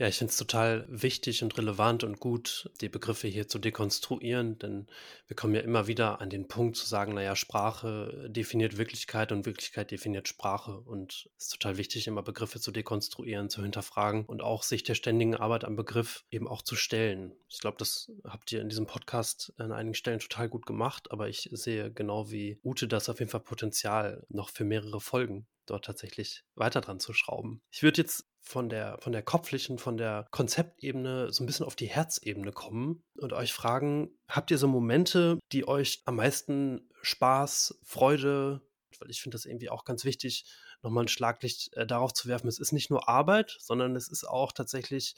Ja, 0.00 0.08
ich 0.08 0.16
finde 0.16 0.30
es 0.30 0.38
total 0.38 0.86
wichtig 0.88 1.42
und 1.42 1.58
relevant 1.58 2.04
und 2.04 2.20
gut, 2.20 2.70
die 2.80 2.88
Begriffe 2.88 3.28
hier 3.28 3.48
zu 3.48 3.58
dekonstruieren, 3.58 4.58
denn 4.58 4.86
wir 5.26 5.36
kommen 5.36 5.54
ja 5.54 5.60
immer 5.60 5.88
wieder 5.88 6.22
an 6.22 6.30
den 6.30 6.48
Punkt 6.48 6.78
zu 6.78 6.86
sagen, 6.86 7.12
naja, 7.12 7.36
Sprache 7.36 8.26
definiert 8.30 8.78
Wirklichkeit 8.78 9.30
und 9.30 9.44
Wirklichkeit 9.44 9.90
definiert 9.90 10.26
Sprache. 10.26 10.80
Und 10.80 11.28
es 11.36 11.44
ist 11.44 11.52
total 11.52 11.76
wichtig, 11.76 12.06
immer 12.06 12.22
Begriffe 12.22 12.60
zu 12.60 12.72
dekonstruieren, 12.72 13.50
zu 13.50 13.60
hinterfragen 13.60 14.24
und 14.24 14.40
auch 14.40 14.62
sich 14.62 14.84
der 14.84 14.94
ständigen 14.94 15.34
Arbeit 15.34 15.66
am 15.66 15.76
Begriff 15.76 16.24
eben 16.30 16.48
auch 16.48 16.62
zu 16.62 16.76
stellen. 16.76 17.34
Ich 17.50 17.58
glaube, 17.58 17.76
das 17.76 18.10
habt 18.24 18.50
ihr 18.52 18.62
in 18.62 18.70
diesem 18.70 18.86
Podcast 18.86 19.52
an 19.58 19.70
einigen 19.70 19.92
Stellen 19.92 20.20
total 20.20 20.48
gut 20.48 20.64
gemacht, 20.64 21.10
aber 21.10 21.28
ich 21.28 21.50
sehe 21.52 21.92
genau 21.92 22.30
wie 22.30 22.58
Ute 22.64 22.88
das 22.88 23.10
auf 23.10 23.18
jeden 23.18 23.30
Fall 23.30 23.40
Potenzial 23.40 24.24
noch 24.30 24.48
für 24.48 24.64
mehrere 24.64 25.02
Folgen 25.02 25.46
dort 25.70 25.84
tatsächlich 25.84 26.44
weiter 26.54 26.80
dran 26.80 27.00
zu 27.00 27.12
schrauben. 27.12 27.62
Ich 27.70 27.82
würde 27.82 28.02
jetzt 28.02 28.26
von 28.40 28.68
der, 28.68 28.98
von 29.00 29.12
der 29.12 29.22
kopflichen, 29.22 29.78
von 29.78 29.96
der 29.96 30.26
Konzeptebene 30.30 31.32
so 31.32 31.42
ein 31.42 31.46
bisschen 31.46 31.66
auf 31.66 31.76
die 31.76 31.86
Herzebene 31.86 32.52
kommen 32.52 33.02
und 33.18 33.32
euch 33.32 33.52
fragen, 33.52 34.10
habt 34.28 34.50
ihr 34.50 34.58
so 34.58 34.66
Momente, 34.66 35.38
die 35.52 35.66
euch 35.68 36.02
am 36.04 36.16
meisten 36.16 36.88
Spaß, 37.02 37.80
Freude, 37.82 38.62
weil 38.98 39.10
ich 39.10 39.22
finde 39.22 39.36
das 39.36 39.46
irgendwie 39.46 39.70
auch 39.70 39.84
ganz 39.84 40.04
wichtig, 40.04 40.44
nochmal 40.82 41.04
ein 41.04 41.08
Schlaglicht 41.08 41.74
äh, 41.74 41.86
darauf 41.86 42.12
zu 42.12 42.28
werfen. 42.28 42.48
Es 42.48 42.58
ist 42.58 42.72
nicht 42.72 42.90
nur 42.90 43.08
Arbeit, 43.08 43.56
sondern 43.60 43.94
es 43.96 44.08
ist 44.08 44.24
auch 44.24 44.52
tatsächlich 44.52 45.14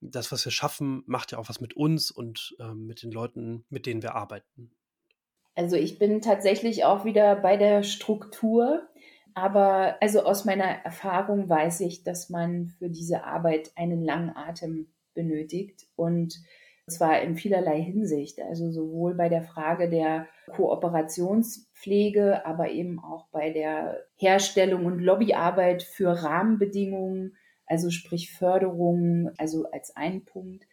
das, 0.00 0.32
was 0.32 0.44
wir 0.44 0.52
schaffen, 0.52 1.04
macht 1.06 1.32
ja 1.32 1.38
auch 1.38 1.48
was 1.48 1.60
mit 1.60 1.74
uns 1.74 2.10
und 2.10 2.56
äh, 2.58 2.74
mit 2.74 3.02
den 3.02 3.12
Leuten, 3.12 3.64
mit 3.68 3.86
denen 3.86 4.02
wir 4.02 4.14
arbeiten. 4.14 4.72
Also 5.54 5.76
ich 5.76 5.98
bin 5.98 6.22
tatsächlich 6.22 6.84
auch 6.84 7.04
wieder 7.04 7.36
bei 7.36 7.56
der 7.56 7.82
Struktur. 7.82 8.88
Aber 9.34 9.96
also 10.00 10.24
aus 10.24 10.44
meiner 10.44 10.64
Erfahrung 10.64 11.48
weiß 11.48 11.80
ich, 11.80 12.02
dass 12.04 12.30
man 12.30 12.68
für 12.78 12.90
diese 12.90 13.24
Arbeit 13.24 13.72
einen 13.76 14.02
langen 14.02 14.36
Atem 14.36 14.88
benötigt 15.14 15.86
und 15.96 16.42
zwar 16.88 17.22
in 17.22 17.36
vielerlei 17.36 17.80
Hinsicht, 17.80 18.40
also 18.40 18.70
sowohl 18.70 19.14
bei 19.14 19.28
der 19.28 19.42
Frage 19.42 19.88
der 19.88 20.26
Kooperationspflege, 20.50 22.44
aber 22.44 22.70
eben 22.70 22.98
auch 22.98 23.26
bei 23.30 23.50
der 23.50 24.04
Herstellung 24.16 24.86
und 24.86 24.98
Lobbyarbeit 24.98 25.82
für 25.82 26.22
Rahmenbedingungen, 26.22 27.36
also 27.66 27.90
sprich 27.90 28.32
Förderung, 28.32 29.30
also 29.38 29.70
als 29.70 29.94
ein 29.96 30.24
Punkt. 30.24 30.66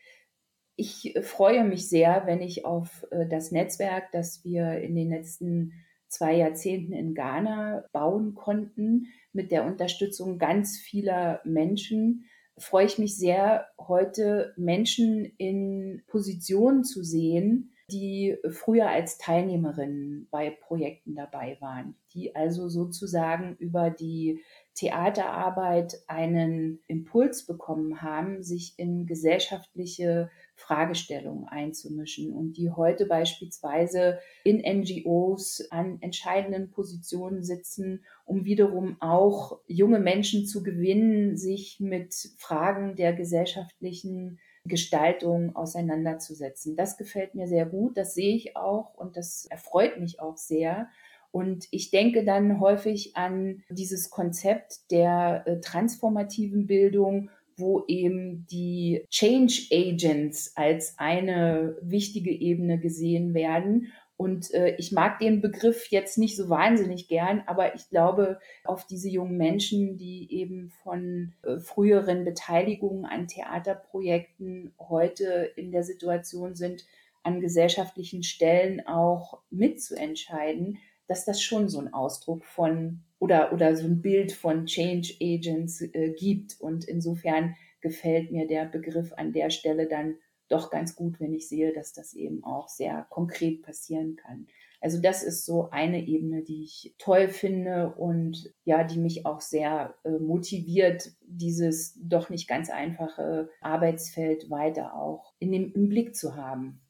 Ich 0.76 1.16
freue 1.22 1.64
mich 1.64 1.89
sehr, 1.89 2.24
wenn 2.26 2.41
ich 2.41 2.66
auf 2.66 3.05
äh, 3.12 3.28
das 3.28 3.51
Netzwerk, 3.51 4.12
das 4.12 4.43
wir 4.43 4.80
in 4.80 4.95
den 4.95 5.10
letzten 5.10 5.74
zwei 6.10 6.36
Jahrzehnten 6.36 6.93
in 6.93 7.14
Ghana 7.14 7.86
bauen 7.93 8.36
konnten, 8.36 9.07
mit 9.32 9.51
der 9.51 9.66
Unterstützung 9.66 10.38
ganz 10.38 10.78
vieler 10.78 11.41
Menschen, 11.45 12.26
freue 12.57 12.86
ich 12.86 12.97
mich 12.97 13.18
sehr, 13.18 13.68
heute 13.80 14.53
Menschen 14.57 15.26
in 15.38 16.03
Positionen 16.07 16.84
zu 16.84 17.03
sehen, 17.03 17.74
die 17.89 18.38
früher 18.49 18.89
als 18.89 19.18
Teilnehmerinnen 19.18 20.28
bei 20.30 20.51
Projekten 20.51 21.16
dabei 21.16 21.57
waren, 21.60 21.95
die 22.14 22.36
also 22.36 22.70
sozusagen 22.70 23.55
über 23.57 23.89
die 23.89 24.43
Theaterarbeit 24.76 25.95
einen 26.07 26.82
Impuls 26.88 27.45
bekommen 27.45 28.01
haben, 28.01 28.43
sich 28.43 28.78
in 28.78 29.07
gesellschaftliche 29.07 30.30
Fragestellungen 30.60 31.47
einzumischen 31.47 32.34
und 32.34 32.57
die 32.57 32.70
heute 32.70 33.05
beispielsweise 33.05 34.20
in 34.43 34.57
NGOs 34.60 35.68
an 35.72 35.97
entscheidenden 36.01 36.70
Positionen 36.70 37.43
sitzen, 37.43 38.03
um 38.26 38.45
wiederum 38.45 38.97
auch 38.99 39.60
junge 39.68 39.99
Menschen 39.99 40.45
zu 40.45 40.62
gewinnen, 40.62 41.38
sich 41.38 41.80
mit 41.80 42.14
Fragen 42.38 42.95
der 42.95 43.14
gesellschaftlichen 43.14 44.39
Gestaltung 44.66 45.55
auseinanderzusetzen. 45.55 46.76
Das 46.76 46.97
gefällt 46.97 47.36
mir 47.36 47.47
sehr 47.47 47.66
gut, 47.66 47.97
das 47.97 48.14
sehe 48.14 48.36
ich 48.36 48.55
auch 48.55 48.93
und 48.95 49.16
das 49.18 49.45
erfreut 49.45 49.99
mich 49.99 50.20
auch 50.20 50.38
sehr. 50.38 50.89
Und 51.32 51.68
ich 51.72 51.91
denke 51.91 52.26
dann 52.26 52.60
häufig 52.60 53.16
an 53.16 53.64
dieses 53.70 54.10
Konzept 54.10 54.91
der 54.91 55.43
äh, 55.45 55.60
transformativen 55.60 56.66
Bildung 56.66 57.30
wo 57.60 57.84
eben 57.88 58.45
die 58.47 59.05
Change 59.10 59.68
Agents 59.72 60.53
als 60.55 60.95
eine 60.97 61.78
wichtige 61.82 62.32
Ebene 62.32 62.80
gesehen 62.80 63.34
werden. 63.34 63.91
Und 64.18 64.53
äh, 64.53 64.76
ich 64.78 64.91
mag 64.91 65.20
den 65.20 65.39
Begriff 65.39 65.88
jetzt 65.91 66.18
nicht 66.18 66.36
so 66.36 66.49
wahnsinnig 66.49 67.07
gern, 67.07 67.41
aber 67.47 67.76
ich 67.76 67.88
glaube, 67.89 68.39
auf 68.66 68.86
diese 68.86 69.07
jungen 69.07 69.38
Menschen, 69.38 69.97
die 69.97 70.28
eben 70.30 70.70
von 70.84 71.34
äh, 71.43 71.60
früheren 71.60 72.26
Beteiligungen 72.26 73.05
an 73.05 73.28
Theaterprojekten 73.28 74.74
heute 74.78 75.51
in 75.55 75.72
der 75.72 75.84
Situation 75.84 76.55
sind, 76.55 76.86
an 77.24 77.39
gesellschaftlichen 77.39 78.24
Stellen 78.24 78.86
auch 78.88 79.39
mitzuentscheiden, 79.51 80.80
dass 81.07 81.24
das 81.24 81.41
schon 81.41 81.70
so 81.70 81.80
ein 81.80 81.93
Ausdruck 81.93 82.43
von 82.45 83.01
oder, 83.20 83.53
oder 83.53 83.76
so 83.76 83.86
ein 83.86 84.01
Bild 84.01 84.32
von 84.32 84.65
Change 84.65 85.13
Agents 85.22 85.82
äh, 85.82 86.13
gibt. 86.17 86.59
Und 86.59 86.86
insofern 86.86 87.55
gefällt 87.82 88.32
mir 88.32 88.47
der 88.47 88.65
Begriff 88.65 89.13
an 89.13 89.34
der 89.34 89.49
Stelle 89.49 89.88
dann 89.88 90.15
doch 90.47 90.72
ganz 90.72 90.95
gut, 90.95 91.20
wenn 91.20 91.34
ich 91.34 91.47
sehe, 91.47 91.74
dass 91.74 91.93
das 91.93 92.13
eben 92.13 92.43
auch 92.43 92.67
sehr 92.67 93.05
konkret 93.09 93.61
passieren 93.61 94.15
kann. 94.15 94.47
Also 94.82 95.01
das 95.01 95.24
ist 95.24 95.45
so 95.45 95.70
eine 95.72 96.07
Ebene, 96.07 96.41
die 96.41 96.63
ich 96.63 96.95
toll 96.97 97.28
finde 97.28 97.93
und 97.95 98.53
ja, 98.63 98.84
die 98.84 98.97
mich 98.97 99.26
auch 99.26 99.41
sehr 99.41 99.95
äh, 100.03 100.11
motiviert, 100.11 101.11
dieses 101.22 101.99
doch 102.01 102.30
nicht 102.30 102.47
ganz 102.47 102.70
einfache 102.70 103.49
Arbeitsfeld 103.61 104.49
weiter 104.49 104.95
auch 104.95 105.34
in 105.39 105.51
dem, 105.51 105.74
im 105.74 105.89
Blick 105.89 106.15
zu 106.15 106.36
haben. 106.36 106.82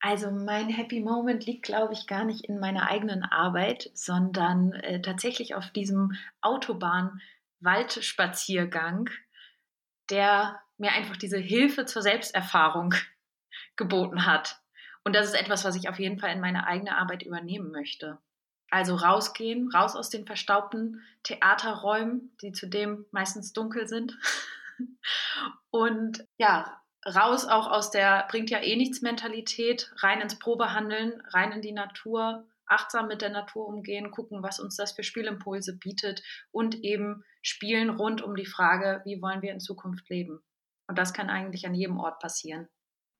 Also 0.00 0.30
mein 0.30 0.68
Happy 0.70 1.00
Moment 1.00 1.44
liegt, 1.44 1.64
glaube 1.64 1.92
ich, 1.92 2.06
gar 2.06 2.24
nicht 2.24 2.46
in 2.46 2.58
meiner 2.58 2.88
eigenen 2.88 3.22
Arbeit, 3.22 3.90
sondern 3.92 4.72
äh, 4.72 5.02
tatsächlich 5.02 5.54
auf 5.54 5.68
diesem 5.70 6.14
Autobahn-Waldspaziergang, 6.40 9.10
der 10.08 10.58
mir 10.78 10.92
einfach 10.92 11.18
diese 11.18 11.36
Hilfe 11.36 11.84
zur 11.84 12.00
Selbsterfahrung 12.00 12.94
geboten 13.76 14.24
hat. 14.24 14.58
Und 15.04 15.14
das 15.14 15.26
ist 15.26 15.34
etwas, 15.34 15.66
was 15.66 15.76
ich 15.76 15.90
auf 15.90 15.98
jeden 15.98 16.18
Fall 16.18 16.32
in 16.32 16.40
meine 16.40 16.66
eigene 16.66 16.96
Arbeit 16.96 17.22
übernehmen 17.22 17.70
möchte. 17.70 18.16
Also 18.70 18.94
rausgehen, 18.94 19.70
raus 19.70 19.96
aus 19.96 20.08
den 20.08 20.24
verstaubten 20.24 21.02
Theaterräumen, 21.24 22.34
die 22.40 22.52
zudem 22.52 23.04
meistens 23.10 23.52
dunkel 23.52 23.86
sind. 23.86 24.16
Und 25.70 26.26
ja, 26.38 26.80
raus 27.06 27.46
auch 27.46 27.70
aus 27.70 27.90
der 27.90 28.26
bringt 28.28 28.50
ja 28.50 28.60
eh 28.60 28.76
nichts 28.76 29.02
Mentalität, 29.02 29.92
rein 29.96 30.20
ins 30.20 30.38
Probehandeln, 30.38 31.22
rein 31.28 31.52
in 31.52 31.62
die 31.62 31.72
Natur, 31.72 32.46
achtsam 32.66 33.08
mit 33.08 33.20
der 33.20 33.30
Natur 33.30 33.66
umgehen, 33.66 34.10
gucken, 34.10 34.42
was 34.42 34.60
uns 34.60 34.76
das 34.76 34.92
für 34.92 35.02
Spielimpulse 35.02 35.76
bietet 35.76 36.22
und 36.50 36.84
eben 36.84 37.24
spielen 37.42 37.90
rund 37.90 38.22
um 38.22 38.36
die 38.36 38.46
Frage, 38.46 39.02
wie 39.04 39.20
wollen 39.20 39.42
wir 39.42 39.52
in 39.52 39.60
Zukunft 39.60 40.08
leben. 40.08 40.40
Und 40.86 40.98
das 40.98 41.12
kann 41.12 41.30
eigentlich 41.30 41.66
an 41.66 41.74
jedem 41.74 41.98
Ort 41.98 42.20
passieren. 42.20 42.68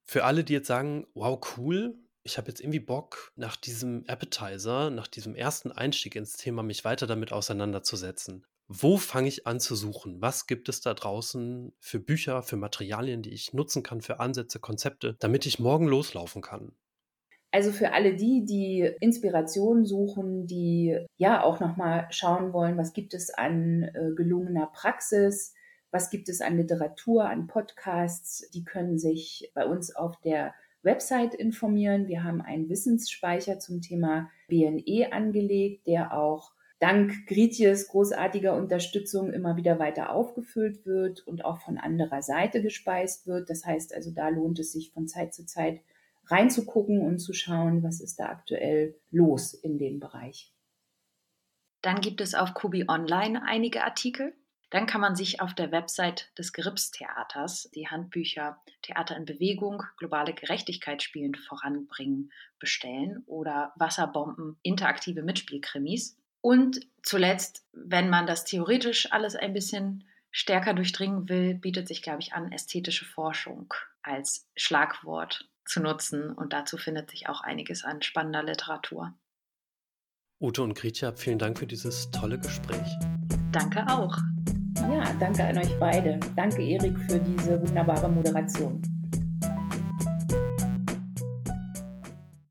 Für 0.06 0.24
alle, 0.24 0.44
die 0.44 0.52
jetzt 0.52 0.66
sagen, 0.66 1.06
wow, 1.14 1.40
cool, 1.56 1.96
ich 2.22 2.36
habe 2.36 2.48
jetzt 2.48 2.60
irgendwie 2.60 2.80
Bock, 2.80 3.32
nach 3.36 3.56
diesem 3.56 4.04
Appetizer, 4.06 4.90
nach 4.90 5.06
diesem 5.06 5.34
ersten 5.34 5.72
Einstieg 5.72 6.16
ins 6.16 6.36
Thema, 6.36 6.62
mich 6.62 6.84
weiter 6.84 7.06
damit 7.06 7.32
auseinanderzusetzen. 7.32 8.44
Wo 8.72 8.98
fange 8.98 9.26
ich 9.26 9.48
an 9.48 9.58
zu 9.58 9.74
suchen? 9.74 10.22
Was 10.22 10.46
gibt 10.46 10.68
es 10.68 10.80
da 10.80 10.94
draußen 10.94 11.72
für 11.80 11.98
Bücher, 11.98 12.44
für 12.44 12.56
Materialien, 12.56 13.20
die 13.20 13.34
ich 13.34 13.52
nutzen 13.52 13.82
kann, 13.82 14.00
für 14.00 14.20
Ansätze, 14.20 14.60
Konzepte, 14.60 15.16
damit 15.18 15.44
ich 15.44 15.58
morgen 15.58 15.88
loslaufen 15.88 16.40
kann? 16.40 16.70
Also 17.50 17.72
für 17.72 17.92
alle 17.92 18.14
die, 18.14 18.44
die 18.44 18.88
Inspiration 19.00 19.84
suchen, 19.84 20.46
die 20.46 20.96
ja 21.16 21.42
auch 21.42 21.58
nochmal 21.58 22.06
schauen 22.10 22.52
wollen, 22.52 22.78
was 22.78 22.92
gibt 22.92 23.12
es 23.12 23.34
an 23.34 23.82
äh, 23.82 24.14
gelungener 24.14 24.70
Praxis, 24.72 25.52
was 25.90 26.08
gibt 26.08 26.28
es 26.28 26.40
an 26.40 26.56
Literatur, 26.56 27.24
an 27.24 27.48
Podcasts, 27.48 28.48
die 28.52 28.62
können 28.62 29.00
sich 29.00 29.50
bei 29.52 29.66
uns 29.66 29.96
auf 29.96 30.20
der 30.20 30.54
Website 30.84 31.34
informieren. 31.34 32.06
Wir 32.06 32.22
haben 32.22 32.40
einen 32.40 32.68
Wissensspeicher 32.68 33.58
zum 33.58 33.80
Thema 33.80 34.30
BNE 34.46 35.08
angelegt, 35.10 35.88
der 35.88 36.16
auch 36.16 36.52
dank 36.80 37.26
Gritjes 37.26 37.88
großartiger 37.88 38.56
Unterstützung 38.56 39.32
immer 39.32 39.56
wieder 39.56 39.78
weiter 39.78 40.10
aufgefüllt 40.10 40.84
wird 40.86 41.26
und 41.26 41.44
auch 41.44 41.60
von 41.60 41.78
anderer 41.78 42.22
Seite 42.22 42.62
gespeist 42.62 43.26
wird. 43.26 43.48
Das 43.50 43.64
heißt 43.64 43.94
also, 43.94 44.10
da 44.10 44.28
lohnt 44.28 44.58
es 44.58 44.72
sich 44.72 44.90
von 44.90 45.06
Zeit 45.06 45.32
zu 45.32 45.46
Zeit 45.46 45.80
reinzugucken 46.26 47.00
und 47.02 47.18
zu 47.18 47.32
schauen, 47.32 47.82
was 47.82 48.00
ist 48.00 48.18
da 48.18 48.26
aktuell 48.26 48.96
los 49.10 49.52
in 49.52 49.78
dem 49.78 50.00
Bereich. 50.00 50.52
Dann 51.82 52.00
gibt 52.00 52.20
es 52.20 52.34
auf 52.34 52.54
Kubi 52.54 52.86
Online 52.88 53.42
einige 53.44 53.84
Artikel. 53.84 54.34
Dann 54.70 54.86
kann 54.86 55.00
man 55.00 55.16
sich 55.16 55.40
auf 55.40 55.52
der 55.54 55.72
Website 55.72 56.30
des 56.38 56.52
Grips-Theaters 56.52 57.70
die 57.74 57.88
Handbücher 57.88 58.62
Theater 58.82 59.16
in 59.16 59.24
Bewegung, 59.24 59.82
globale 59.96 60.32
Gerechtigkeit 60.32 61.02
spielend 61.02 61.38
voranbringen 61.38 62.30
bestellen 62.60 63.24
oder 63.26 63.72
Wasserbomben, 63.76 64.58
interaktive 64.62 65.22
Mitspielkrimis. 65.22 66.19
Und 66.40 66.80
zuletzt, 67.02 67.66
wenn 67.72 68.08
man 68.08 68.26
das 68.26 68.44
theoretisch 68.44 69.12
alles 69.12 69.36
ein 69.36 69.52
bisschen 69.52 70.04
stärker 70.30 70.74
durchdringen 70.74 71.28
will, 71.28 71.54
bietet 71.54 71.88
sich, 71.88 72.02
glaube 72.02 72.20
ich, 72.20 72.32
an, 72.32 72.52
ästhetische 72.52 73.04
Forschung 73.04 73.74
als 74.02 74.48
Schlagwort 74.56 75.48
zu 75.64 75.80
nutzen. 75.80 76.30
Und 76.32 76.52
dazu 76.52 76.76
findet 76.76 77.10
sich 77.10 77.28
auch 77.28 77.40
einiges 77.40 77.84
an 77.84 78.02
spannender 78.02 78.42
Literatur. 78.42 79.14
Ute 80.40 80.62
und 80.62 80.74
Gritja, 80.74 81.12
vielen 81.12 81.38
Dank 81.38 81.58
für 81.58 81.66
dieses 81.66 82.10
tolle 82.10 82.38
Gespräch. 82.38 82.88
Danke 83.52 83.86
auch. 83.88 84.16
Ja, 84.76 85.12
danke 85.18 85.44
an 85.44 85.58
euch 85.58 85.78
beide. 85.78 86.18
Danke, 86.34 86.62
Erik, 86.62 86.98
für 87.00 87.18
diese 87.18 87.60
wunderbare 87.60 88.08
Moderation. 88.08 88.80